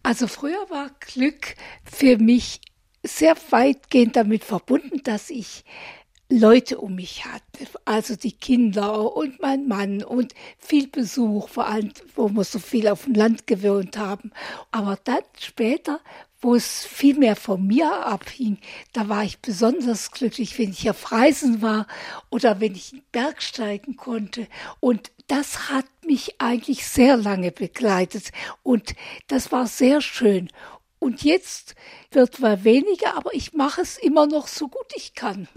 Also 0.01 0.27
früher 0.27 0.69
war 0.69 0.91
Glück 1.01 1.55
für 1.83 2.17
mich 2.19 2.61
sehr 3.03 3.35
weitgehend 3.49 4.15
damit 4.15 4.45
verbunden, 4.45 5.01
dass 5.03 5.29
ich 5.29 5.65
Leute 6.29 6.77
um 6.77 6.95
mich 6.95 7.25
hatte, 7.25 7.67
also 7.83 8.15
die 8.15 8.31
Kinder 8.31 9.13
und 9.13 9.41
mein 9.41 9.67
Mann 9.67 10.05
und 10.05 10.33
viel 10.57 10.87
Besuch, 10.87 11.49
vor 11.49 11.67
allem, 11.67 11.91
wo 12.15 12.29
wir 12.29 12.45
so 12.45 12.59
viel 12.59 12.87
auf 12.87 13.03
dem 13.03 13.13
Land 13.13 13.45
gewohnt 13.45 13.97
haben. 13.97 14.31
Aber 14.71 14.97
dann 15.03 15.23
später 15.37 15.99
wo 16.45 16.53
es 16.53 16.85
viel 16.85 17.17
mehr 17.17 17.35
von 17.35 17.65
mir 17.65 18.05
abhing. 18.05 18.59
Da 18.93 19.09
war 19.09 19.23
ich 19.23 19.39
besonders 19.39 20.11
glücklich, 20.11 20.59
wenn 20.59 20.69
ich 20.69 20.87
auf 20.87 21.11
Reisen 21.11 21.63
war 21.63 21.87
oder 22.29 22.59
wenn 22.59 22.75
ich 22.75 22.93
in 22.93 22.99
den 22.99 23.05
Berg 23.11 23.41
steigen 23.41 23.97
konnte. 23.97 24.47
Und 24.79 25.11
das 25.25 25.69
hat 25.69 25.87
mich 26.05 26.39
eigentlich 26.39 26.85
sehr 26.85 27.17
lange 27.17 27.51
begleitet 27.51 28.31
und 28.61 28.93
das 29.27 29.51
war 29.51 29.65
sehr 29.65 30.01
schön. 30.01 30.49
Und 30.99 31.23
jetzt 31.23 31.73
wird 32.11 32.39
mal 32.39 32.63
weniger, 32.63 33.17
aber 33.17 33.33
ich 33.33 33.53
mache 33.53 33.81
es 33.81 33.97
immer 33.97 34.27
noch 34.27 34.47
so 34.47 34.67
gut 34.67 34.85
ich 34.95 35.15
kann. 35.15 35.47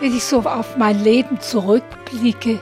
Wenn 0.00 0.14
ich 0.14 0.22
so 0.22 0.40
auf 0.40 0.76
mein 0.76 1.02
Leben 1.02 1.40
zurückblicke, 1.40 2.60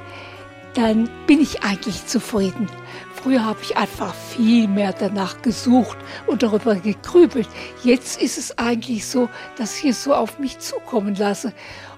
dann 0.76 1.08
bin 1.26 1.40
ich 1.40 1.62
eigentlich 1.62 2.06
zufrieden. 2.06 2.68
Früher 3.14 3.44
habe 3.44 3.58
ich 3.62 3.76
einfach 3.76 4.14
viel 4.14 4.68
mehr 4.68 4.92
danach 4.92 5.40
gesucht 5.40 5.96
und 6.26 6.42
darüber 6.42 6.74
gegrübelt. 6.76 7.48
Jetzt 7.82 8.20
ist 8.20 8.36
es 8.36 8.58
eigentlich 8.58 9.06
so, 9.06 9.30
dass 9.56 9.78
ich 9.78 9.90
es 9.90 10.04
so 10.04 10.14
auf 10.14 10.38
mich 10.38 10.58
zukommen 10.58 11.14
lasse 11.14 11.54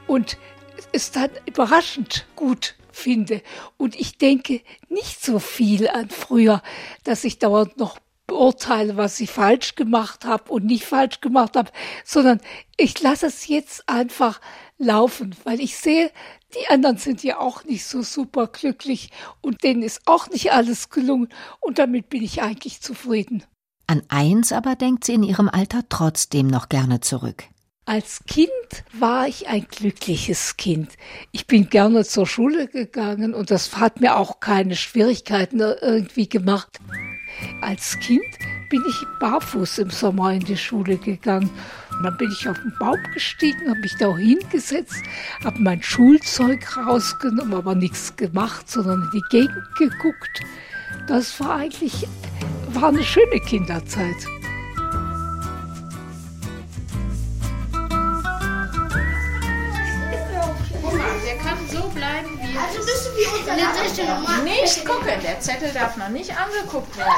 und 0.06 0.38
es 0.92 1.10
dann 1.10 1.30
überraschend 1.44 2.26
gut 2.36 2.76
finde. 2.92 3.42
Und 3.76 3.98
ich 3.98 4.16
denke 4.16 4.62
nicht 4.88 5.24
so 5.24 5.40
viel 5.40 5.88
an 5.88 6.08
früher, 6.08 6.62
dass 7.02 7.24
ich 7.24 7.40
dauernd 7.40 7.78
noch 7.78 7.98
beurteile, 8.28 8.96
was 8.96 9.18
ich 9.18 9.30
falsch 9.30 9.74
gemacht 9.74 10.24
habe 10.24 10.52
und 10.52 10.64
nicht 10.66 10.84
falsch 10.84 11.20
gemacht 11.20 11.56
habe, 11.56 11.72
sondern 12.04 12.40
ich 12.76 13.00
lasse 13.00 13.26
es 13.26 13.48
jetzt 13.48 13.88
einfach 13.88 14.40
laufen, 14.78 15.34
weil 15.44 15.60
ich 15.60 15.76
sehe, 15.76 16.12
die 16.54 16.68
anderen 16.68 16.96
sind 16.96 17.22
ja 17.22 17.38
auch 17.38 17.64
nicht 17.64 17.84
so 17.84 18.02
super 18.02 18.46
glücklich 18.46 19.10
und 19.40 19.62
denen 19.62 19.82
ist 19.82 20.02
auch 20.06 20.28
nicht 20.30 20.52
alles 20.52 20.88
gelungen 20.88 21.28
und 21.60 21.78
damit 21.78 22.08
bin 22.08 22.22
ich 22.22 22.42
eigentlich 22.42 22.80
zufrieden. 22.80 23.44
An 23.86 24.02
eins 24.08 24.52
aber 24.52 24.76
denkt 24.76 25.04
sie 25.04 25.14
in 25.14 25.22
ihrem 25.22 25.48
Alter 25.48 25.82
trotzdem 25.88 26.46
noch 26.46 26.68
gerne 26.68 27.00
zurück. 27.00 27.44
Als 27.86 28.22
Kind 28.26 28.50
war 28.92 29.26
ich 29.28 29.48
ein 29.48 29.66
glückliches 29.66 30.58
Kind. 30.58 30.90
Ich 31.32 31.46
bin 31.46 31.70
gerne 31.70 32.04
zur 32.04 32.26
Schule 32.26 32.68
gegangen 32.68 33.32
und 33.32 33.50
das 33.50 33.76
hat 33.76 34.02
mir 34.02 34.18
auch 34.18 34.40
keine 34.40 34.76
Schwierigkeiten 34.76 35.60
irgendwie 35.60 36.28
gemacht. 36.28 36.68
Als 37.62 37.98
Kind 38.00 38.26
bin 38.68 38.84
ich 38.88 39.06
barfuß 39.20 39.78
im 39.78 39.90
Sommer 39.90 40.32
in 40.32 40.40
die 40.40 40.56
Schule 40.56 40.96
gegangen. 40.96 41.50
Und 41.90 42.02
dann 42.02 42.16
bin 42.16 42.30
ich 42.30 42.48
auf 42.48 42.58
den 42.58 42.74
Baum 42.78 42.98
gestiegen, 43.14 43.68
habe 43.68 43.80
mich 43.80 43.96
da 43.98 44.16
hingesetzt, 44.16 45.02
habe 45.44 45.58
mein 45.58 45.82
Schulzeug 45.82 46.76
rausgenommen, 46.76 47.54
aber 47.54 47.74
nichts 47.74 48.14
gemacht, 48.16 48.70
sondern 48.70 49.02
in 49.02 49.10
die 49.10 49.24
Gegend 49.30 49.74
geguckt. 49.76 50.40
Das 51.06 51.40
war 51.40 51.56
eigentlich 51.56 52.06
war 52.74 52.88
eine 52.88 53.02
schöne 53.02 53.40
Kinderzeit. 53.40 54.16
Der 61.26 61.36
kann 61.38 61.58
so 61.70 61.88
bleiben, 61.88 62.38
wie 62.40 62.56
er 62.56 62.62
Also 62.62 62.78
ist. 62.80 63.06
du 63.06 63.16
wie 63.16 63.38
unser 63.38 63.56
Leiter. 63.56 64.44
Nicht 64.44 64.84
gucken, 64.84 65.20
der 65.22 65.40
Zettel 65.40 65.70
darf 65.72 65.96
noch 65.96 66.08
nicht 66.08 66.30
angeguckt 66.30 66.96
werden. 66.96 67.10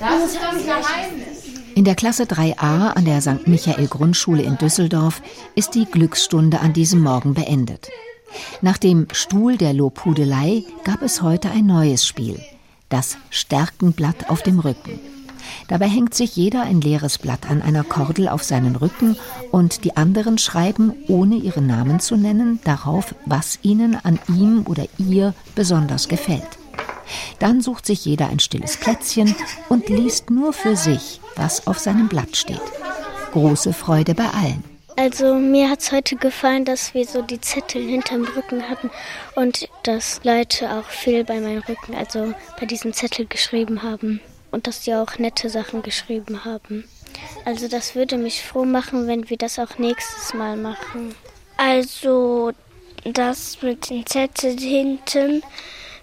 Das 0.00 0.24
ist 0.24 0.38
das 0.40 0.64
Geheimnis. 0.64 1.44
In 1.74 1.84
der 1.84 1.94
Klasse 1.94 2.24
3a 2.24 2.92
an 2.92 3.04
der 3.04 3.20
St. 3.20 3.46
Michael 3.46 3.88
Grundschule 3.88 4.42
in 4.42 4.56
Düsseldorf 4.58 5.22
ist 5.54 5.74
die 5.74 5.86
Glücksstunde 5.86 6.60
an 6.60 6.72
diesem 6.72 7.00
Morgen 7.00 7.34
beendet. 7.34 7.88
Nach 8.62 8.78
dem 8.78 9.06
Stuhl 9.12 9.56
der 9.56 9.72
Lobhudelei 9.72 10.64
gab 10.84 11.02
es 11.02 11.22
heute 11.22 11.50
ein 11.50 11.66
neues 11.66 12.06
Spiel. 12.06 12.40
Das 12.88 13.16
Stärkenblatt 13.30 14.30
auf 14.30 14.42
dem 14.42 14.60
Rücken. 14.60 15.00
Dabei 15.68 15.88
hängt 15.88 16.14
sich 16.14 16.36
jeder 16.36 16.62
ein 16.62 16.80
leeres 16.80 17.18
Blatt 17.18 17.50
an 17.50 17.62
einer 17.62 17.84
Kordel 17.84 18.28
auf 18.28 18.42
seinen 18.42 18.76
Rücken 18.76 19.16
und 19.50 19.84
die 19.84 19.96
anderen 19.96 20.38
schreiben, 20.38 20.92
ohne 21.08 21.36
ihren 21.36 21.66
Namen 21.66 22.00
zu 22.00 22.16
nennen, 22.16 22.60
darauf, 22.64 23.14
was 23.26 23.58
ihnen 23.62 23.96
an 24.02 24.18
ihm 24.28 24.64
oder 24.66 24.84
ihr 24.98 25.34
besonders 25.54 26.08
gefällt. 26.08 26.58
Dann 27.38 27.60
sucht 27.60 27.86
sich 27.86 28.04
jeder 28.04 28.28
ein 28.28 28.40
stilles 28.40 28.76
Plätzchen 28.76 29.34
und 29.68 29.88
liest 29.88 30.30
nur 30.30 30.52
für 30.52 30.76
sich, 30.76 31.20
was 31.36 31.66
auf 31.66 31.78
seinem 31.78 32.08
Blatt 32.08 32.36
steht. 32.36 32.60
Große 33.32 33.72
Freude 33.72 34.14
bei 34.14 34.28
allen. 34.28 34.64
Also 34.96 35.34
mir 35.34 35.70
hat 35.70 35.80
es 35.80 35.90
heute 35.90 36.14
gefallen, 36.14 36.64
dass 36.64 36.94
wir 36.94 37.04
so 37.04 37.20
die 37.20 37.40
Zettel 37.40 37.82
hinterm 37.82 38.24
Rücken 38.24 38.68
hatten 38.68 38.90
und 39.34 39.68
dass 39.82 40.20
Leute 40.22 40.70
auch 40.70 40.88
viel 40.88 41.24
bei 41.24 41.40
meinem 41.40 41.62
Rücken, 41.62 41.96
also 41.96 42.32
bei 42.60 42.66
diesem 42.66 42.92
Zettel 42.92 43.26
geschrieben 43.26 43.82
haben 43.82 44.20
und 44.52 44.68
dass 44.68 44.82
die 44.82 44.94
auch 44.94 45.18
nette 45.18 45.50
Sachen 45.50 45.82
geschrieben 45.82 46.44
haben. 46.44 46.84
Also 47.44 47.66
das 47.66 47.96
würde 47.96 48.16
mich 48.16 48.42
froh 48.42 48.64
machen, 48.64 49.08
wenn 49.08 49.28
wir 49.28 49.36
das 49.36 49.58
auch 49.58 49.78
nächstes 49.78 50.32
Mal 50.32 50.56
machen. 50.56 51.14
Also 51.56 52.52
das 53.04 53.62
mit 53.62 53.90
den 53.90 54.06
Zetteln 54.06 54.58
hinten, 54.58 55.42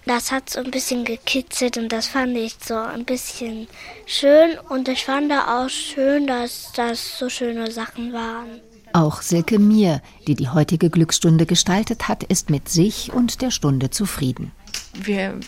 das 0.05 0.31
hat 0.31 0.49
so 0.49 0.59
ein 0.59 0.71
bisschen 0.71 1.05
gekitzelt 1.05 1.77
und 1.77 1.89
das 1.91 2.07
fand 2.07 2.35
ich 2.35 2.55
so 2.63 2.75
ein 2.75 3.05
bisschen 3.05 3.67
schön 4.05 4.57
und 4.69 4.87
ich 4.87 5.05
fand 5.05 5.31
auch 5.31 5.69
schön, 5.69 6.27
dass 6.27 6.71
das 6.75 7.19
so 7.19 7.29
schöne 7.29 7.71
Sachen 7.71 8.11
waren. 8.13 8.61
Auch 8.93 9.21
Silke 9.21 9.57
Mier, 9.57 10.01
die 10.27 10.35
die 10.35 10.49
heutige 10.49 10.89
Glücksstunde 10.89 11.45
gestaltet 11.45 12.07
hat, 12.07 12.23
ist 12.23 12.49
mit 12.49 12.67
sich 12.67 13.13
und 13.13 13.41
der 13.41 13.51
Stunde 13.51 13.89
zufrieden. 13.89 14.51
Wir 14.93 15.39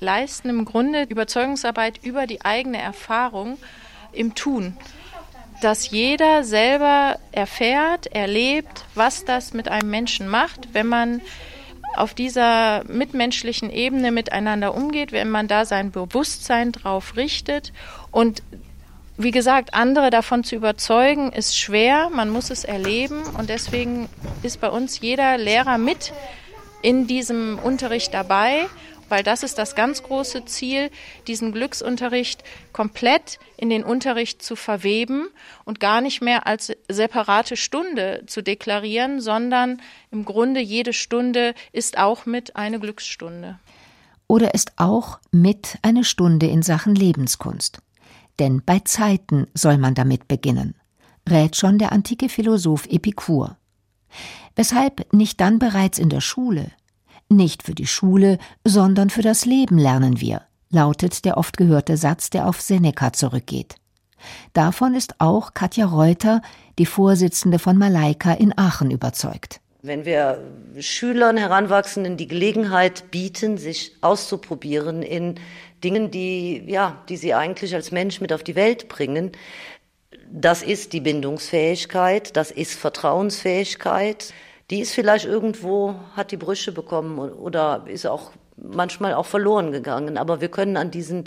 leisten 0.00 0.50
im 0.50 0.64
Grunde 0.64 1.04
Überzeugungsarbeit 1.04 2.04
über 2.04 2.26
die 2.26 2.44
eigene 2.44 2.78
Erfahrung 2.78 3.56
im 4.12 4.34
Tun. 4.34 4.76
Dass 5.62 5.90
jeder 5.90 6.44
selber 6.44 7.18
erfährt, 7.30 8.08
erlebt, 8.08 8.84
was 8.94 9.24
das 9.24 9.54
mit 9.54 9.68
einem 9.68 9.88
Menschen 9.88 10.28
macht, 10.28 10.74
wenn 10.74 10.88
man 10.88 11.22
auf 11.96 12.14
dieser 12.14 12.84
mitmenschlichen 12.84 13.70
Ebene 13.70 14.12
miteinander 14.12 14.74
umgeht, 14.74 15.12
wenn 15.12 15.30
man 15.30 15.48
da 15.48 15.64
sein 15.64 15.90
Bewusstsein 15.90 16.72
drauf 16.72 17.16
richtet. 17.16 17.72
Und 18.10 18.42
wie 19.16 19.30
gesagt, 19.30 19.74
andere 19.74 20.10
davon 20.10 20.42
zu 20.42 20.56
überzeugen, 20.56 21.32
ist 21.32 21.58
schwer, 21.58 22.10
man 22.10 22.30
muss 22.30 22.50
es 22.50 22.64
erleben. 22.64 23.22
Und 23.38 23.50
deswegen 23.50 24.08
ist 24.42 24.60
bei 24.60 24.68
uns 24.68 25.00
jeder 25.00 25.38
Lehrer 25.38 25.78
mit 25.78 26.12
in 26.82 27.06
diesem 27.06 27.58
Unterricht 27.58 28.12
dabei, 28.12 28.66
weil 29.08 29.22
das 29.22 29.42
ist 29.42 29.58
das 29.58 29.74
ganz 29.74 30.02
große 30.02 30.44
Ziel, 30.44 30.90
diesen 31.26 31.52
Glücksunterricht 31.52 32.42
komplett 32.72 33.38
in 33.56 33.70
den 33.70 33.84
Unterricht 33.84 34.42
zu 34.42 34.56
verweben 34.56 35.28
und 35.64 35.80
gar 35.80 36.00
nicht 36.00 36.22
mehr 36.22 36.46
als 36.46 36.72
separate 36.88 37.56
Stunde 37.56 38.24
zu 38.26 38.42
deklarieren, 38.42 39.20
sondern 39.20 39.80
im 40.10 40.24
Grunde 40.24 40.60
jede 40.60 40.92
Stunde 40.92 41.54
ist 41.72 41.98
auch 41.98 42.26
mit 42.26 42.56
eine 42.56 42.80
Glücksstunde. 42.80 43.58
Oder 44.26 44.54
ist 44.54 44.72
auch 44.76 45.18
mit 45.30 45.78
eine 45.82 46.04
Stunde 46.04 46.46
in 46.46 46.62
Sachen 46.62 46.94
Lebenskunst. 46.94 47.82
Denn 48.38 48.62
bei 48.64 48.80
Zeiten 48.80 49.46
soll 49.52 49.76
man 49.78 49.94
damit 49.94 50.26
beginnen, 50.26 50.74
rät 51.28 51.56
schon 51.56 51.78
der 51.78 51.92
antike 51.92 52.28
Philosoph 52.28 52.86
Epikur. 52.86 53.56
Weshalb 54.56 55.12
nicht 55.12 55.40
dann 55.40 55.58
bereits 55.58 55.98
in 55.98 56.08
der 56.08 56.20
Schule? 56.20 56.70
Nicht 57.32 57.62
für 57.62 57.74
die 57.74 57.86
Schule, 57.86 58.36
sondern 58.62 59.08
für 59.08 59.22
das 59.22 59.46
Leben 59.46 59.78
lernen 59.78 60.20
wir, 60.20 60.42
lautet 60.70 61.24
der 61.24 61.38
oft 61.38 61.56
gehörte 61.56 61.96
Satz, 61.96 62.28
der 62.28 62.46
auf 62.46 62.60
Seneca 62.60 63.14
zurückgeht. 63.14 63.76
Davon 64.52 64.94
ist 64.94 65.14
auch 65.18 65.54
Katja 65.54 65.86
Reuter, 65.86 66.42
die 66.78 66.84
Vorsitzende 66.84 67.58
von 67.58 67.78
Malaika 67.78 68.34
in 68.34 68.56
Aachen, 68.56 68.90
überzeugt. 68.90 69.60
Wenn 69.80 70.04
wir 70.04 70.42
Schülern, 70.78 71.38
Heranwachsenden 71.38 72.18
die 72.18 72.28
Gelegenheit 72.28 73.10
bieten, 73.10 73.56
sich 73.56 73.96
auszuprobieren 74.02 75.02
in 75.02 75.36
Dingen, 75.82 76.10
die, 76.10 76.62
ja, 76.66 77.02
die 77.08 77.16
sie 77.16 77.32
eigentlich 77.32 77.74
als 77.74 77.92
Mensch 77.92 78.20
mit 78.20 78.32
auf 78.32 78.44
die 78.44 78.56
Welt 78.56 78.88
bringen, 78.88 79.32
das 80.30 80.62
ist 80.62 80.92
die 80.92 81.00
Bindungsfähigkeit, 81.00 82.36
das 82.36 82.50
ist 82.50 82.74
Vertrauensfähigkeit. 82.74 84.34
Die 84.72 84.80
ist 84.80 84.94
vielleicht 84.94 85.26
irgendwo, 85.26 85.96
hat 86.16 86.32
die 86.32 86.38
Brüche 86.38 86.72
bekommen 86.72 87.18
oder 87.18 87.84
ist 87.88 88.06
auch 88.06 88.32
manchmal 88.56 89.12
auch 89.12 89.26
verloren 89.26 89.70
gegangen. 89.70 90.16
Aber 90.16 90.40
wir 90.40 90.48
können 90.48 90.78
an 90.78 90.90
diesen 90.90 91.24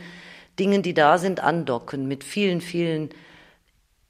Dingen, 0.57 0.81
die 0.81 0.95
da 0.95 1.19
sind, 1.19 1.41
andocken 1.41 2.07
mit 2.07 2.23
vielen, 2.23 2.59
vielen 2.59 3.09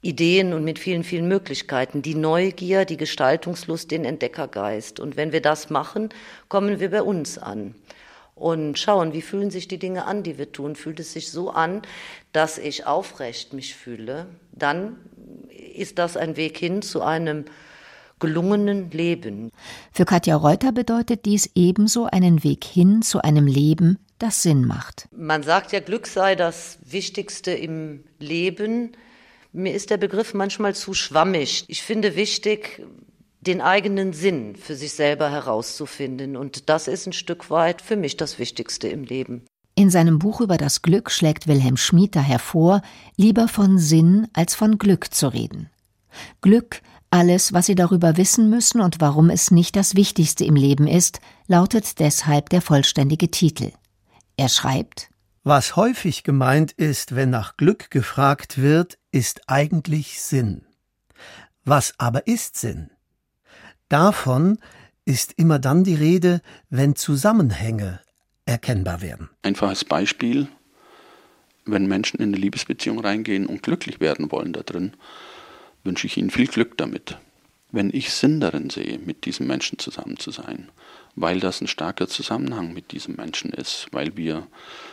Ideen 0.00 0.54
und 0.54 0.64
mit 0.64 0.78
vielen, 0.78 1.04
vielen 1.04 1.28
Möglichkeiten. 1.28 2.00
Die 2.00 2.14
Neugier, 2.14 2.86
die 2.86 2.96
Gestaltungslust, 2.96 3.90
den 3.90 4.06
Entdeckergeist. 4.06 5.00
Und 5.00 5.18
wenn 5.18 5.32
wir 5.32 5.42
das 5.42 5.68
machen, 5.68 6.08
kommen 6.48 6.80
wir 6.80 6.90
bei 6.90 7.02
uns 7.02 7.36
an 7.36 7.74
und 8.36 8.78
schauen, 8.78 9.12
wie 9.12 9.20
fühlen 9.20 9.50
sich 9.50 9.68
die 9.68 9.78
Dinge 9.78 10.06
an, 10.06 10.22
die 10.22 10.38
wir 10.38 10.50
tun. 10.50 10.76
Fühlt 10.76 10.98
es 10.98 11.12
sich 11.12 11.30
so 11.30 11.50
an, 11.50 11.82
dass 12.32 12.56
ich 12.56 12.86
aufrecht 12.86 13.52
mich 13.52 13.74
fühle, 13.74 14.28
dann 14.52 14.96
ist 15.50 15.98
das 15.98 16.16
ein 16.16 16.38
Weg 16.38 16.56
hin 16.56 16.80
zu 16.80 17.02
einem 17.02 17.44
gelungenen 18.18 18.90
Leben. 18.90 19.50
Für 19.92 20.04
Katja 20.04 20.36
Reuter 20.36 20.72
bedeutet 20.72 21.24
dies 21.24 21.50
ebenso 21.54 22.06
einen 22.06 22.44
Weg 22.44 22.64
hin 22.64 23.02
zu 23.02 23.22
einem 23.22 23.46
Leben, 23.46 23.98
das 24.18 24.42
Sinn 24.42 24.66
macht. 24.66 25.08
Man 25.14 25.42
sagt 25.42 25.72
ja, 25.72 25.80
Glück 25.80 26.06
sei 26.06 26.34
das 26.34 26.78
Wichtigste 26.84 27.50
im 27.52 28.04
Leben. 28.18 28.92
Mir 29.52 29.74
ist 29.74 29.90
der 29.90 29.98
Begriff 29.98 30.34
manchmal 30.34 30.74
zu 30.74 30.94
schwammig. 30.94 31.64
Ich 31.68 31.82
finde 31.82 32.16
wichtig, 32.16 32.82
den 33.40 33.60
eigenen 33.60 34.12
Sinn 34.12 34.56
für 34.56 34.74
sich 34.74 34.92
selber 34.92 35.30
herauszufinden. 35.30 36.36
Und 36.36 36.68
das 36.68 36.88
ist 36.88 37.06
ein 37.06 37.12
Stück 37.12 37.50
weit 37.50 37.82
für 37.82 37.96
mich 37.96 38.16
das 38.16 38.38
Wichtigste 38.38 38.88
im 38.88 39.04
Leben. 39.04 39.44
In 39.74 39.90
seinem 39.90 40.18
Buch 40.18 40.40
über 40.40 40.56
das 40.56 40.80
Glück 40.80 41.10
schlägt 41.10 41.46
Wilhelm 41.46 41.76
Schmieter 41.76 42.22
hervor, 42.22 42.80
lieber 43.16 43.46
von 43.46 43.78
Sinn 43.78 44.26
als 44.32 44.54
von 44.54 44.78
Glück 44.78 45.12
zu 45.12 45.28
reden. 45.28 45.68
Glück, 46.40 46.80
alles, 47.16 47.54
was 47.54 47.66
Sie 47.66 47.74
darüber 47.74 48.18
wissen 48.18 48.50
müssen 48.50 48.82
und 48.82 49.00
warum 49.00 49.30
es 49.30 49.50
nicht 49.50 49.74
das 49.74 49.96
Wichtigste 49.96 50.44
im 50.44 50.54
Leben 50.54 50.86
ist, 50.86 51.20
lautet 51.46 51.98
deshalb 51.98 52.50
der 52.50 52.60
vollständige 52.60 53.30
Titel. 53.30 53.72
Er 54.36 54.50
schreibt 54.50 55.08
Was 55.42 55.76
häufig 55.76 56.24
gemeint 56.24 56.72
ist, 56.72 57.14
wenn 57.14 57.30
nach 57.30 57.56
Glück 57.56 57.90
gefragt 57.90 58.58
wird, 58.60 58.98
ist 59.12 59.48
eigentlich 59.48 60.20
Sinn. 60.20 60.66
Was 61.64 61.94
aber 61.96 62.26
ist 62.26 62.58
Sinn? 62.58 62.90
Davon 63.88 64.58
ist 65.06 65.32
immer 65.38 65.58
dann 65.58 65.84
die 65.84 65.94
Rede, 65.94 66.42
wenn 66.68 66.96
Zusammenhänge 66.96 68.00
erkennbar 68.44 69.00
werden. 69.00 69.30
Einfaches 69.42 69.86
Beispiel, 69.86 70.48
wenn 71.64 71.86
Menschen 71.86 72.18
in 72.18 72.28
eine 72.28 72.36
Liebesbeziehung 72.36 72.98
reingehen 72.98 73.46
und 73.46 73.62
glücklich 73.62 74.00
werden 74.00 74.30
wollen 74.30 74.52
da 74.52 74.60
drin, 74.60 74.92
wünsche 75.86 76.06
ich 76.06 76.16
ihnen 76.16 76.30
viel 76.30 76.46
Glück 76.48 76.76
damit. 76.76 77.16
Wenn 77.72 77.90
ich 77.92 78.12
Sinn 78.12 78.40
darin 78.40 78.70
sehe, 78.70 78.98
mit 78.98 79.24
diesem 79.24 79.46
Menschen 79.46 79.78
zusammen 79.78 80.18
zu 80.18 80.30
sein, 80.30 80.68
weil 81.14 81.40
das 81.40 81.60
ein 81.60 81.66
starker 81.66 82.08
Zusammenhang 82.08 82.74
mit 82.74 82.92
diesem 82.92 83.16
Menschen 83.16 83.50
ist, 83.52 83.86
weil 83.92 84.16
wir 84.16 84.46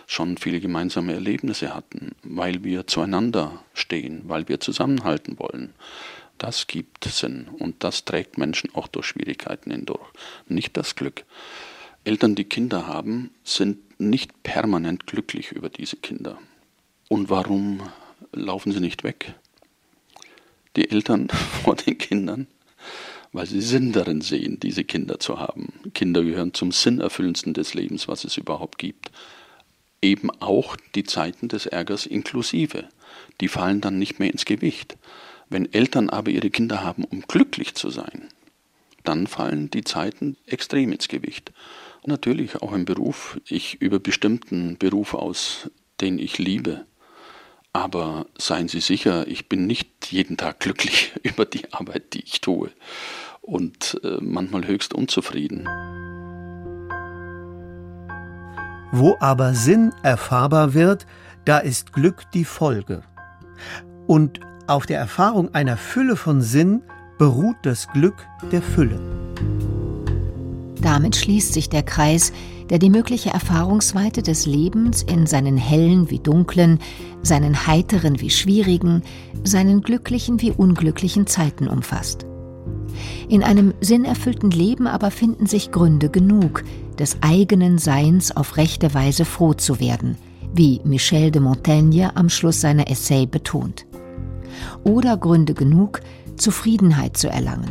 schon 0.08 0.38
viele 0.38 0.60
gemeinsame 0.60 1.14
Erlebnisse 1.14 1.76
hatten, 1.76 2.16
weil 2.24 2.64
wir 2.64 2.88
zueinander 2.88 3.64
stehen, 3.74 4.22
weil 4.26 4.48
wir 4.48 4.60
zusammenhalten 4.60 5.38
wollen, 5.38 5.74
Das 6.38 6.68
gibt 6.68 7.06
Sinn 7.06 7.48
und 7.60 7.84
das 7.86 8.06
trägt 8.06 8.38
Menschen 8.38 8.74
auch 8.76 8.88
durch 8.88 9.06
Schwierigkeiten 9.06 9.72
hindurch. 9.72 10.06
Nicht 10.48 10.76
das 10.76 10.96
Glück. 10.96 11.24
Eltern, 12.04 12.36
die 12.36 12.44
Kinder 12.44 12.86
haben, 12.86 13.32
sind 13.46 13.78
nicht 14.00 14.44
permanent 14.44 15.08
glücklich 15.08 15.54
über 15.54 15.70
diese 15.70 15.96
Kinder. 15.96 16.38
Und 17.08 17.30
warum 17.30 17.82
laufen 18.34 18.74
sie 18.74 18.82
nicht 18.82 19.04
weg? 19.06 19.36
Die 20.76 20.90
Eltern 20.90 21.28
vor 21.64 21.76
den 21.76 21.98
Kindern, 21.98 22.48
weil 23.32 23.48
sie 23.48 23.62
Sinn 23.62 23.92
darin 23.92 24.22
sehen, 24.22 24.60
diese 24.60 24.84
Kinder 24.84 25.20
zu 25.20 25.40
haben. 25.40 25.74
Kinder 25.94 26.24
gehören 26.24 26.54
zum 26.54 26.72
Sinnerfüllendsten 26.72 27.54
des 27.54 27.74
Lebens, 27.74 28.08
was 28.08 28.24
es 28.24 28.38
überhaupt 28.38 28.78
gibt. 28.78 29.12
Eben 30.02 30.30
auch 30.42 30.76
die 30.96 31.04
Zeiten 31.04 31.48
des 31.48 31.66
Ärgers 31.66 32.06
inklusive. 32.06 32.88
Die 33.42 33.48
fallen 33.48 33.82
dann 33.82 33.98
nicht 33.98 34.20
mehr 34.20 34.32
ins 34.32 34.46
Gewicht. 34.46 34.98
Wenn 35.50 35.72
Eltern 35.72 36.10
aber 36.10 36.32
ihre 36.32 36.50
Kinder 36.50 36.84
haben, 36.84 37.04
um 37.04 37.22
glücklich 37.22 37.76
zu 37.76 37.90
sein, 37.90 38.30
dann 39.04 39.28
fallen 39.28 39.70
die 39.70 39.84
Zeiten 39.84 40.38
extrem 40.46 40.92
ins 40.92 41.08
Gewicht. 41.08 41.52
Natürlich 42.06 42.62
auch 42.62 42.74
im 42.74 42.86
Beruf. 42.86 43.40
Ich 43.48 43.82
übe 43.82 44.00
bestimmten 44.00 44.78
Beruf 44.78 45.14
aus, 45.14 45.70
den 46.02 46.20
ich 46.20 46.38
liebe. 46.38 46.86
Aber 47.76 48.28
seien 48.38 48.68
Sie 48.68 48.82
sicher, 48.82 49.28
ich 49.28 49.50
bin 49.50 49.66
nicht 49.66 50.12
jeden 50.12 50.38
Tag 50.38 50.60
glücklich 50.60 51.14
über 51.24 51.46
die 51.46 51.74
Arbeit, 51.74 52.14
die 52.14 52.24
ich 52.24 52.40
tue 52.40 52.70
und 53.42 54.00
äh, 54.04 54.18
manchmal 54.22 54.68
höchst 54.68 54.94
unzufrieden. 54.94 55.68
Wo 58.92 59.18
aber 59.20 59.56
Sinn 59.56 59.92
erfahrbar 60.04 60.76
wird, 60.76 61.08
da 61.46 61.58
ist 61.58 61.94
Glück 61.94 62.32
die 62.32 62.46
Folge. 62.46 63.02
Und 64.06 64.40
auf 64.68 64.86
der 64.86 65.00
Erfahrung 65.00 65.54
einer 65.56 65.76
Fülle 65.76 66.16
von 66.16 66.42
Sinn 66.42 66.84
beruht 67.18 67.58
das 67.64 67.88
Glück 67.88 68.28
der 68.52 68.62
Fülle. 68.62 69.00
Damit 70.80 71.16
schließt 71.16 71.54
sich 71.54 71.70
der 71.70 71.84
Kreis, 71.84 72.34
der 72.74 72.80
die 72.80 72.90
mögliche 72.90 73.30
Erfahrungsweite 73.30 74.24
des 74.24 74.48
Lebens 74.48 75.04
in 75.04 75.28
seinen 75.28 75.58
hellen 75.58 76.10
wie 76.10 76.18
dunklen, 76.18 76.80
seinen 77.22 77.68
heiteren 77.68 78.20
wie 78.20 78.32
schwierigen, 78.32 79.04
seinen 79.44 79.82
glücklichen 79.82 80.42
wie 80.42 80.50
unglücklichen 80.50 81.28
Zeiten 81.28 81.68
umfasst. 81.68 82.26
In 83.30 83.44
einem 83.44 83.76
sinnerfüllten 83.80 84.50
Leben 84.50 84.88
aber 84.88 85.12
finden 85.12 85.46
sich 85.46 85.70
Gründe 85.70 86.10
genug, 86.10 86.64
des 86.98 87.18
eigenen 87.22 87.78
Seins 87.78 88.36
auf 88.36 88.58
rechte 88.58 88.96
Weise 88.96 89.24
froh 89.24 89.54
zu 89.54 89.80
werden, 89.80 90.18
wie 90.56 90.82
Michel 90.84 91.30
de 91.30 91.44
Montaigne 91.44 92.18
am 92.18 92.28
Schluss 92.28 92.60
seiner 92.60 92.90
Essay 92.90 93.28
betont. 93.28 93.86
Oder 94.84 95.18
Gründe 95.18 95.54
genug, 95.54 96.02
Zufriedenheit 96.38 97.18
zu 97.18 97.30
erlangen. 97.30 97.70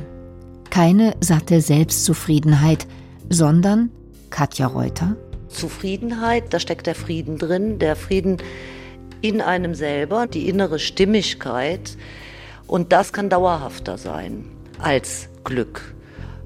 Keine 0.70 1.16
satte 1.20 1.60
Selbstzufriedenheit, 1.60 2.86
sondern, 3.28 3.90
Katja 4.32 4.66
Reuter, 4.66 5.14
Zufriedenheit, 5.48 6.52
da 6.54 6.58
steckt 6.58 6.86
der 6.86 6.94
Frieden 6.94 7.36
drin, 7.38 7.78
der 7.78 7.96
Frieden 7.96 8.38
in 9.20 9.40
einem 9.40 9.74
selber, 9.74 10.26
die 10.26 10.48
innere 10.48 10.78
Stimmigkeit. 10.78 11.96
Und 12.66 12.92
das 12.92 13.12
kann 13.12 13.28
dauerhafter 13.28 13.98
sein 13.98 14.46
als 14.78 15.28
Glück. 15.44 15.94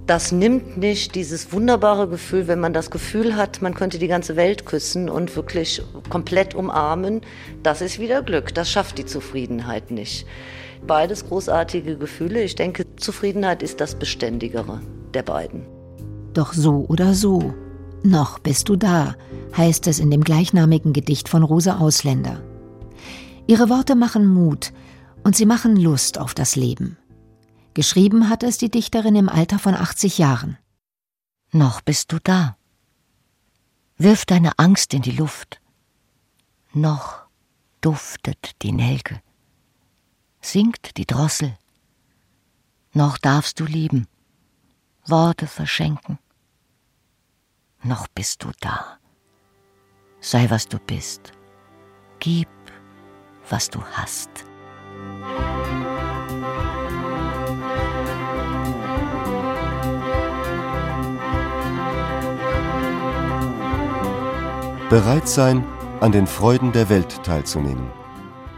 Das 0.06 0.30
nimmt 0.32 0.76
nicht 0.76 1.14
dieses 1.14 1.52
wunderbare 1.52 2.08
Gefühl, 2.08 2.48
wenn 2.48 2.60
man 2.60 2.72
das 2.72 2.90
Gefühl 2.90 3.36
hat, 3.36 3.62
man 3.62 3.74
könnte 3.74 3.98
die 3.98 4.08
ganze 4.08 4.36
Welt 4.36 4.66
küssen 4.66 5.08
und 5.08 5.34
wirklich 5.34 5.82
komplett 6.10 6.54
umarmen. 6.54 7.20
Das 7.62 7.80
ist 7.80 7.98
wieder 8.00 8.22
Glück. 8.22 8.52
Das 8.54 8.70
schafft 8.70 8.98
die 8.98 9.06
Zufriedenheit 9.06 9.90
nicht. 9.90 10.26
Beides 10.86 11.26
großartige 11.26 11.96
Gefühle. 11.96 12.42
Ich 12.42 12.56
denke, 12.56 12.84
Zufriedenheit 12.96 13.62
ist 13.62 13.80
das 13.80 13.94
Beständigere 13.94 14.80
der 15.14 15.22
beiden. 15.22 15.66
Doch 16.34 16.52
so 16.52 16.84
oder 16.88 17.14
so, 17.14 17.54
noch 18.02 18.38
bist 18.38 18.68
du 18.68 18.76
da, 18.76 19.16
heißt 19.56 19.86
es 19.86 19.98
in 19.98 20.10
dem 20.10 20.22
gleichnamigen 20.22 20.92
Gedicht 20.92 21.28
von 21.28 21.42
Rosa 21.42 21.78
Ausländer. 21.78 22.42
Ihre 23.46 23.68
Worte 23.68 23.94
machen 23.94 24.26
Mut 24.26 24.72
und 25.24 25.36
sie 25.36 25.46
machen 25.46 25.76
Lust 25.76 26.18
auf 26.18 26.34
das 26.34 26.56
Leben. 26.56 26.96
Geschrieben 27.74 28.28
hat 28.28 28.42
es 28.42 28.58
die 28.58 28.70
Dichterin 28.70 29.16
im 29.16 29.28
Alter 29.28 29.58
von 29.58 29.74
80 29.74 30.18
Jahren. 30.18 30.58
Noch 31.52 31.80
bist 31.80 32.12
du 32.12 32.18
da. 32.22 32.56
Wirf 33.98 34.24
deine 34.24 34.58
Angst 34.58 34.94
in 34.94 35.02
die 35.02 35.12
Luft. 35.12 35.60
Noch 36.72 37.26
duftet 37.80 38.62
die 38.62 38.72
Nelke. 38.72 39.20
Singt 40.40 40.96
die 40.96 41.06
Drossel. 41.06 41.56
Noch 42.92 43.18
darfst 43.18 43.60
du 43.60 43.64
lieben, 43.64 44.06
Worte 45.06 45.46
verschenken 45.46 46.18
noch 47.86 48.06
bist 48.08 48.42
du 48.44 48.50
da. 48.60 48.98
Sei, 50.20 50.46
was 50.50 50.66
du 50.68 50.78
bist. 50.78 51.32
Gib, 52.18 52.48
was 53.48 53.70
du 53.70 53.82
hast. 53.82 54.30
Bereit 64.90 65.28
sein, 65.28 65.64
an 66.00 66.12
den 66.12 66.26
Freuden 66.26 66.72
der 66.72 66.88
Welt 66.88 67.22
teilzunehmen. 67.24 67.90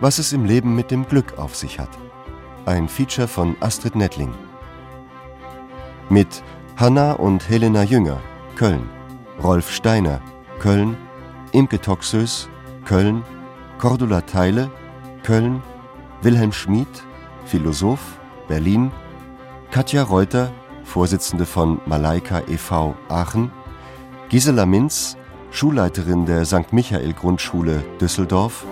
Was 0.00 0.18
es 0.18 0.32
im 0.32 0.44
Leben 0.44 0.74
mit 0.74 0.90
dem 0.90 1.06
Glück 1.06 1.38
auf 1.38 1.56
sich 1.56 1.78
hat. 1.78 1.90
Ein 2.66 2.88
Feature 2.88 3.26
von 3.26 3.56
Astrid 3.60 3.96
Nettling. 3.96 4.32
Mit 6.10 6.42
Hanna 6.76 7.12
und 7.12 7.48
Helena 7.48 7.82
Jünger, 7.82 8.20
Köln. 8.56 8.97
Rolf 9.42 9.70
Steiner, 9.70 10.20
Köln, 10.58 10.96
Imke 11.52 11.80
Toxös, 11.80 12.48
Köln, 12.84 13.22
Cordula 13.78 14.22
Teile, 14.22 14.70
Köln, 15.22 15.62
Wilhelm 16.22 16.52
Schmid, 16.52 16.88
Philosoph, 17.46 18.18
Berlin, 18.48 18.90
Katja 19.70 20.02
Reuter, 20.02 20.50
Vorsitzende 20.82 21.46
von 21.46 21.80
Malaika 21.86 22.42
e.V. 22.48 22.96
Aachen, 23.08 23.52
Gisela 24.28 24.66
Minz, 24.66 25.16
Schulleiterin 25.50 26.26
der 26.26 26.44
St. 26.44 26.72
Michael 26.72 27.12
Grundschule 27.12 27.84
Düsseldorf, 28.00 28.66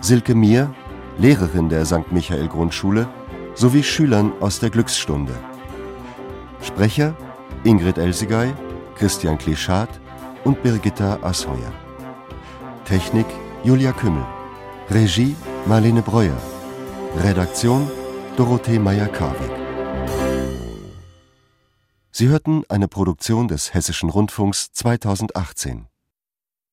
Silke 0.00 0.34
Mier, 0.34 0.74
Lehrerin 1.18 1.68
der 1.68 1.86
St. 1.86 2.10
Michael 2.12 2.48
Grundschule, 2.48 3.08
sowie 3.54 3.82
Schülern 3.82 4.32
aus 4.40 4.60
der 4.60 4.70
Glücksstunde. 4.70 5.34
Sprecher 6.62 7.14
Ingrid 7.64 7.98
Elsigay, 7.98 8.52
Christian 8.96 9.38
Klischat, 9.38 10.01
und 10.44 10.62
Birgitta 10.62 11.18
Asheuer. 11.22 11.72
Technik 12.84 13.26
Julia 13.64 13.92
Kümmel. 13.92 14.24
Regie 14.90 15.36
Marlene 15.66 16.02
Breuer. 16.02 16.36
Redaktion 17.22 17.90
Dorothee 18.36 18.78
Meyer-Karwig. 18.78 19.50
Sie 22.10 22.28
hörten 22.28 22.64
eine 22.68 22.88
Produktion 22.88 23.48
des 23.48 23.74
Hessischen 23.74 24.10
Rundfunks 24.10 24.72
2018. 24.72 25.91